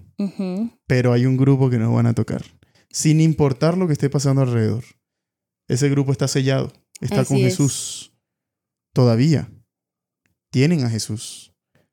Pero 0.89 1.13
hay 1.13 1.27
un 1.27 1.37
grupo 1.37 1.71
que 1.71 1.79
no 1.79 1.95
van 1.95 2.07
a 2.07 2.15
tocar. 2.15 2.45
Sin 2.91 3.21
importar 3.21 3.79
lo 3.79 3.87
que 3.87 3.93
esté 3.93 4.11
pasando 4.11 4.43
alrededor. 4.43 4.83
Ese 5.69 5.89
grupo 5.91 6.11
está 6.11 6.27
sellado. 6.27 6.73
Está 7.01 7.21
Así 7.21 7.29
con 7.29 7.37
es. 7.37 7.45
Jesús. 7.45 8.13
Todavía. 8.93 9.49
Tienen 10.51 10.83
a 10.85 10.91
Jesús. 10.91 11.53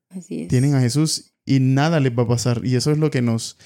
Así 0.10 0.41
es. 0.43 0.47
tienen 0.47 0.74
a 0.76 0.82
Jesús 0.82 1.36
y 1.45 1.60
nada 1.60 1.99
les 1.99 2.18
va 2.18 2.24
a 2.24 2.28
pasar. 2.28 2.62
Y 2.66 2.76
eso 2.76 2.91
es 2.91 2.97
lo 2.97 3.12
que 3.12 3.22
nos, 3.22 3.58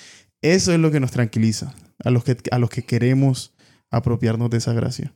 eso 0.41 0.73
es 0.73 0.79
lo 0.79 0.91
que 0.91 0.99
nos 0.99 1.11
tranquiliza 1.11 1.73
a 2.03 2.09
los 2.09 2.23
que, 2.25 2.35
a 2.51 2.59
los 2.59 2.69
que 2.69 2.83
queremos 2.83 3.53
apropiarnos 3.91 4.49
de 4.49 4.57
esa 4.57 4.73
gracia. 4.73 5.15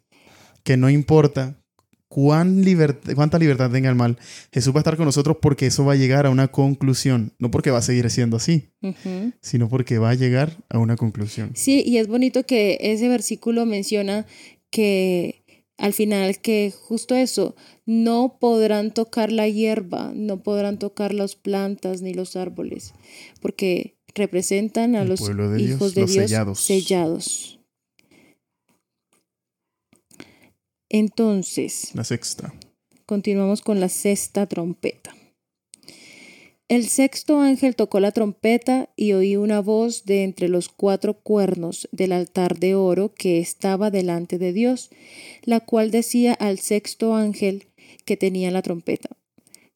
Que 0.63 0.77
no 0.77 0.89
importa 0.89 1.59
cuán 2.13 2.63
cuánta 3.15 3.39
libertad 3.39 3.71
tenga 3.71 3.89
el 3.89 3.95
mal, 3.95 4.19
Jesús 4.51 4.71
va 4.71 4.77
a 4.77 4.81
estar 4.81 4.97
con 4.97 5.05
nosotros 5.05 5.37
porque 5.41 5.65
eso 5.65 5.83
va 5.83 5.93
a 5.93 5.95
llegar 5.95 6.27
a 6.27 6.29
una 6.29 6.47
conclusión. 6.47 7.33
No 7.39 7.49
porque 7.49 7.71
va 7.71 7.79
a 7.79 7.81
seguir 7.81 8.07
siendo 8.11 8.37
así, 8.37 8.69
sino 9.41 9.67
porque 9.67 9.97
va 9.97 10.11
a 10.11 10.13
llegar 10.13 10.55
a 10.69 10.77
una 10.77 10.95
conclusión. 10.95 11.51
Sí, 11.55 11.81
y 11.83 11.97
es 11.97 12.07
bonito 12.07 12.43
que 12.43 12.77
ese 12.81 13.07
versículo 13.07 13.65
menciona 13.65 14.27
que 14.69 15.43
al 15.79 15.93
final 15.93 16.37
que 16.37 16.71
justo 16.71 17.15
eso, 17.15 17.55
no 17.87 18.37
podrán 18.39 18.93
tocar 18.93 19.31
la 19.31 19.49
hierba, 19.49 20.11
no 20.15 20.43
podrán 20.43 20.77
tocar 20.77 21.15
las 21.15 21.35
plantas 21.35 22.03
ni 22.03 22.13
los 22.13 22.35
árboles, 22.35 22.93
porque 23.41 23.97
representan 24.13 24.95
a 24.95 25.01
El 25.01 25.09
los 25.09 25.19
Dios, 25.19 25.61
hijos 25.61 25.95
de 25.95 26.01
los 26.01 26.13
Dios 26.13 26.25
sellados. 26.25 26.59
sellados. 26.59 27.59
Entonces, 30.93 31.89
La 31.95 32.03
sexta. 32.03 32.53
Continuamos 33.07 33.63
con 33.63 33.79
la 33.79 33.89
sexta 33.89 34.45
trompeta. 34.45 35.15
El 36.67 36.87
sexto 36.87 37.39
ángel 37.39 37.75
tocó 37.75 37.99
la 37.99 38.11
trompeta 38.11 38.89
y 38.95 39.13
oí 39.13 39.35
una 39.35 39.59
voz 39.59 40.05
de 40.05 40.23
entre 40.23 40.49
los 40.49 40.69
cuatro 40.69 41.15
cuernos 41.15 41.89
del 41.91 42.11
altar 42.11 42.59
de 42.59 42.75
oro 42.75 43.11
que 43.11 43.39
estaba 43.39 43.89
delante 43.89 44.37
de 44.37 44.53
Dios, 44.53 44.91
la 45.41 45.61
cual 45.61 45.89
decía 45.89 46.33
al 46.33 46.59
sexto 46.59 47.15
ángel 47.15 47.65
que 48.05 48.15
tenía 48.15 48.51
la 48.51 48.61
trompeta, 48.61 49.09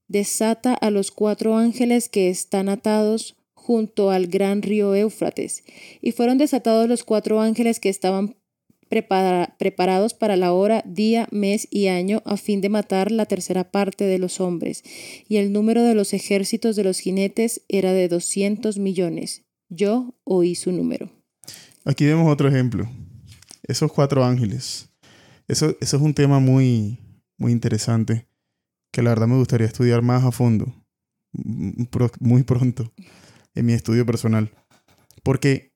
desata 0.07 0.75
a 0.75 0.91
los 0.91 1.09
cuatro 1.09 1.57
ángeles 1.57 2.09
que 2.09 2.29
están 2.29 2.69
atados 2.69 3.35
junto 3.55 4.11
al 4.11 4.27
gran 4.27 4.61
río 4.61 4.93
Éufrates. 4.93 5.63
Y 5.99 6.11
fueron 6.11 6.37
desatados 6.37 6.87
los 6.87 7.03
cuatro 7.03 7.41
ángeles 7.41 7.79
que 7.79 7.89
estaban 7.89 8.35
prepara- 8.89 9.55
preparados 9.57 10.13
para 10.13 10.35
la 10.35 10.53
hora, 10.53 10.83
día, 10.85 11.27
mes 11.31 11.67
y 11.71 11.87
año, 11.87 12.21
a 12.25 12.37
fin 12.37 12.61
de 12.61 12.69
matar 12.69 13.11
la 13.11 13.25
tercera 13.25 13.71
parte 13.71 14.05
de 14.05 14.19
los 14.19 14.39
hombres. 14.39 14.83
Y 15.27 15.37
el 15.37 15.51
número 15.51 15.83
de 15.83 15.95
los 15.95 16.13
ejércitos 16.13 16.75
de 16.75 16.83
los 16.83 16.99
jinetes 16.99 17.63
era 17.67 17.93
de 17.93 18.07
doscientos 18.07 18.77
millones. 18.77 19.43
Yo 19.69 20.15
oí 20.23 20.55
su 20.55 20.71
número. 20.71 21.11
Aquí 21.85 22.05
vemos 22.05 22.31
otro 22.31 22.47
ejemplo. 22.47 22.89
Esos 23.63 23.91
cuatro 23.91 24.23
ángeles. 24.23 24.89
Eso, 25.47 25.75
eso 25.79 25.97
es 25.97 26.03
un 26.03 26.13
tema 26.13 26.39
muy, 26.39 26.99
muy 27.37 27.51
interesante 27.51 28.27
que 28.91 29.01
la 29.01 29.11
verdad 29.11 29.27
me 29.27 29.37
gustaría 29.37 29.67
estudiar 29.67 30.01
más 30.01 30.23
a 30.23 30.31
fondo, 30.31 30.73
muy 31.31 32.43
pronto, 32.43 32.93
en 33.53 33.65
mi 33.65 33.73
estudio 33.73 34.05
personal. 34.05 34.51
Porque 35.23 35.73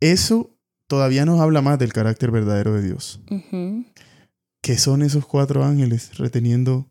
eso 0.00 0.56
todavía 0.86 1.24
nos 1.24 1.40
habla 1.40 1.62
más 1.62 1.78
del 1.78 1.92
carácter 1.92 2.30
verdadero 2.30 2.74
de 2.74 2.82
Dios. 2.82 3.20
Ujú. 3.30 3.84
¿Qué 4.62 4.78
son 4.78 5.02
esos 5.02 5.26
cuatro 5.26 5.64
ángeles 5.64 6.16
reteniendo 6.18 6.90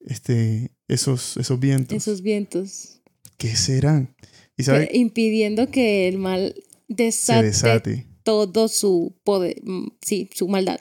este, 0.00 0.72
esos, 0.88 1.36
esos 1.36 1.60
vientos? 1.60 1.96
Esos 1.96 2.22
vientos. 2.22 3.00
¿Qué 3.36 3.54
serán? 3.54 4.14
Y 4.56 4.64
sabe, 4.64 4.88
Que- 4.88 4.98
impidiendo 4.98 5.70
que 5.70 6.08
el 6.08 6.18
mal 6.18 6.54
desate, 6.88 7.46
desate. 7.46 8.06
todo 8.24 8.66
su 8.68 9.14
poder, 9.22 9.60
mm, 9.62 9.88
sí, 10.02 10.28
su 10.34 10.48
maldad 10.48 10.80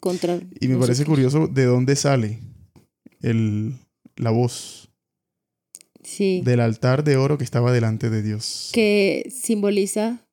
contra 0.00 0.38
Y 0.60 0.68
me 0.68 0.76
parece 0.76 1.04
curioso 1.06 1.46
de 1.46 1.64
dónde 1.64 1.96
sale 1.96 2.40
el, 3.22 3.74
la 4.16 4.30
voz 4.30 4.90
Sí. 6.04 6.42
del 6.44 6.60
altar 6.60 7.02
de 7.02 7.16
oro 7.16 7.38
que 7.38 7.44
estaba 7.44 7.72
delante 7.72 8.10
de 8.10 8.22
Dios. 8.22 8.70
que 8.74 9.32
simboliza 9.34 10.25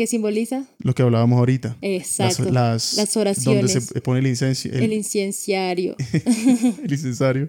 que 0.00 0.06
simboliza 0.06 0.64
Lo 0.78 0.94
que 0.94 1.02
hablábamos 1.02 1.38
ahorita. 1.38 1.76
exacto 1.82 2.44
Las, 2.44 2.94
las 2.94 3.12
donde 3.12 3.20
oraciones 3.20 3.84
se 3.84 4.00
pone 4.00 4.20
el 4.20 4.28
incenso, 4.28 4.70
el, 4.70 4.84
el 4.84 4.92
incienciario 4.94 5.94
el 6.82 6.90
incensario 6.90 7.44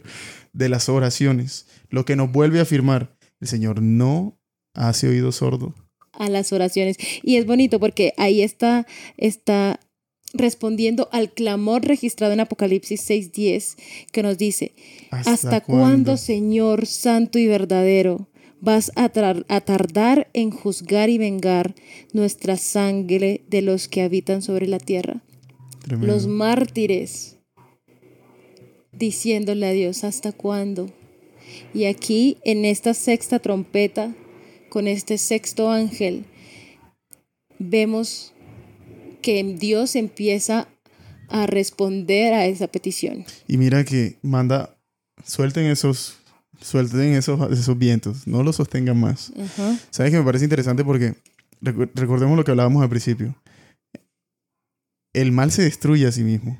de 0.51 0.67
las 0.67 0.89
oraciones. 0.89 1.65
Lo 1.89 2.03
que 2.03 2.17
nos 2.17 2.29
vuelve 2.29 2.59
a 2.59 2.63
afirmar, 2.63 3.15
el 3.39 3.47
Señor 3.47 3.81
no 3.81 4.37
hace 4.73 5.07
oído 5.07 5.31
sordo. 5.31 5.73
a 6.11 6.27
las 6.29 6.51
oraciones 6.51 6.97
y 7.23 7.37
es 7.37 7.45
bonito 7.45 7.79
porque 7.79 8.13
ahí 8.17 8.41
está 8.41 8.85
está 9.15 9.79
respondiendo 10.33 11.07
al 11.13 11.31
clamor 11.31 11.85
registrado 11.85 12.33
en 12.33 12.41
Apocalipsis 12.41 13.09
6:10 13.09 13.77
que 14.11 14.23
nos 14.23 14.37
dice 14.37 14.73
¿Hasta, 15.09 15.61
cuándo, 15.61 16.17
Señor 16.17 16.85
Santo 16.85 17.39
y 17.39 17.47
verdadero, 17.47 18.27
vas 18.61 18.91
a, 18.95 19.09
tardar 19.09 20.29
en 20.33 20.51
juzgar 20.51 21.09
y 21.09 21.17
vengar 21.17 21.75
nuestra 22.13 22.55
sangre 22.55 23.43
de 23.49 23.61
los 23.61 23.87
que 23.87 24.03
habitan 24.03 24.41
sobre 24.41 24.67
la 24.67 24.79
tierra? 24.79 25.21
Tremendo. 25.81 26.13
Los 26.13 26.27
mártires, 26.27 27.37
diciéndole 28.91 29.67
a 29.67 29.71
Dios, 29.71 30.03
¿hasta 30.03 30.31
cuándo? 30.31 30.89
Y 31.73 31.85
aquí, 31.85 32.37
en 32.45 32.63
esta 32.63 32.93
sexta 32.93 33.39
trompeta, 33.39 34.15
con 34.69 34.87
este 34.87 35.17
sexto 35.17 35.69
ángel, 35.69 36.25
vemos 37.59 38.33
que 39.21 39.43
Dios 39.43 39.95
empieza 39.95 40.67
a 41.29 41.47
responder 41.47 42.33
a 42.33 42.45
esa 42.45 42.67
petición. 42.67 43.25
Y 43.47 43.57
mira 43.57 43.83
que 43.83 44.17
manda, 44.21 44.77
suelten 45.25 45.65
esos, 45.65 46.17
suelten 46.61 47.13
esos, 47.13 47.51
esos 47.51 47.77
vientos, 47.77 48.27
no 48.27 48.43
los 48.43 48.57
sostengan 48.57 48.99
más. 48.99 49.31
Ajá. 49.37 49.77
¿Sabes 49.89 50.11
que 50.11 50.19
me 50.19 50.25
parece 50.25 50.45
interesante? 50.45 50.83
Porque 50.83 51.15
recordemos 51.61 52.37
lo 52.37 52.43
que 52.43 52.51
hablábamos 52.51 52.81
al 52.81 52.89
principio. 52.89 53.35
El 55.13 55.31
mal 55.31 55.51
se 55.51 55.63
destruye 55.63 56.07
a 56.07 56.11
sí 56.11 56.23
mismo. 56.23 56.59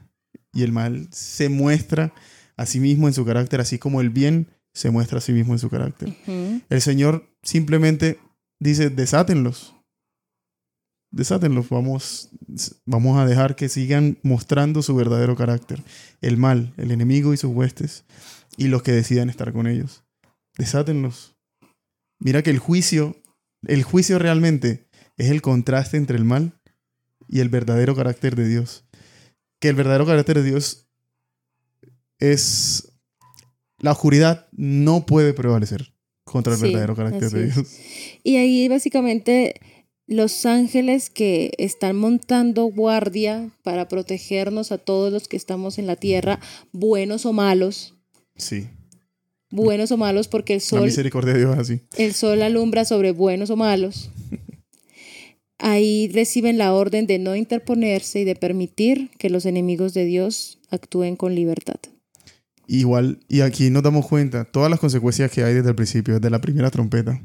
Y 0.54 0.64
el 0.64 0.72
mal 0.72 1.08
se 1.12 1.48
muestra 1.50 2.14
a 2.58 2.66
sí 2.66 2.80
mismo 2.80 3.08
en 3.08 3.14
su 3.14 3.26
carácter, 3.26 3.62
así 3.62 3.80
como 3.80 4.02
el 4.02 4.10
bien 4.10 4.48
se 4.74 4.92
muestra 4.92 5.20
a 5.20 5.22
sí 5.22 5.32
mismo 5.32 5.54
en 5.54 5.60
su 5.60 5.70
carácter. 5.70 6.10
Ujú. 6.10 6.62
El 6.70 6.82
Señor 6.82 7.30
simplemente 7.42 8.20
dice, 8.60 8.90
desátenlos. 8.90 9.76
Desátenlos. 11.12 11.70
Vamos, 11.70 12.30
vamos 12.86 13.18
a 13.18 13.26
dejar 13.26 13.56
que 13.56 13.70
sigan 13.70 14.18
mostrando 14.24 14.82
su 14.82 14.96
verdadero 14.96 15.36
carácter. 15.36 15.84
El 16.22 16.38
mal, 16.38 16.74
el 16.78 16.92
enemigo 16.92 17.34
y 17.34 17.38
sus 17.38 17.52
huestes 17.54 18.04
y 18.58 18.68
los 18.68 18.84
que 18.84 18.92
decidan 18.92 19.30
estar 19.30 19.54
con 19.54 19.68
ellos. 19.68 20.04
Desátenlos. 20.58 21.36
Mira 22.20 22.44
que 22.44 22.50
el 22.50 22.60
juicio, 22.60 23.16
el 23.68 23.84
juicio 23.84 24.20
realmente 24.20 24.88
es 25.18 25.30
el 25.30 25.42
contraste 25.42 25.98
entre 25.98 26.18
el 26.18 26.24
mal 26.24 26.60
y 27.28 27.40
el 27.40 27.50
verdadero 27.50 27.96
carácter 27.96 28.36
de 28.36 28.48
Dios. 28.48 28.86
Que 29.60 29.70
el 29.70 29.76
verdadero 29.76 30.06
carácter 30.06 30.38
de 30.38 30.44
Dios 30.44 30.88
es 32.20 32.92
la 33.80 33.92
oscuridad 33.92 34.48
no 34.52 35.06
puede 35.06 35.34
prevalecer 35.34 35.94
contra 36.24 36.54
el 36.54 36.60
Sí, 36.60 36.66
verdadero 36.66 36.96
carácter 36.96 37.30
de. 37.32 37.46
Dios. 37.48 37.68
Y 38.24 38.36
ahí 38.38 38.68
básicamente 38.68 39.60
los 40.08 40.46
ángeles 40.46 41.10
que 41.10 41.52
están 41.58 41.96
montando 41.96 42.66
guardia 42.66 43.50
para 43.64 43.88
protegernos 43.88 44.72
a 44.72 44.78
todos 44.78 45.12
los 45.12 45.28
que 45.28 45.38
estamos 45.38 45.80
en 45.80 45.88
la 45.88 45.96
tierra, 45.96 46.40
buenos 46.72 47.26
o 47.26 47.34
malos, 47.34 47.96
Sí. 48.36 48.70
buenos 49.52 49.92
o 49.92 49.98
malos, 49.98 50.28
porque 50.28 50.54
el 50.54 50.60
La 50.60 50.66
sol, 50.66 50.84
misericordia 50.86 51.34
de 51.34 51.40
Dios 51.40 51.58
así. 51.58 51.82
el 51.98 52.14
sol 52.14 52.42
alumbra 52.42 52.86
sobre 52.86 53.12
buenos 53.12 53.50
o 53.50 53.56
malos. 53.56 54.10
Ahí 55.64 56.08
reciben 56.12 56.58
la 56.58 56.74
orden 56.74 57.06
de 57.06 57.20
no 57.20 57.36
interponerse 57.36 58.22
y 58.22 58.24
de 58.24 58.36
permitir 58.36 59.12
que 59.20 59.30
los 59.30 59.46
enemigos 59.46 59.94
de 59.94 60.06
Dios 60.06 60.60
actúen 60.72 61.16
con 61.16 61.36
libertad. 61.36 61.76
Igual, 62.66 63.20
y 63.28 63.42
aquí 63.42 63.70
nos 63.70 63.84
damos 63.84 64.08
cuenta, 64.08 64.46
todas 64.46 64.72
las 64.72 64.80
consecuencias 64.80 65.30
que 65.30 65.44
hay 65.44 65.54
desde 65.54 65.70
el 65.70 65.76
principio, 65.76 66.16
desde 66.16 66.30
la 66.32 66.42
primera 66.42 66.72
trompeta 66.72 67.22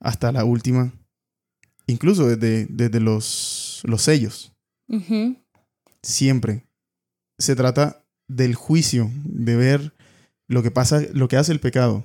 hasta 0.00 0.32
la 0.32 0.44
última, 0.44 0.92
incluso 1.86 2.26
desde, 2.28 2.66
desde 2.68 3.00
los, 3.00 3.80
los 3.84 4.02
sellos, 4.02 4.52
siempre 6.02 6.66
se 7.38 7.56
trata 7.56 8.04
del 8.28 8.54
juicio, 8.54 9.10
de 9.24 9.56
ver 9.56 9.94
lo 10.46 10.62
que 10.62 10.70
pasa, 10.70 11.02
lo 11.12 11.28
que 11.28 11.36
hace 11.36 11.52
el 11.52 11.60
pecado 11.60 12.04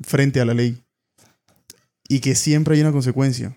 frente 0.00 0.40
a 0.40 0.44
la 0.44 0.54
ley 0.54 0.82
y 2.08 2.20
que 2.20 2.34
siempre 2.34 2.74
hay 2.74 2.80
una 2.80 2.92
consecuencia 2.92 3.56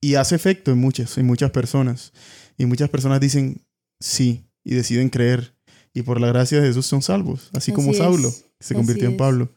y 0.00 0.16
hace 0.16 0.34
efecto 0.34 0.72
en 0.72 0.78
muchas, 0.78 1.16
en 1.18 1.26
muchas 1.26 1.50
personas 1.50 2.12
y 2.58 2.66
muchas 2.66 2.90
personas 2.90 3.20
dicen 3.20 3.62
sí 4.00 4.44
y 4.64 4.74
deciden 4.74 5.08
creer 5.08 5.54
y 5.94 6.02
por 6.02 6.20
la 6.20 6.28
gracia 6.28 6.60
de 6.60 6.68
Jesús 6.68 6.86
son 6.86 7.02
salvos, 7.02 7.50
así 7.54 7.72
como 7.72 7.94
Saulo 7.94 8.28
es, 8.28 8.44
se 8.60 8.74
así 8.74 8.74
convirtió 8.74 9.06
en 9.06 9.12
es. 9.12 9.18
Pablo 9.18 9.50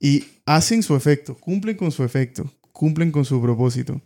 y 0.00 0.24
hacen 0.46 0.82
su 0.82 0.94
efecto, 0.96 1.36
cumplen 1.36 1.76
con 1.76 1.90
su 1.90 2.04
efecto, 2.04 2.52
cumplen 2.72 3.10
con 3.10 3.24
su 3.24 3.40
propósito. 3.42 4.00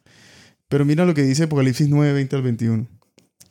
Pero 0.69 0.85
mira 0.85 1.05
lo 1.05 1.15
que 1.15 1.23
dice 1.23 1.45
Apocalipsis 1.45 1.89
9, 1.89 2.15
20 2.15 2.37
al 2.37 2.43
21. 2.43 2.87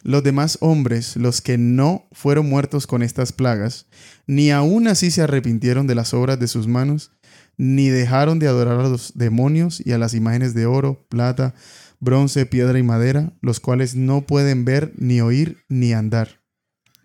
Los 0.04 0.24
demás 0.24 0.58
hombres, 0.62 1.16
los 1.16 1.42
que 1.42 1.58
no 1.58 2.08
fueron 2.12 2.50
muertos 2.50 2.88
con 2.88 3.04
estas 3.04 3.32
plagas, 3.32 3.86
ni 4.26 4.52
aún 4.52 4.88
así 4.88 5.12
se 5.12 5.22
arrepintieron 5.22 5.88
de 5.88 5.96
las 5.96 6.14
obras 6.14 6.40
de 6.40 6.48
sus 6.48 6.68
manos, 6.68 7.12
ni 7.58 7.90
dejaron 7.90 8.40
de 8.40 8.48
adorar 8.48 8.80
a 8.80 8.90
los 8.90 9.14
demonios 9.16 9.82
y 9.86 9.92
a 9.92 9.98
las 9.98 10.14
imágenes 10.14 10.54
de 10.54 10.66
oro, 10.66 11.06
plata, 11.10 11.54
bronce, 12.00 12.48
piedra 12.48 12.80
y 12.80 12.84
madera, 12.84 13.34
los 13.42 13.60
cuales 13.60 13.96
no 13.96 14.26
pueden 14.26 14.66
ver, 14.66 14.92
ni 14.98 15.22
oír, 15.22 15.64
ni 15.70 15.94
andar. 15.94 16.42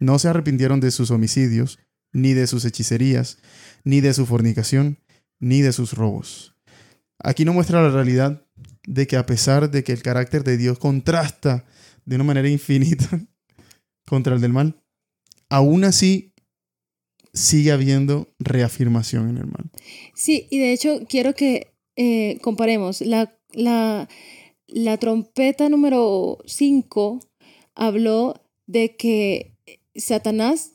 No 0.01 0.19
se 0.19 0.29
arrepintieron 0.29 0.81
de 0.81 0.91
sus 0.91 1.11
homicidios, 1.11 1.79
ni 2.13 2.33
de 2.33 2.47
sus 2.47 2.65
hechicerías, 2.65 3.39
ni 3.85 4.01
de 4.01 4.15
su 4.15 4.25
fornicación, 4.25 4.99
ni 5.39 5.61
de 5.61 5.73
sus 5.73 5.93
robos. 5.93 6.57
Aquí 7.19 7.45
no 7.45 7.53
muestra 7.53 7.83
la 7.83 7.91
realidad 7.91 8.43
de 8.87 9.07
que 9.07 9.17
a 9.17 9.27
pesar 9.27 9.71
de 9.71 9.85
que 9.85 9.93
el 9.93 10.03
carácter 10.03 10.45
de 10.45 10.57
Dios 10.57 10.79
contrasta 10.79 11.67
de 12.07 12.17
una 12.17 12.25
manera 12.25 12.49
infinita 12.49 13.21
contra 14.07 14.35
el 14.35 14.41
del 14.41 14.53
mal, 14.53 14.81
aún 15.51 15.85
así 15.85 16.33
sigue 17.35 17.73
habiendo 17.73 18.29
reafirmación 18.39 19.29
en 19.29 19.39
el 19.39 19.47
mal. 19.47 19.71
Sí, 20.15 20.47
y 20.51 20.59
de 20.59 20.73
hecho 20.73 21.01
quiero 21.09 21.35
que 21.35 21.73
eh, 21.97 22.39
comparemos. 22.41 23.03
La, 23.03 23.37
la, 23.53 24.09
la 24.67 24.97
trompeta 24.97 25.69
número 25.69 26.39
5 26.47 27.21
habló 27.75 28.43
de 28.67 28.97
que 28.97 29.55
Satanás 29.95 30.73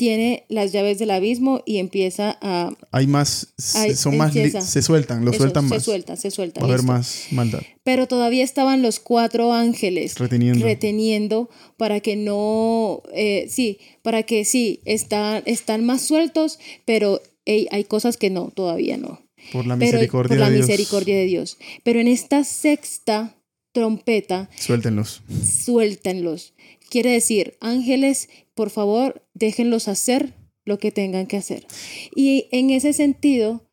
tiene 0.00 0.44
las 0.48 0.72
llaves 0.72 0.98
del 0.98 1.10
abismo 1.10 1.62
y 1.66 1.76
empieza 1.76 2.38
a... 2.40 2.70
Hay 2.90 3.06
más, 3.06 3.48
se- 3.58 3.94
son 3.96 4.16
más, 4.16 4.32
se 4.32 4.80
sueltan, 4.80 5.26
lo 5.26 5.30
eso, 5.30 5.40
sueltan 5.40 5.68
se 5.68 5.74
más. 5.74 5.82
suelta, 5.84 6.16
se 6.16 6.30
suelta. 6.30 6.60
Va 6.62 6.66
a 6.68 6.70
haber 6.70 6.82
más 6.84 7.26
maldad, 7.32 7.60
Pero 7.84 8.06
todavía 8.08 8.42
estaban 8.42 8.80
los 8.80 8.98
cuatro 8.98 9.52
ángeles 9.52 10.18
reteniendo. 10.18 10.64
reteniendo 10.64 11.50
para 11.76 12.00
que 12.00 12.16
no, 12.16 13.02
eh, 13.12 13.46
sí, 13.50 13.78
para 14.00 14.22
que 14.22 14.46
sí, 14.46 14.80
están, 14.86 15.42
están 15.44 15.84
más 15.84 16.00
sueltos, 16.00 16.58
pero 16.86 17.20
hey, 17.44 17.68
hay 17.70 17.84
cosas 17.84 18.16
que 18.16 18.30
no, 18.30 18.50
todavía 18.54 18.96
no. 18.96 19.20
por 19.52 19.66
la 19.66 19.76
Pero 19.76 19.92
misericordia 19.92 20.28
por 20.30 20.38
la 20.38 20.48
de 20.48 20.56
Dios. 20.56 20.66
misericordia 20.66 21.14
de 21.16 21.24
Dios. 21.26 21.58
Pero 21.84 22.00
en 22.00 22.08
esta 22.08 22.42
sexta 22.44 23.36
trompeta, 23.72 24.48
Suéltenlos. 24.56 25.22
suéltenlos. 25.64 26.54
Quiere 26.88 27.10
decir, 27.10 27.56
ángeles, 27.60 28.28
por 28.54 28.70
favor, 28.70 29.24
déjenlos 29.34 29.88
hacer 29.88 30.34
lo 30.64 30.78
que 30.78 30.90
tengan 30.90 31.26
que 31.26 31.36
hacer. 31.36 31.66
Y 32.14 32.48
en 32.52 32.70
ese 32.70 32.92
sentido, 32.92 33.64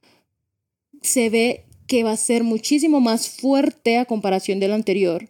se 1.02 1.30
ve 1.30 1.66
que 1.88 2.04
va 2.04 2.12
a 2.12 2.18
ser 2.18 2.44
muchísimo 2.44 3.00
más 3.00 3.30
fuerte 3.30 3.98
a 3.98 4.06
comparación 4.06 4.60
de 4.60 4.68
lo 4.68 4.76
anterior, 4.76 5.30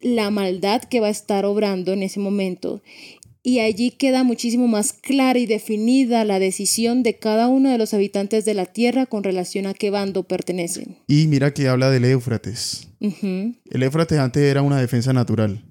la 0.00 0.30
maldad 0.30 0.82
que 0.82 1.00
va 1.00 1.06
a 1.06 1.10
estar 1.10 1.44
obrando 1.46 1.92
en 1.92 2.02
ese 2.02 2.20
momento. 2.20 2.82
Y 3.46 3.58
allí 3.58 3.90
queda 3.90 4.24
muchísimo 4.24 4.68
más 4.68 4.94
clara 4.94 5.38
y 5.38 5.44
definida 5.44 6.24
la 6.24 6.38
decisión 6.38 7.02
de 7.02 7.18
cada 7.18 7.46
uno 7.48 7.70
de 7.70 7.76
los 7.76 7.92
habitantes 7.92 8.46
de 8.46 8.54
la 8.54 8.64
tierra 8.64 9.04
con 9.04 9.22
relación 9.22 9.66
a 9.66 9.74
qué 9.74 9.90
bando 9.90 10.22
pertenecen. 10.22 10.96
Y 11.06 11.26
mira 11.26 11.52
que 11.52 11.68
habla 11.68 11.90
del 11.90 12.06
Éufrates. 12.06 12.88
El 13.00 13.82
Éufrates 13.82 14.18
antes 14.18 14.42
era 14.42 14.62
una 14.62 14.80
defensa 14.80 15.12
natural. 15.12 15.62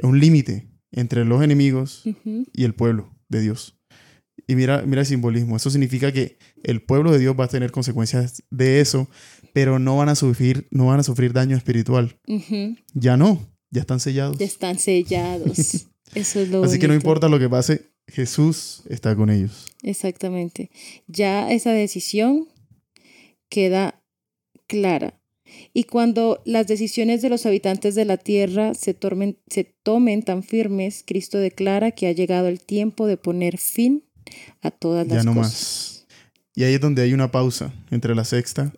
Un 0.00 0.20
límite 0.20 0.68
entre 0.92 1.24
los 1.24 1.42
enemigos 1.42 2.04
y 2.52 2.62
el 2.62 2.74
pueblo 2.76 3.18
de 3.28 3.40
Dios. 3.40 3.76
Y 4.46 4.54
mira, 4.54 4.82
mira 4.86 5.00
el 5.00 5.06
simbolismo. 5.08 5.56
Eso 5.56 5.70
significa 5.70 6.12
que 6.12 6.38
el 6.62 6.82
pueblo 6.82 7.10
de 7.10 7.18
Dios 7.18 7.34
va 7.38 7.46
a 7.46 7.48
tener 7.48 7.72
consecuencias 7.72 8.44
de 8.48 8.80
eso, 8.80 9.08
pero 9.52 9.80
no 9.80 9.96
van 9.96 10.08
a 10.08 10.14
sufrir, 10.14 10.68
no 10.70 10.86
van 10.86 11.00
a 11.00 11.02
sufrir 11.02 11.32
daño 11.32 11.56
espiritual. 11.56 12.16
Ya 12.94 13.16
no, 13.16 13.40
ya 13.70 13.80
están 13.80 13.98
sellados. 13.98 14.38
Ya 14.38 14.46
están 14.46 14.78
sellados. 14.78 15.88
Eso 16.14 16.40
es 16.40 16.48
lo 16.48 16.62
Así 16.64 16.78
que 16.78 16.88
no 16.88 16.94
importa 16.94 17.28
lo 17.28 17.38
que 17.38 17.48
pase, 17.48 17.90
Jesús 18.08 18.82
está 18.88 19.14
con 19.14 19.30
ellos. 19.30 19.66
Exactamente. 19.82 20.70
Ya 21.06 21.50
esa 21.52 21.72
decisión 21.72 22.48
queda 23.48 24.02
clara. 24.66 25.20
Y 25.72 25.84
cuando 25.84 26.42
las 26.44 26.66
decisiones 26.68 27.22
de 27.22 27.28
los 27.28 27.44
habitantes 27.46 27.94
de 27.96 28.04
la 28.04 28.16
tierra 28.16 28.74
se, 28.74 28.98
tormen- 28.98 29.38
se 29.48 29.64
tomen 29.64 30.22
tan 30.22 30.42
firmes, 30.44 31.02
Cristo 31.04 31.38
declara 31.38 31.90
que 31.90 32.06
ha 32.06 32.12
llegado 32.12 32.46
el 32.48 32.60
tiempo 32.60 33.06
de 33.08 33.16
poner 33.16 33.58
fin 33.58 34.04
a 34.62 34.70
todas 34.70 35.08
Ya 35.08 35.16
las 35.16 35.24
no 35.24 35.34
cosas. 35.34 35.52
más. 35.52 36.06
Y 36.54 36.64
ahí 36.64 36.74
es 36.74 36.80
donde 36.80 37.02
hay 37.02 37.12
una 37.14 37.30
pausa 37.32 37.72
entre 37.90 38.14
la 38.14 38.24
sexta 38.24 38.72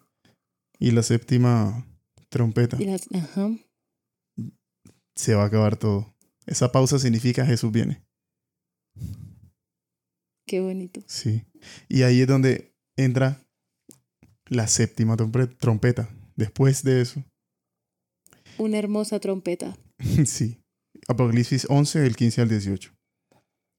y 0.78 0.93
la 0.93 1.03
séptima 1.03 1.87
trompeta. 2.30 2.76
Y 2.80 2.87
las- 2.87 3.07
ajá. 3.12 3.51
Se 5.14 5.35
va 5.35 5.43
a 5.43 5.47
acabar 5.47 5.76
todo. 5.76 6.14
Esa 6.47 6.72
pausa 6.72 6.99
significa 6.99 7.47
Jesús 7.47 7.70
viene. 7.72 8.03
Qué 10.47 10.61
bonito. 10.61 11.03
Sí. 11.07 11.45
Y 11.88 12.03
ahí 12.03 12.20
es 12.22 12.26
donde 12.26 12.74
entra 12.97 13.40
la 14.47 14.66
séptima 14.66 15.16
trompe- 15.16 15.57
trompeta. 15.57 16.09
Después 16.36 16.82
de 16.82 17.01
eso. 17.01 17.24
Una 18.59 18.78
hermosa 18.78 19.20
trompeta. 19.20 19.76
sí. 20.26 20.59
Apocalipsis 21.09 21.66
11, 21.68 22.01
del 22.01 22.16
15 22.16 22.40
al 22.43 22.49
18. 22.49 22.93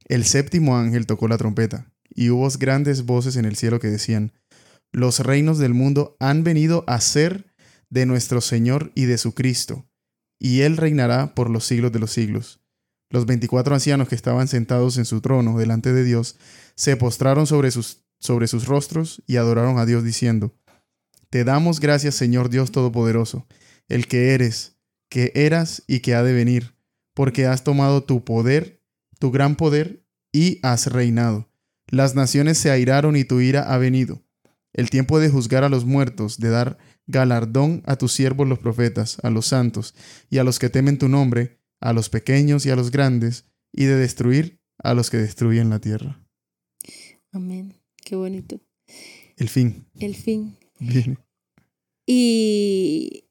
El 0.06 0.26
séptimo 0.26 0.78
ángel 0.78 1.06
tocó 1.06 1.28
la 1.28 1.38
trompeta, 1.38 1.90
y 2.14 2.30
hubo 2.30 2.48
grandes 2.60 3.06
voces 3.06 3.38
en 3.38 3.46
el 3.46 3.56
cielo 3.56 3.80
que 3.80 3.88
decían, 3.88 4.34
Los 4.92 5.20
reinos 5.20 5.58
del 5.60 5.74
mundo 5.74 6.18
han 6.20 6.44
venido 6.44 6.84
a 6.88 7.00
ser 7.00 7.54
de 7.90 8.06
nuestro 8.06 8.42
Señor 8.42 8.92
y 8.96 9.06
de 9.06 9.18
su 9.18 9.34
Cristo, 9.34 9.86
y 10.44 10.64
Él 10.64 10.76
reinará 10.76 11.36
por 11.36 11.50
los 11.50 11.66
siglos 11.66 11.94
de 11.94 12.00
los 12.00 12.12
siglos. 12.12 12.60
Los 13.10 13.26
veinticuatro 13.26 13.74
ancianos 13.74 14.10
que 14.10 14.16
estaban 14.16 14.50
sentados 14.50 14.98
en 14.98 15.06
su 15.06 15.22
trono 15.22 15.58
delante 15.58 15.94
de 15.94 16.04
Dios 16.04 16.36
se 16.76 16.98
postraron 16.98 17.48
sobre 17.48 17.72
sus, 17.72 18.04
sobre 18.20 18.48
sus 18.48 18.68
rostros 18.68 19.24
y 19.26 19.38
adoraron 19.38 19.80
a 19.80 19.86
Dios 19.86 20.04
diciendo, 20.04 20.54
Te 21.30 21.46
damos 21.46 21.80
gracias 21.80 22.16
Señor 22.16 22.50
Dios 22.50 22.74
Todopoderoso, 22.74 23.48
el 23.88 24.06
que 24.06 24.34
eres, 24.34 24.76
que 25.10 25.32
eras 25.34 25.84
y 25.88 26.02
que 26.02 26.14
ha 26.14 26.24
de 26.24 26.34
venir, 26.34 26.76
porque 27.14 27.46
has 27.46 27.64
tomado 27.64 28.04
tu 28.04 28.26
poder, 28.26 28.84
tu 29.20 29.32
gran 29.32 29.56
poder, 29.56 30.04
y 30.34 30.60
has 30.62 30.88
reinado. 30.88 31.50
Las 31.88 32.16
naciones 32.16 32.58
se 32.58 32.70
airaron 32.70 33.16
y 33.16 33.24
tu 33.24 33.40
ira 33.40 33.74
ha 33.74 33.78
venido. 33.78 34.22
El 34.74 34.90
tiempo 34.90 35.20
de 35.20 35.30
juzgar 35.30 35.64
a 35.64 35.70
los 35.70 35.86
muertos, 35.86 36.40
de 36.40 36.50
dar 36.50 36.78
galardón 37.08 37.84
a 37.86 37.96
tus 37.96 38.12
siervos 38.14 38.48
los 38.48 38.60
profetas, 38.60 39.18
a 39.24 39.30
los 39.30 39.46
santos, 39.48 39.94
y 40.30 40.40
a 40.40 40.44
los 40.44 40.60
que 40.60 40.70
temen 40.70 40.98
tu 40.98 41.10
nombre, 41.10 41.60
a 41.80 41.94
los 41.94 42.10
pequeños 42.10 42.66
y 42.66 42.72
a 42.72 42.76
los 42.76 42.92
grandes, 42.92 43.46
y 43.72 43.86
de 43.86 43.96
destruir 43.96 44.60
a 44.78 44.94
los 44.94 45.10
que 45.10 45.18
destruyen 45.18 45.70
la 45.70 45.80
tierra. 45.80 46.20
Amén. 47.32 47.76
Qué 48.04 48.16
bonito. 48.16 48.60
El 49.38 49.50
fin 49.50 49.88
El 50.00 50.16
fin. 50.16 50.58
viene. 50.80 51.18
Y 52.06 53.26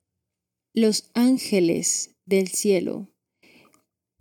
los 0.75 1.11
ángeles 1.15 2.17
del 2.25 2.49
cielo 2.49 3.12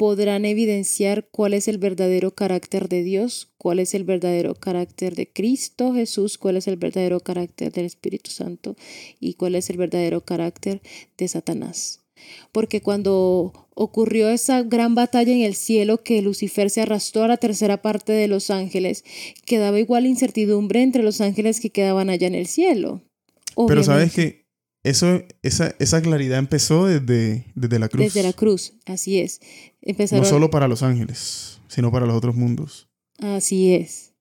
podrán 0.02 0.46
evidenciar 0.46 1.28
cuál 1.30 1.54
es 1.54 1.68
el 1.68 1.78
verdadero 1.78 2.32
carácter 2.32 2.90
de 2.90 3.04
Dios, 3.04 3.50
cuál 3.60 3.78
es 3.78 3.94
el 3.94 4.04
verdadero 4.04 4.56
carácter 4.56 5.14
de 5.14 5.32
Cristo 5.32 5.94
Jesús, 5.94 6.40
cuál 6.40 6.58
es 6.58 6.68
el 6.68 6.76
verdadero 6.76 7.20
carácter 7.20 7.72
del 7.72 7.86
Espíritu 7.86 8.32
Santo 8.32 8.76
y 9.20 9.36
cuál 9.36 9.54
es 9.54 9.70
el 9.70 9.78
verdadero 9.78 10.22
carácter 10.22 10.82
de 11.20 11.28
Satanás. 11.28 12.02
Porque 12.52 12.82
cuando 12.82 13.68
ocurrió 13.76 14.30
esa 14.30 14.64
gran 14.64 14.96
batalla 14.96 15.34
en 15.34 15.44
el 15.44 15.54
cielo 15.54 16.02
que 16.02 16.24
Lucifer 16.24 16.72
se 16.72 16.82
arrastró 16.82 17.22
a 17.22 17.28
la 17.28 17.38
tercera 17.38 17.84
parte 17.84 18.12
de 18.12 18.28
los 18.28 18.50
ángeles, 18.50 19.04
quedaba 19.46 19.80
igual 19.80 20.08
incertidumbre 20.08 20.82
entre 20.82 21.04
los 21.04 21.22
ángeles 21.22 21.60
que 21.60 21.70
quedaban 21.70 22.10
allá 22.10 22.26
en 22.26 22.34
el 22.34 22.48
cielo. 22.48 23.04
Pero 23.68 23.84
sabes 23.84 24.14
que 24.14 24.41
eso, 24.84 25.22
esa, 25.44 25.76
esa 25.80 26.02
claridad 26.02 26.40
empezó 26.40 26.86
desde, 26.88 27.46
desde 27.56 27.80
la 27.80 27.88
cruz. 27.90 28.06
Desde 28.06 28.24
la 28.24 28.34
cruz, 28.34 28.74
así 28.86 29.20
es. 29.20 29.40
Empezaron, 29.82 30.24
No 30.24 30.30
solo 30.30 30.50
para 30.50 30.68
los 30.68 30.82
ángeles, 30.84 31.60
sino 31.68 31.92
para 31.92 32.06
los 32.06 32.16
otros 32.16 32.36
mundos. 32.36 32.90
Así 33.20 33.74
es. 33.74 34.14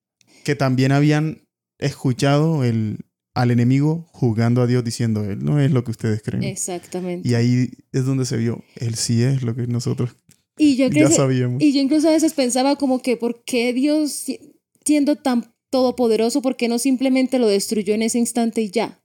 Que 0.44 0.54
también 0.54 0.92
habían 0.92 1.42
escuchado 1.78 2.64
el, 2.64 2.98
al 3.34 3.50
enemigo 3.50 4.06
juzgando 4.12 4.61
a 4.62 4.66
Dios 4.66 4.84
diciendo, 4.84 5.24
Él 5.24 5.42
no 5.44 5.61
es 5.61 5.70
lo 5.70 5.82
que 5.84 5.90
ustedes 5.92 6.22
creen. 6.22 6.44
Exactamente. 6.44 7.26
Y 7.28 7.34
ahí 7.34 7.70
es 7.92 8.04
donde 8.04 8.24
se 8.26 8.36
vio, 8.36 8.62
Él 8.76 8.94
sí 8.96 9.22
es 9.22 9.42
lo 9.42 9.54
que 9.54 9.66
nosotros 9.66 10.11
Y 10.58 10.76
yo, 10.76 10.90
creo 10.90 11.08
ya 11.11 11.14
sabíamos. 11.14 11.62
y 11.62 11.72
yo 11.72 11.80
incluso 11.80 12.08
a 12.08 12.12
veces 12.12 12.34
pensaba 12.34 12.76
como 12.76 13.00
que, 13.00 13.16
¿por 13.16 13.42
qué 13.44 13.72
Dios, 13.72 14.12
si- 14.12 14.40
siendo 14.84 15.16
tan 15.16 15.54
todopoderoso, 15.70 16.42
por 16.42 16.56
qué 16.56 16.68
no 16.68 16.78
simplemente 16.78 17.38
lo 17.38 17.46
destruyó 17.48 17.94
en 17.94 18.02
ese 18.02 18.18
instante 18.18 18.61
y 18.61 18.70
ya? 18.70 19.00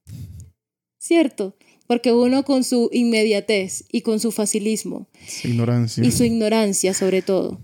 ¿Cierto? 1.06 1.56
Porque 1.86 2.12
uno 2.12 2.44
con 2.44 2.64
su 2.64 2.90
inmediatez 2.92 3.84
y 3.92 4.02
con 4.02 4.20
su 4.20 4.32
facilismo 4.32 5.08
Su 5.28 5.50
ignorancia. 5.50 6.04
y 6.04 6.12
su 6.12 6.24
ignorancia 6.24 6.96
sobre 6.96 7.22
todo, 7.22 7.60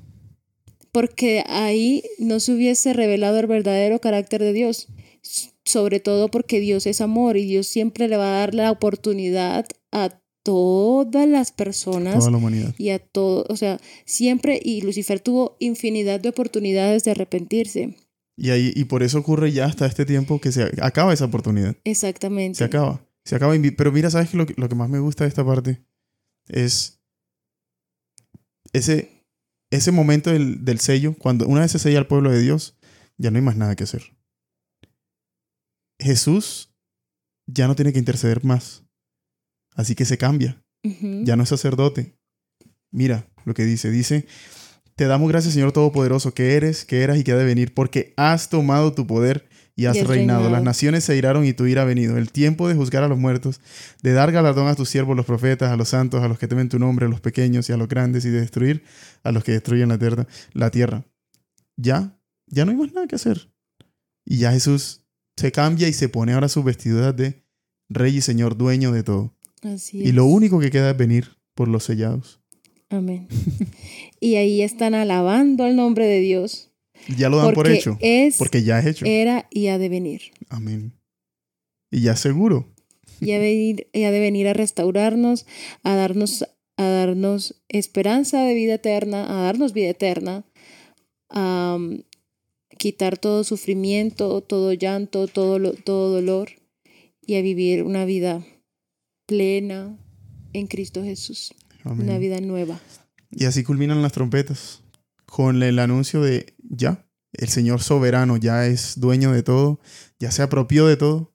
porque 0.92 1.44
ahí 1.48 2.04
no 2.20 2.40
se 2.40 2.54
hubiese 2.54 2.94
revelado 2.94 3.40
el 3.40 3.48
verdadero 3.48 4.00
carácter 4.00 4.42
de 4.44 4.54
Dios, 4.54 4.90
sobre 5.66 6.00
todo 6.00 6.30
porque 6.30 6.60
Dios 6.60 6.86
es 6.86 7.02
amor 7.02 7.36
y 7.36 7.46
Dios 7.46 7.66
siempre 7.66 8.08
le 8.08 8.18
va 8.18 8.28
a 8.28 8.40
dar 8.42 8.54
la 8.54 8.70
oportunidad 8.70 9.66
a 9.92 10.12
todas 10.44 11.28
las 11.28 11.52
personas 11.52 12.20
Toda 12.20 12.30
la 12.32 12.38
humanidad. 12.38 12.76
y 12.78 12.90
a 12.90 13.00
todo, 13.00 13.46
o 13.50 13.56
sea, 13.56 13.80
siempre, 14.06 14.60
y 14.64 14.82
Lucifer 14.82 15.20
tuvo 15.20 15.56
infinidad 15.60 16.20
de 16.20 16.30
oportunidades 16.30 17.04
de 17.06 17.12
arrepentirse. 17.12 17.96
Y, 18.38 18.52
ahí, 18.52 18.72
y 18.76 18.84
por 18.86 19.02
eso 19.02 19.18
ocurre 19.18 19.52
ya 19.52 19.66
hasta 19.66 19.88
este 19.88 20.06
tiempo 20.06 20.40
que 20.40 20.52
se 20.52 20.64
acaba 20.82 21.12
esa 21.14 21.26
oportunidad. 21.26 21.76
Exactamente. 21.84 22.58
Se 22.60 22.64
acaba. 22.66 23.04
Se 23.32 23.38
acaba. 23.38 23.54
Pero 23.78 23.94
mira, 23.94 24.10
¿sabes 24.10 24.30
qué? 24.30 24.36
Lo, 24.36 24.46
que- 24.46 24.56
lo 24.58 24.68
que 24.68 24.76
más 24.76 24.90
me 24.90 25.00
gusta 25.00 25.24
de 25.24 25.30
esta 25.30 25.46
parte 25.46 25.82
es 26.50 27.02
ese, 28.74 29.26
ese 29.72 29.94
momento 29.94 30.32
del, 30.32 30.66
del 30.66 30.82
sello. 30.82 31.16
Cuando 31.18 31.48
una 31.48 31.62
vez 31.62 31.72
se 31.72 31.80
sella 31.80 32.00
al 32.00 32.08
pueblo 32.08 32.30
de 32.30 32.42
Dios, 32.42 32.78
ya 33.18 33.32
no 33.32 33.38
hay 33.38 33.42
más 33.42 33.56
nada 33.56 33.78
que 33.78 33.86
hacer. 33.86 34.18
Jesús 35.98 36.76
ya 37.48 37.68
no 37.68 37.76
tiene 37.78 37.94
que 37.94 38.00
interceder 38.00 38.44
más. 38.44 38.84
Así 39.76 39.96
que 39.96 40.04
se 40.04 40.18
cambia. 40.18 40.62
Ya 40.84 41.38
no 41.38 41.44
es 41.44 41.50
sacerdote. 41.50 42.18
Mira 42.92 43.32
lo 43.46 43.54
que 43.54 43.64
dice. 43.64 43.92
Dice, 43.92 44.28
te 44.98 45.06
damos 45.06 45.30
gracias 45.30 45.54
Señor 45.54 45.72
Todopoderoso, 45.72 46.34
que 46.34 46.56
eres, 46.58 46.84
que 46.84 47.02
eras 47.02 47.18
y 47.18 47.24
que 47.24 47.32
ha 47.32 47.38
de 47.38 47.46
venir, 47.46 47.74
porque 47.74 48.14
has 48.18 48.50
tomado 48.50 48.94
tu 48.94 49.08
poder 49.08 49.48
y 49.82 49.86
has, 49.88 49.96
reinado. 49.96 50.14
reinado. 50.14 50.50
Las 50.52 50.64
naciones 50.64 51.04
se 51.04 51.18
iraron 51.18 51.44
y 51.44 51.54
tu 51.54 51.66
ira 51.66 51.82
ha 51.82 51.86
venido. 51.86 52.18
El 52.18 52.32
tiempo 52.32 52.68
de 52.68 52.76
juzgar 52.76 53.04
a 53.04 53.08
los 53.08 53.18
muertos, 53.18 53.62
de 54.04 54.14
dar 54.14 54.32
galardón 54.32 54.68
a 54.68 54.76
tus 54.76 54.90
siervos, 54.90 55.18
los 55.18 55.26
profetas, 55.26 55.72
a 55.72 55.78
los 55.78 55.90
santos, 55.90 56.22
a 56.22 56.28
los 56.28 56.38
que 56.38 56.48
temen 56.48 56.70
tu 56.70 56.78
nombre, 56.78 57.08
a 57.08 57.10
los 57.10 57.20
pequeños 57.20 57.68
y 57.70 57.74
a 57.74 57.78
los 57.78 57.88
grandes, 57.88 58.24
y 58.26 58.30
de 58.30 58.42
destruir 58.42 58.84
a 59.24 59.32
los 59.32 59.44
que 59.44 59.54
destruyen 59.54 59.90
la 59.90 59.98
tierra. 59.98 60.28
La 60.54 60.70
tierra. 60.70 61.04
Ya, 61.78 62.16
ya 62.46 62.66
no 62.66 62.72
hay 62.72 62.78
más 62.78 62.94
nada 62.94 63.08
que 63.08 63.16
hacer. 63.16 63.50
Y 64.24 64.38
ya 64.38 64.52
Jesús 64.52 65.02
se 65.36 65.52
cambia 65.52 65.88
y 65.88 65.94
se 65.94 66.10
pone 66.10 66.34
ahora 66.34 66.48
sus 66.48 66.64
vestiduras 66.64 67.16
de 67.16 67.44
rey 67.90 68.18
y 68.18 68.22
señor, 68.22 68.58
dueño 68.58 68.92
de 68.92 69.02
todo. 69.02 69.36
Así 69.64 70.00
Y 70.00 70.12
lo 70.12 70.26
único 70.26 70.60
que 70.60 70.70
queda 70.70 70.92
es 70.92 70.98
venir 70.98 71.38
por 71.56 71.68
los 71.68 71.84
sellados. 71.86 72.40
Amén. 72.90 73.28
y 74.20 74.36
ahí 74.36 74.62
están 74.62 74.94
alabando 74.94 75.64
al 75.64 75.76
nombre 75.76 76.06
de 76.06 76.20
Dios. 76.20 76.71
Ya 77.18 77.30
lo 77.30 77.38
dan 77.38 77.54
por 77.54 77.68
hecho. 77.68 77.98
es, 78.02 78.38
Porque 78.38 78.64
ya 78.64 78.80
es 78.80 78.86
hecho. 78.86 79.06
era 79.06 79.48
y 79.52 79.68
ha 79.68 79.78
de 79.78 79.90
venir. 79.90 80.22
Amén. 80.50 80.94
Y 81.92 82.02
ya 82.02 82.16
seguro. 82.16 82.68
Y 83.20 83.32
ha, 83.34 83.40
venir- 83.40 83.88
y 83.94 84.04
ha 84.04 84.12
de 84.12 84.20
venir 84.20 84.48
a 84.48 84.54
restaurarnos, 84.54 85.46
a 85.84 85.96
darnos, 85.96 86.46
a 86.78 86.84
darnos 86.84 87.62
esperanza 87.70 88.44
de 88.44 88.54
vida 88.54 88.76
eterna, 88.76 89.26
a 89.30 89.44
darnos 89.44 89.74
vida 89.74 89.90
eterna, 89.90 90.44
a 91.30 91.76
um, 91.78 92.02
quitar 92.78 93.18
todo 93.18 93.44
sufrimiento, 93.44 94.42
todo 94.42 94.74
llanto, 94.74 95.28
todo, 95.28 95.74
todo 95.74 96.12
dolor 96.14 96.50
y 97.26 97.36
a 97.36 97.42
vivir 97.42 97.84
una 97.84 98.06
vida 98.06 98.44
plena 99.28 99.98
en 100.54 100.68
Cristo 100.68 101.04
Jesús, 101.04 101.54
Amén. 101.84 102.08
una 102.10 102.18
vida 102.18 102.40
nueva. 102.42 102.80
Y 103.30 103.46
así 103.46 103.64
culminan 103.64 104.02
las 104.02 104.12
trompetas. 104.14 104.82
Con 105.26 105.64
el 105.64 105.80
anuncio 105.80 106.22
de 106.22 106.54
ya. 106.72 107.08
El 107.34 107.48
Señor 107.48 107.82
soberano 107.82 108.38
ya 108.38 108.66
es 108.68 109.00
dueño 109.00 109.32
de 109.32 109.44
todo. 109.44 109.80
Ya 110.20 110.32
se 110.32 110.42
apropió 110.42 110.86
de 110.88 110.98
todo. 110.98 111.34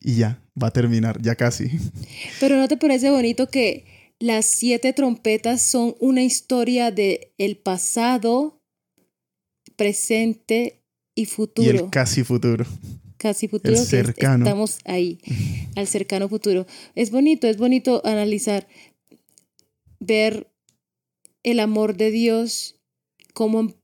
Y 0.00 0.16
ya. 0.16 0.42
Va 0.60 0.68
a 0.68 0.72
terminar. 0.72 1.20
Ya 1.22 1.34
casi. 1.34 1.70
Pero 2.40 2.56
¿no 2.56 2.68
te 2.68 2.76
parece 2.76 3.10
bonito 3.10 3.48
que 3.48 4.12
las 4.18 4.44
siete 4.44 4.92
trompetas 4.92 5.62
son 5.62 5.94
una 6.00 6.22
historia 6.22 6.90
de 6.90 7.32
el 7.38 7.56
pasado, 7.56 8.60
presente 9.76 10.82
y 11.14 11.22
Y 11.22 11.26
futuro? 11.26 11.84
el 11.84 11.90
casi 11.90 12.22
futuro. 12.24 12.66
Casi 13.16 13.48
futuro. 13.48 13.74
el 13.74 13.80
que 13.80 13.86
cercano. 13.86 14.44
estamos 14.44 14.78
ahí, 14.84 15.18
al 15.76 15.86
cercano 15.86 16.28
futuro. 16.28 16.66
Es 16.94 17.10
bonito, 17.10 17.46
es 17.46 17.56
bonito 17.58 18.00
analizar, 18.06 18.66
ver 19.98 20.50
el 21.42 21.60
amor 21.60 21.96
de 21.96 22.10
Dios, 22.10 22.80
cómo, 23.34 23.74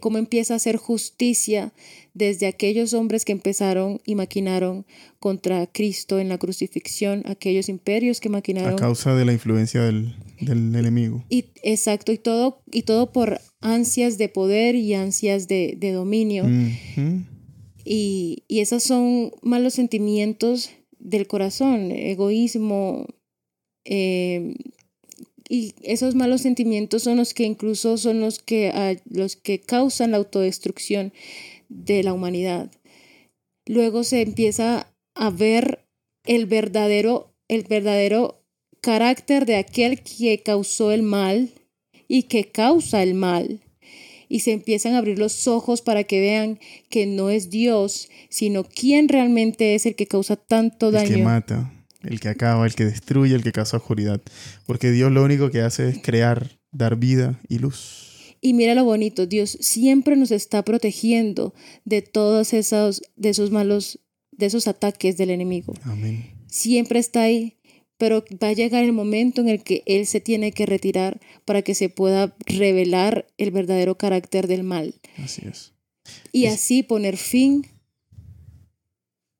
cómo 0.00 0.18
empieza 0.18 0.54
a 0.54 0.56
hacer 0.56 0.76
justicia 0.76 1.72
desde 2.14 2.46
aquellos 2.46 2.94
hombres 2.94 3.24
que 3.24 3.32
empezaron 3.32 4.00
y 4.04 4.14
maquinaron 4.16 4.84
contra 5.20 5.66
Cristo 5.68 6.18
en 6.18 6.28
la 6.28 6.38
crucifixión, 6.38 7.22
aquellos 7.26 7.68
imperios 7.68 8.20
que 8.20 8.28
A 8.28 8.32
maquinaron 8.32 8.76
causa 8.76 9.14
de 9.14 9.24
la 9.24 9.32
influencia 9.32 9.82
del, 9.82 10.16
del 10.40 10.74
enemigo. 10.74 11.24
y 11.30 11.44
exacto, 11.62 12.10
y 12.12 12.18
todo, 12.18 12.62
y 12.72 12.82
todo 12.82 13.12
por 13.12 13.40
ansias 13.60 14.18
de 14.18 14.28
poder 14.28 14.74
y 14.74 14.94
ansias 14.94 15.46
de, 15.46 15.76
de 15.78 15.92
dominio. 15.92 16.44
Y, 17.84 18.44
y 18.48 18.60
esos 18.60 18.82
son 18.82 19.32
malos 19.42 19.74
sentimientos 19.74 20.70
del 20.98 21.26
corazón, 21.26 21.90
egoísmo. 21.92 23.06
eh, 23.84 24.54
y 25.52 25.74
esos 25.82 26.14
malos 26.14 26.40
sentimientos 26.40 27.02
son 27.02 27.18
los 27.18 27.34
que 27.34 27.44
incluso 27.44 27.98
son 27.98 28.20
los 28.20 28.38
que, 28.38 28.70
ah, 28.70 28.94
los 29.10 29.36
que 29.36 29.60
causan 29.60 30.12
la 30.12 30.16
autodestrucción 30.16 31.12
de 31.68 32.02
la 32.02 32.14
humanidad. 32.14 32.70
Luego 33.66 34.02
se 34.02 34.22
empieza 34.22 34.90
a 35.14 35.28
ver 35.28 35.84
el 36.24 36.46
verdadero, 36.46 37.34
el 37.48 37.64
verdadero 37.64 38.40
carácter 38.80 39.44
de 39.44 39.56
aquel 39.56 40.00
que 40.00 40.42
causó 40.42 40.90
el 40.90 41.02
mal 41.02 41.50
y 42.08 42.22
que 42.22 42.44
causa 42.44 43.02
el 43.02 43.12
mal. 43.12 43.60
Y 44.30 44.40
se 44.40 44.52
empiezan 44.52 44.94
a 44.94 44.98
abrir 44.98 45.18
los 45.18 45.46
ojos 45.48 45.82
para 45.82 46.04
que 46.04 46.20
vean 46.20 46.60
que 46.88 47.04
no 47.04 47.28
es 47.28 47.50
Dios, 47.50 48.08
sino 48.30 48.64
quién 48.64 49.06
realmente 49.10 49.74
es 49.74 49.84
el 49.84 49.96
que 49.96 50.06
causa 50.06 50.36
tanto 50.36 50.88
El 50.88 50.92
que 51.04 51.10
daño. 51.10 51.24
mata. 51.24 51.81
El 52.04 52.20
que 52.20 52.28
acaba. 52.28 52.66
El 52.66 52.74
que 52.74 52.84
destruye. 52.84 53.34
El 53.34 53.42
que 53.42 53.52
causa 53.52 53.76
oscuridad. 53.76 54.20
Porque 54.66 54.90
Dios 54.90 55.10
lo 55.12 55.22
único 55.24 55.50
que 55.50 55.60
hace 55.60 55.88
es 55.88 55.98
crear, 56.02 56.58
dar 56.70 56.96
vida 56.96 57.40
y 57.48 57.58
luz. 57.58 58.36
Y 58.40 58.54
mira 58.54 58.74
lo 58.74 58.84
bonito, 58.84 59.26
Dios 59.26 59.56
siempre 59.60 60.16
nos 60.16 60.32
está 60.32 60.64
protegiendo 60.64 61.54
de 61.84 62.02
todos 62.02 62.52
esos, 62.52 63.02
de 63.14 63.28
esos 63.28 63.52
malos, 63.52 64.00
de 64.32 64.46
esos 64.46 64.66
ataques 64.66 65.16
del 65.16 65.30
enemigo. 65.30 65.74
Amén. 65.84 66.28
Siempre 66.48 66.98
está 66.98 67.22
ahí, 67.22 67.56
pero 67.98 68.24
va 68.42 68.48
a 68.48 68.52
llegar 68.52 68.82
el 68.82 68.92
momento 68.92 69.40
en 69.42 69.48
el 69.48 69.62
que 69.62 69.84
Él 69.86 70.06
se 70.06 70.20
tiene 70.20 70.50
que 70.50 70.66
retirar 70.66 71.20
para 71.44 71.62
que 71.62 71.76
se 71.76 71.88
pueda 71.88 72.34
revelar 72.46 73.28
el 73.38 73.52
verdadero 73.52 73.96
carácter 73.96 74.48
del 74.48 74.64
mal. 74.64 74.94
Así 75.18 75.42
es. 75.48 75.72
Y 76.32 76.46
Es- 76.46 76.54
así 76.54 76.82
poner 76.82 77.16
fin 77.16 77.64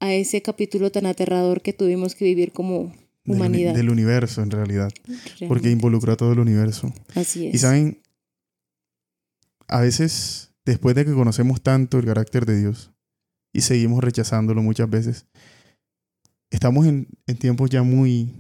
a 0.03 0.13
ese 0.13 0.43
capítulo 0.43 0.91
tan 0.91 1.07
aterrador 1.07 1.63
que 1.63 1.73
tuvimos 1.73 2.15
que 2.15 2.25
vivir 2.25 2.53
como 2.53 2.95
humanidad. 3.27 3.75
Del, 3.75 3.91
universo, 3.91 4.43
en 4.43 4.51
realidad. 4.51 4.91
Porque 5.49 5.71
involucró 5.71 6.13
a 6.13 6.17
todo 6.17 6.33
el 6.33 6.41
universo. 6.41 6.93
Así 7.15 7.47
es. 7.47 7.55
Y 7.55 7.59
saben, 7.59 8.03
a 9.69 9.81
veces 9.81 10.53
después 10.65 10.95
de 10.95 11.05
que 11.05 11.13
conocemos 11.13 11.63
tanto 11.63 11.99
el 11.99 12.05
carácter 12.05 12.47
de 12.47 12.59
Dios 12.59 12.93
y 13.53 13.61
seguimos 13.61 14.03
rechazándolo 14.03 14.63
muchas 14.63 14.91
veces, 14.91 15.27
estamos 16.51 16.87
en, 16.87 17.09
en 17.27 17.37
tiempos 17.37 17.71
ya 17.71 17.83
muy, 17.83 18.35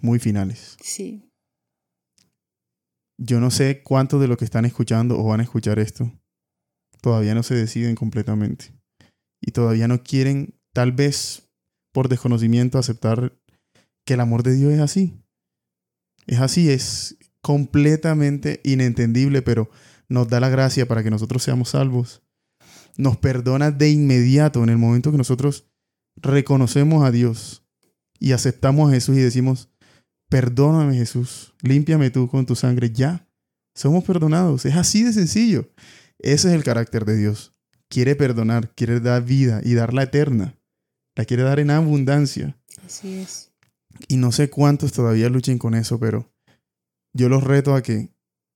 muy 0.00 0.18
finales. 0.18 0.76
Sí. 0.82 1.30
Yo 3.18 3.40
no 3.40 3.50
sé 3.50 3.82
cuántos 3.82 4.20
de 4.20 4.28
los 4.28 4.36
que 4.36 4.44
están 4.44 4.64
escuchando 4.64 5.18
o 5.18 5.24
van 5.24 5.40
a 5.40 5.42
escuchar 5.42 5.78
esto 5.78 6.12
todavía 7.06 7.36
no 7.36 7.44
se 7.44 7.54
deciden 7.54 7.94
completamente 7.94 8.72
y 9.40 9.52
todavía 9.52 9.86
no 9.86 10.02
quieren, 10.02 10.55
tal 10.76 10.92
vez 10.92 11.48
por 11.90 12.10
desconocimiento, 12.10 12.78
aceptar 12.78 13.32
que 14.04 14.12
el 14.12 14.20
amor 14.20 14.42
de 14.42 14.54
Dios 14.54 14.74
es 14.74 14.80
así. 14.80 15.14
Es 16.26 16.38
así, 16.38 16.68
es 16.68 17.16
completamente 17.40 18.60
inentendible, 18.62 19.40
pero 19.40 19.70
nos 20.10 20.28
da 20.28 20.38
la 20.38 20.50
gracia 20.50 20.86
para 20.86 21.02
que 21.02 21.08
nosotros 21.08 21.42
seamos 21.42 21.70
salvos. 21.70 22.20
Nos 22.98 23.16
perdona 23.16 23.70
de 23.70 23.88
inmediato 23.88 24.62
en 24.62 24.68
el 24.68 24.76
momento 24.76 25.10
que 25.10 25.16
nosotros 25.16 25.66
reconocemos 26.16 27.06
a 27.06 27.10
Dios 27.10 27.66
y 28.18 28.32
aceptamos 28.32 28.90
a 28.90 28.92
Jesús 28.92 29.16
y 29.16 29.20
decimos, 29.20 29.70
perdóname 30.28 30.94
Jesús, 30.94 31.54
límpiame 31.62 32.10
tú 32.10 32.28
con 32.28 32.44
tu 32.44 32.54
sangre, 32.54 32.90
ya, 32.90 33.26
somos 33.74 34.04
perdonados. 34.04 34.66
Es 34.66 34.76
así 34.76 35.04
de 35.04 35.14
sencillo. 35.14 35.70
Ese 36.18 36.48
es 36.48 36.54
el 36.54 36.64
carácter 36.64 37.06
de 37.06 37.16
Dios. 37.16 37.54
Quiere 37.88 38.14
perdonar, 38.14 38.74
quiere 38.74 39.00
dar 39.00 39.24
vida 39.24 39.62
y 39.64 39.72
darla 39.72 40.02
eterna. 40.02 40.55
La 41.16 41.24
quiere 41.24 41.42
dar 41.42 41.58
en 41.58 41.70
abundancia. 41.70 42.56
Así 42.84 43.14
es. 43.14 43.50
Y 44.08 44.16
no 44.18 44.30
sé 44.30 44.50
cuántos 44.50 44.92
todavía 44.92 45.28
luchen 45.28 45.58
con 45.58 45.74
eso, 45.74 45.98
pero 45.98 46.30
yo 47.12 47.28
los 47.28 47.42
reto 47.42 47.74
a 47.74 47.82
que, 47.82 48.10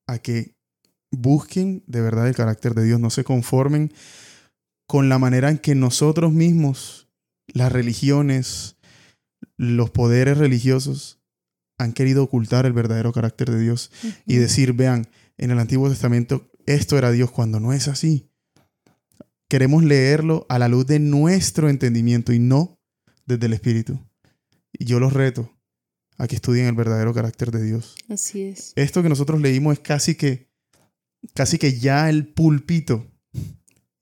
a 0.07 0.19
que 0.19 0.55
busquen 1.11 1.83
de 1.87 2.01
verdad 2.01 2.29
el 2.29 2.37
carácter 2.37 2.75
de 2.75 2.85
Dios, 2.85 3.01
no 3.01 3.11
se 3.11 3.25
conformen 3.25 3.93
con 4.87 5.09
la 5.09 5.19
manera 5.19 5.51
en 5.51 5.59
que 5.59 5.75
nosotros 5.75 6.33
mismos, 6.33 7.09
las 7.47 7.73
religiones, 7.73 8.77
los 9.57 9.91
poderes 9.91 10.39
religiosos, 10.39 11.21
han 11.79 11.93
querido 11.93 12.23
ocultar 12.25 12.67
el 12.67 12.73
verdadero 12.73 13.13
carácter 13.13 13.51
de 13.51 13.61
Dios 13.61 13.91
y 14.27 14.37
decir, 14.37 14.75
vean, 14.75 15.09
en 15.39 15.51
el 15.51 15.59
Antiguo 15.59 15.89
Testamento 15.89 16.51
esto 16.67 16.99
era 16.99 17.11
Dios 17.11 17.31
cuando 17.31 17.59
no 17.59 17.73
es 17.73 17.89
así. 17.89 18.30
Queremos 19.51 19.83
leerlo 19.83 20.47
a 20.49 20.61
la 20.61 20.69
luz 20.69 20.87
de 20.87 21.01
nuestro 21.01 21.69
entendimiento 21.69 22.33
y 22.33 22.39
no 22.39 22.81
desde 23.27 23.47
el 23.47 23.53
Espíritu. 23.53 23.99
Y 24.73 24.85
yo 24.85 25.01
los 25.01 25.13
reto 25.13 25.51
a 26.19 26.29
que 26.29 26.37
estudien 26.37 26.67
el 26.67 26.77
verdadero 26.77 27.13
carácter 27.13 27.51
de 27.51 27.65
Dios. 27.65 27.97
Así 28.09 28.43
es. 28.43 28.73
Esto 28.77 29.03
que 29.03 29.09
nosotros 29.09 29.41
leímos 29.41 29.73
es 29.73 29.81
casi 29.81 30.15
que, 30.15 30.53
casi 31.35 31.59
que 31.59 31.81
ya 31.81 32.09
el 32.09 32.29
pulpito, 32.29 33.11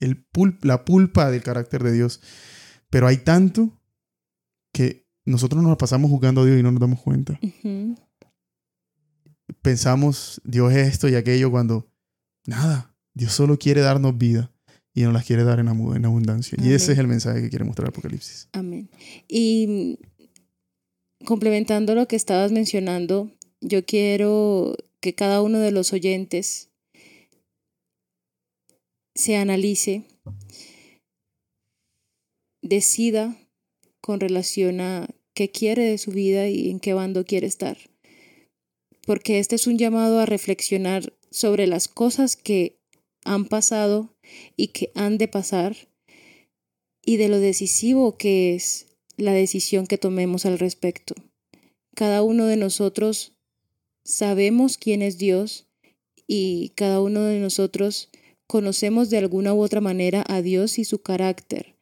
el 0.00 0.28
la 0.60 0.84
pulpa 0.84 1.30
del 1.30 1.42
carácter 1.42 1.82
de 1.82 1.92
Dios. 1.92 2.20
Pero 2.90 3.06
hay 3.06 3.16
tanto 3.16 3.80
que 4.70 5.08
nosotros 5.24 5.62
nos 5.62 5.78
pasamos 5.78 6.10
jugando 6.10 6.42
a 6.42 6.44
Dios 6.44 6.58
y 6.58 6.62
no 6.62 6.72
nos 6.72 6.80
damos 6.82 7.00
cuenta. 7.00 7.40
Pensamos, 9.62 10.42
Dios 10.44 10.74
es 10.74 10.88
esto 10.88 11.08
y 11.08 11.14
aquello 11.14 11.50
cuando 11.50 11.90
nada, 12.44 12.94
Dios 13.14 13.32
solo 13.32 13.58
quiere 13.58 13.80
darnos 13.80 14.18
vida 14.18 14.52
y 14.94 15.02
nos 15.02 15.12
las 15.12 15.24
quiere 15.24 15.44
dar 15.44 15.60
en, 15.60 15.68
abundancia. 15.68 16.58
Y 16.60 16.72
ese 16.72 16.92
es 16.92 16.98
el 16.98 17.06
mensaje 17.06 17.40
que 17.42 17.50
quiere 17.50 17.64
mostrar 17.64 17.88
Apocalipsis. 17.88 18.48
Amén. 18.52 18.90
Y 19.28 19.98
complementando 21.24 21.94
lo 21.94 22.08
que 22.08 22.16
estabas 22.16 22.52
mencionando, 22.52 23.30
yo 23.60 23.84
quiero 23.84 24.76
que 25.00 25.14
cada 25.14 25.42
uno 25.42 25.58
de 25.60 25.70
los 25.70 25.92
oyentes 25.92 26.70
se 29.14 29.36
analice, 29.36 30.04
decida 32.62 33.36
con 34.00 34.20
relación 34.20 34.80
a 34.80 35.08
qué 35.34 35.50
quiere 35.50 35.84
de 35.84 35.98
su 35.98 36.12
vida 36.12 36.48
y 36.48 36.70
en 36.70 36.80
qué 36.80 36.94
bando 36.94 37.24
quiere 37.24 37.46
estar. 37.46 37.78
Porque 39.06 39.38
este 39.38 39.56
es 39.56 39.66
un 39.66 39.78
llamado 39.78 40.18
a 40.18 40.26
reflexionar 40.26 41.12
sobre 41.30 41.66
las 41.66 41.88
cosas 41.88 42.36
que 42.36 42.78
han 43.24 43.44
pasado 43.44 44.14
y 44.56 44.68
que 44.68 44.90
han 44.94 45.18
de 45.18 45.28
pasar 45.28 45.76
y 47.04 47.16
de 47.16 47.28
lo 47.28 47.40
decisivo 47.40 48.16
que 48.16 48.54
es 48.54 48.86
la 49.16 49.32
decisión 49.32 49.86
que 49.86 49.98
tomemos 49.98 50.46
al 50.46 50.58
respecto. 50.58 51.14
Cada 51.94 52.22
uno 52.22 52.46
de 52.46 52.56
nosotros 52.56 53.32
sabemos 54.04 54.78
quién 54.78 55.02
es 55.02 55.18
Dios 55.18 55.66
y 56.26 56.72
cada 56.76 57.00
uno 57.00 57.22
de 57.22 57.40
nosotros 57.40 58.10
conocemos 58.46 59.10
de 59.10 59.18
alguna 59.18 59.54
u 59.54 59.60
otra 59.60 59.80
manera 59.80 60.24
a 60.28 60.42
Dios 60.42 60.78
y 60.78 60.84
su 60.84 61.02
carácter, 61.02 61.76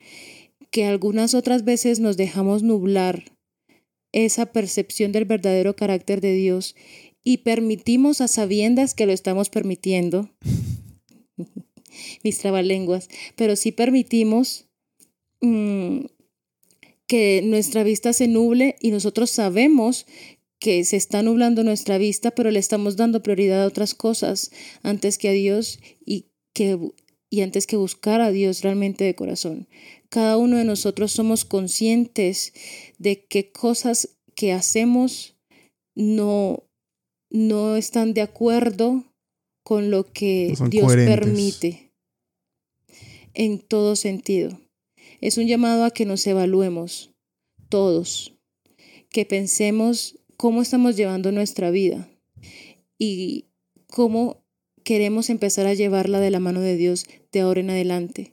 que 0.70 0.84
algunas 0.84 1.34
otras 1.34 1.64
veces 1.64 2.00
nos 2.00 2.16
dejamos 2.16 2.62
nublar 2.62 3.36
esa 4.12 4.46
percepción 4.46 5.12
del 5.12 5.24
verdadero 5.24 5.76
carácter 5.76 6.20
de 6.20 6.34
Dios 6.34 6.74
y 7.22 7.38
permitimos 7.38 8.20
a 8.20 8.28
sabiendas 8.28 8.94
que 8.94 9.06
lo 9.06 9.12
estamos 9.12 9.50
permitiendo, 9.50 10.30
mis 12.22 12.38
trabalenguas, 12.38 13.08
pero 13.36 13.56
sí 13.56 13.72
permitimos 13.72 14.66
mm, 15.40 16.06
que 17.06 17.42
nuestra 17.44 17.82
vista 17.82 18.12
se 18.12 18.28
nuble 18.28 18.76
y 18.80 18.90
nosotros 18.90 19.30
sabemos 19.30 20.06
que 20.58 20.84
se 20.84 20.96
está 20.96 21.22
nublando 21.22 21.62
nuestra 21.64 21.98
vista, 21.98 22.30
pero 22.30 22.50
le 22.50 22.58
estamos 22.58 22.96
dando 22.96 23.22
prioridad 23.22 23.62
a 23.62 23.66
otras 23.66 23.94
cosas 23.94 24.50
antes 24.82 25.18
que 25.18 25.28
a 25.28 25.32
Dios 25.32 25.78
y, 26.04 26.26
que, 26.54 26.78
y 27.30 27.42
antes 27.42 27.66
que 27.66 27.76
buscar 27.76 28.20
a 28.20 28.30
Dios 28.30 28.62
realmente 28.62 29.04
de 29.04 29.14
corazón. 29.14 29.68
Cada 30.08 30.36
uno 30.36 30.56
de 30.56 30.64
nosotros 30.64 31.12
somos 31.12 31.44
conscientes 31.44 32.52
de 32.98 33.24
qué 33.26 33.52
cosas 33.52 34.16
que 34.34 34.52
hacemos 34.52 35.36
no 35.94 36.66
no 37.30 37.76
están 37.76 38.14
de 38.14 38.22
acuerdo 38.22 39.04
con 39.64 39.90
lo 39.90 40.04
que 40.04 40.54
Dios 40.70 40.94
permite 40.94 41.85
en 43.36 43.60
todo 43.60 43.94
sentido. 43.94 44.58
Es 45.20 45.38
un 45.38 45.46
llamado 45.46 45.84
a 45.84 45.92
que 45.92 46.06
nos 46.06 46.26
evaluemos 46.26 47.14
todos, 47.68 48.34
que 49.10 49.24
pensemos 49.24 50.18
cómo 50.36 50.62
estamos 50.62 50.96
llevando 50.96 51.30
nuestra 51.30 51.70
vida 51.70 52.08
y 52.98 53.46
cómo 53.88 54.42
queremos 54.84 55.30
empezar 55.30 55.66
a 55.66 55.74
llevarla 55.74 56.18
de 56.18 56.30
la 56.30 56.40
mano 56.40 56.60
de 56.60 56.76
Dios 56.76 57.06
de 57.30 57.40
ahora 57.40 57.60
en 57.60 57.70
adelante, 57.70 58.32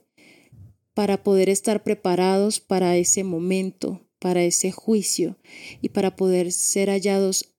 para 0.94 1.22
poder 1.22 1.48
estar 1.48 1.82
preparados 1.82 2.60
para 2.60 2.96
ese 2.96 3.24
momento, 3.24 4.00
para 4.18 4.42
ese 4.44 4.72
juicio 4.72 5.36
y 5.82 5.90
para 5.90 6.16
poder 6.16 6.50
ser 6.52 6.88
hallados 6.88 7.54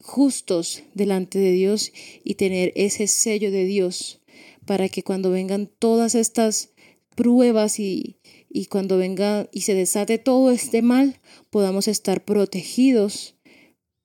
justos 0.00 0.82
delante 0.94 1.38
de 1.38 1.52
Dios 1.52 1.92
y 2.24 2.34
tener 2.34 2.72
ese 2.74 3.06
sello 3.06 3.50
de 3.50 3.64
Dios 3.64 4.21
para 4.66 4.88
que 4.88 5.02
cuando 5.02 5.30
vengan 5.30 5.68
todas 5.78 6.14
estas 6.14 6.70
pruebas 7.14 7.78
y, 7.78 8.16
y 8.48 8.66
cuando 8.66 8.96
venga 8.96 9.48
y 9.52 9.62
se 9.62 9.74
desate 9.74 10.18
todo 10.18 10.50
este 10.50 10.82
mal, 10.82 11.20
podamos 11.50 11.88
estar 11.88 12.24
protegidos 12.24 13.36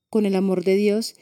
con 0.09 0.25
el 0.25 0.35
amor 0.35 0.63
de 0.63 0.75
Dios 0.75 1.15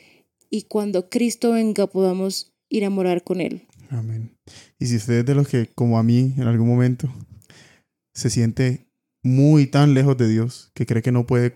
y 0.49 0.63
cuando 0.63 1.09
Cristo 1.09 1.51
venga 1.51 1.87
podamos 1.87 2.53
ir 2.69 2.85
a 2.85 2.89
morar 2.89 3.23
con 3.23 3.41
Él. 3.41 3.67
Amén. 3.89 4.35
Y 4.79 4.87
si 4.87 4.97
usted 4.97 5.19
es 5.19 5.25
de 5.25 5.35
los 5.35 5.47
que, 5.47 5.67
como 5.67 5.99
a 5.99 6.03
mí, 6.03 6.33
en 6.37 6.43
algún 6.43 6.67
momento, 6.67 7.11
se 8.13 8.29
siente 8.29 8.87
muy 9.23 9.67
tan 9.67 9.93
lejos 9.93 10.17
de 10.17 10.27
Dios 10.27 10.71
que 10.73 10.85
cree 10.85 11.01
que 11.01 11.11
no 11.11 11.25
puede, 11.25 11.55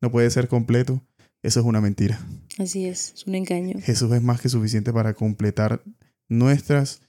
no 0.00 0.10
puede 0.10 0.30
ser 0.30 0.48
completo, 0.48 1.02
eso 1.42 1.60
es 1.60 1.66
una 1.66 1.80
mentira. 1.80 2.26
Así 2.58 2.86
es, 2.86 3.12
es 3.14 3.26
un 3.26 3.34
engaño. 3.34 3.78
Jesús 3.80 4.12
es 4.12 4.22
más 4.22 4.40
que 4.40 4.48
suficiente 4.48 4.92
para 4.92 5.14
completar 5.14 5.82
nuestras, 6.28 7.02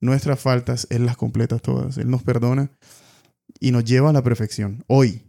nuestras 0.00 0.40
faltas. 0.40 0.86
Él 0.90 1.06
las 1.06 1.16
completa 1.16 1.58
todas. 1.58 1.98
Él 1.98 2.10
nos 2.10 2.22
perdona 2.22 2.70
y 3.60 3.70
nos 3.70 3.84
lleva 3.84 4.10
a 4.10 4.12
la 4.12 4.22
perfección. 4.22 4.84
Hoy, 4.86 5.22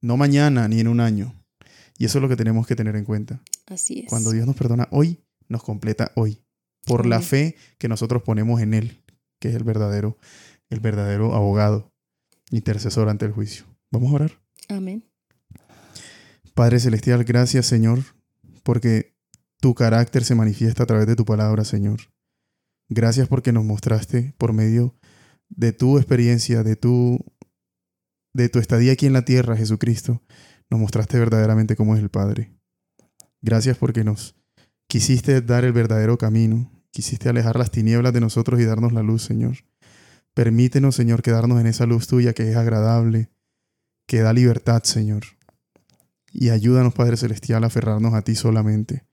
no 0.00 0.16
mañana 0.16 0.68
ni 0.68 0.80
en 0.80 0.88
un 0.88 1.00
año. 1.00 1.34
Y 1.98 2.06
eso 2.06 2.18
es 2.18 2.22
lo 2.22 2.28
que 2.28 2.36
tenemos 2.36 2.66
que 2.66 2.76
tener 2.76 2.96
en 2.96 3.04
cuenta. 3.04 3.42
Así 3.66 4.00
es. 4.00 4.08
Cuando 4.08 4.30
Dios 4.30 4.46
nos 4.46 4.56
perdona 4.56 4.88
hoy, 4.90 5.22
nos 5.48 5.62
completa 5.62 6.12
hoy. 6.16 6.42
Por 6.86 7.04
la 7.04 7.20
fe 7.20 7.56
que 7.78 7.88
nosotros 7.88 8.22
ponemos 8.22 8.60
en 8.62 8.72
Él, 8.72 9.02
que 9.38 9.48
es 9.48 9.54
el 9.54 9.64
verdadero, 9.64 10.16
el 10.70 10.80
verdadero 10.80 11.34
abogado, 11.34 11.92
intercesor 12.50 13.10
ante 13.10 13.26
el 13.26 13.32
juicio. 13.32 13.66
Vamos 13.90 14.12
a 14.12 14.14
orar. 14.14 14.40
Amén. 14.68 15.04
Padre 16.54 16.80
Celestial, 16.80 17.24
gracias 17.24 17.66
Señor, 17.66 18.00
porque 18.62 19.14
tu 19.60 19.74
carácter 19.74 20.24
se 20.24 20.34
manifiesta 20.34 20.84
a 20.84 20.86
través 20.86 21.06
de 21.06 21.16
tu 21.16 21.24
palabra, 21.24 21.64
Señor. 21.64 22.00
Gracias 22.90 23.28
porque 23.28 23.52
nos 23.52 23.64
mostraste 23.64 24.34
por 24.36 24.52
medio 24.52 24.94
de 25.48 25.72
tu 25.72 25.96
experiencia, 25.96 26.62
de 26.62 26.76
tu, 26.76 27.24
de 28.34 28.50
tu 28.50 28.58
estadía 28.58 28.92
aquí 28.92 29.06
en 29.06 29.14
la 29.14 29.24
tierra, 29.24 29.56
Jesucristo, 29.56 30.22
nos 30.68 30.80
mostraste 30.80 31.18
verdaderamente 31.18 31.74
cómo 31.74 31.96
es 31.96 32.02
el 32.02 32.10
Padre. 32.10 32.52
Gracias 33.40 33.78
porque 33.78 34.04
nos 34.04 34.36
quisiste 34.86 35.40
dar 35.40 35.64
el 35.64 35.72
verdadero 35.72 36.18
camino 36.18 36.70
quisiste 36.90 37.28
alejar 37.28 37.58
las 37.58 37.70
tinieblas 37.70 38.12
de 38.12 38.20
nosotros 38.20 38.60
y 38.60 38.64
darnos 38.64 38.92
la 38.92 39.02
luz, 39.02 39.22
Señor. 39.22 39.56
Permítenos, 40.34 40.96
Señor, 40.96 41.22
quedarnos 41.22 41.60
en 41.60 41.66
esa 41.66 41.86
luz 41.86 42.06
tuya 42.06 42.32
que 42.32 42.50
es 42.50 42.56
agradable, 42.56 43.30
que 44.06 44.20
da 44.20 44.32
libertad, 44.32 44.82
Señor. 44.82 45.22
Y 46.32 46.50
ayúdanos, 46.50 46.94
Padre 46.94 47.16
Celestial, 47.16 47.64
a 47.64 47.68
aferrarnos 47.68 48.14
a 48.14 48.22
ti 48.22 48.34
solamente, 48.34 49.04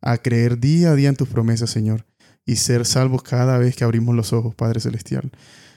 a 0.00 0.18
creer 0.18 0.58
día 0.58 0.92
a 0.92 0.94
día 0.94 1.08
en 1.10 1.16
tus 1.16 1.28
promesas, 1.28 1.70
Señor, 1.70 2.06
y 2.46 2.56
ser 2.56 2.86
salvos 2.86 3.22
cada 3.22 3.58
vez 3.58 3.76
que 3.76 3.84
abrimos 3.84 4.14
los 4.14 4.32
ojos, 4.32 4.54
Padre 4.54 4.80
Celestial, 4.80 5.30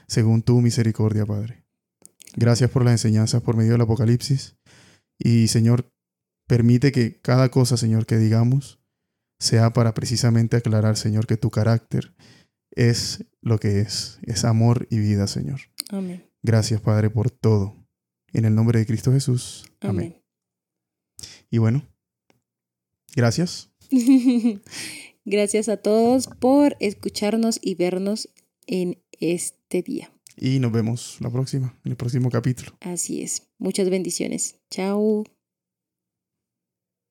según 0.08 0.42
tu 0.42 0.60
misericordia, 0.60 1.26
Padre. 1.26 1.64
Gracias 2.34 2.70
por 2.70 2.84
las 2.84 2.92
enseñanzas 2.92 3.42
por 3.42 3.56
medio 3.56 3.72
del 3.72 3.80
Apocalipsis. 3.80 4.56
Y, 5.18 5.48
Señor, 5.48 5.90
permite 6.46 6.92
que 6.92 7.20
cada 7.20 7.50
cosa, 7.50 7.76
Señor, 7.76 8.06
que 8.06 8.18
digamos, 8.18 8.78
sea 9.38 9.72
para 9.72 9.94
precisamente 9.94 10.56
aclarar, 10.56 10.96
Señor, 10.96 11.26
que 11.26 11.36
tu 11.36 11.50
carácter 11.50 12.14
es 12.70 13.24
lo 13.40 13.58
que 13.58 13.80
es, 13.80 14.18
es 14.22 14.44
amor 14.44 14.86
y 14.90 14.98
vida, 14.98 15.26
Señor. 15.26 15.60
Amén. 15.88 16.30
Gracias, 16.42 16.80
Padre, 16.80 17.10
por 17.10 17.30
todo. 17.30 17.74
En 18.32 18.44
el 18.44 18.54
nombre 18.54 18.78
de 18.78 18.86
Cristo 18.86 19.12
Jesús. 19.12 19.64
Amén. 19.80 20.22
Y 21.50 21.58
bueno, 21.58 21.86
gracias. 23.14 23.72
gracias 25.26 25.68
a 25.68 25.76
todos 25.76 26.28
por 26.28 26.76
escucharnos 26.80 27.58
y 27.60 27.74
vernos 27.74 28.30
en 28.66 29.02
este 29.20 29.82
día. 29.82 30.10
Y 30.38 30.58
nos 30.58 30.72
vemos 30.72 31.16
la 31.20 31.30
próxima, 31.30 31.78
en 31.84 31.92
el 31.92 31.96
próximo 31.96 32.30
capítulo. 32.30 32.76
Así 32.80 33.22
es. 33.22 33.48
Muchas 33.58 33.90
bendiciones. 33.90 34.60
Chao. 34.70 35.24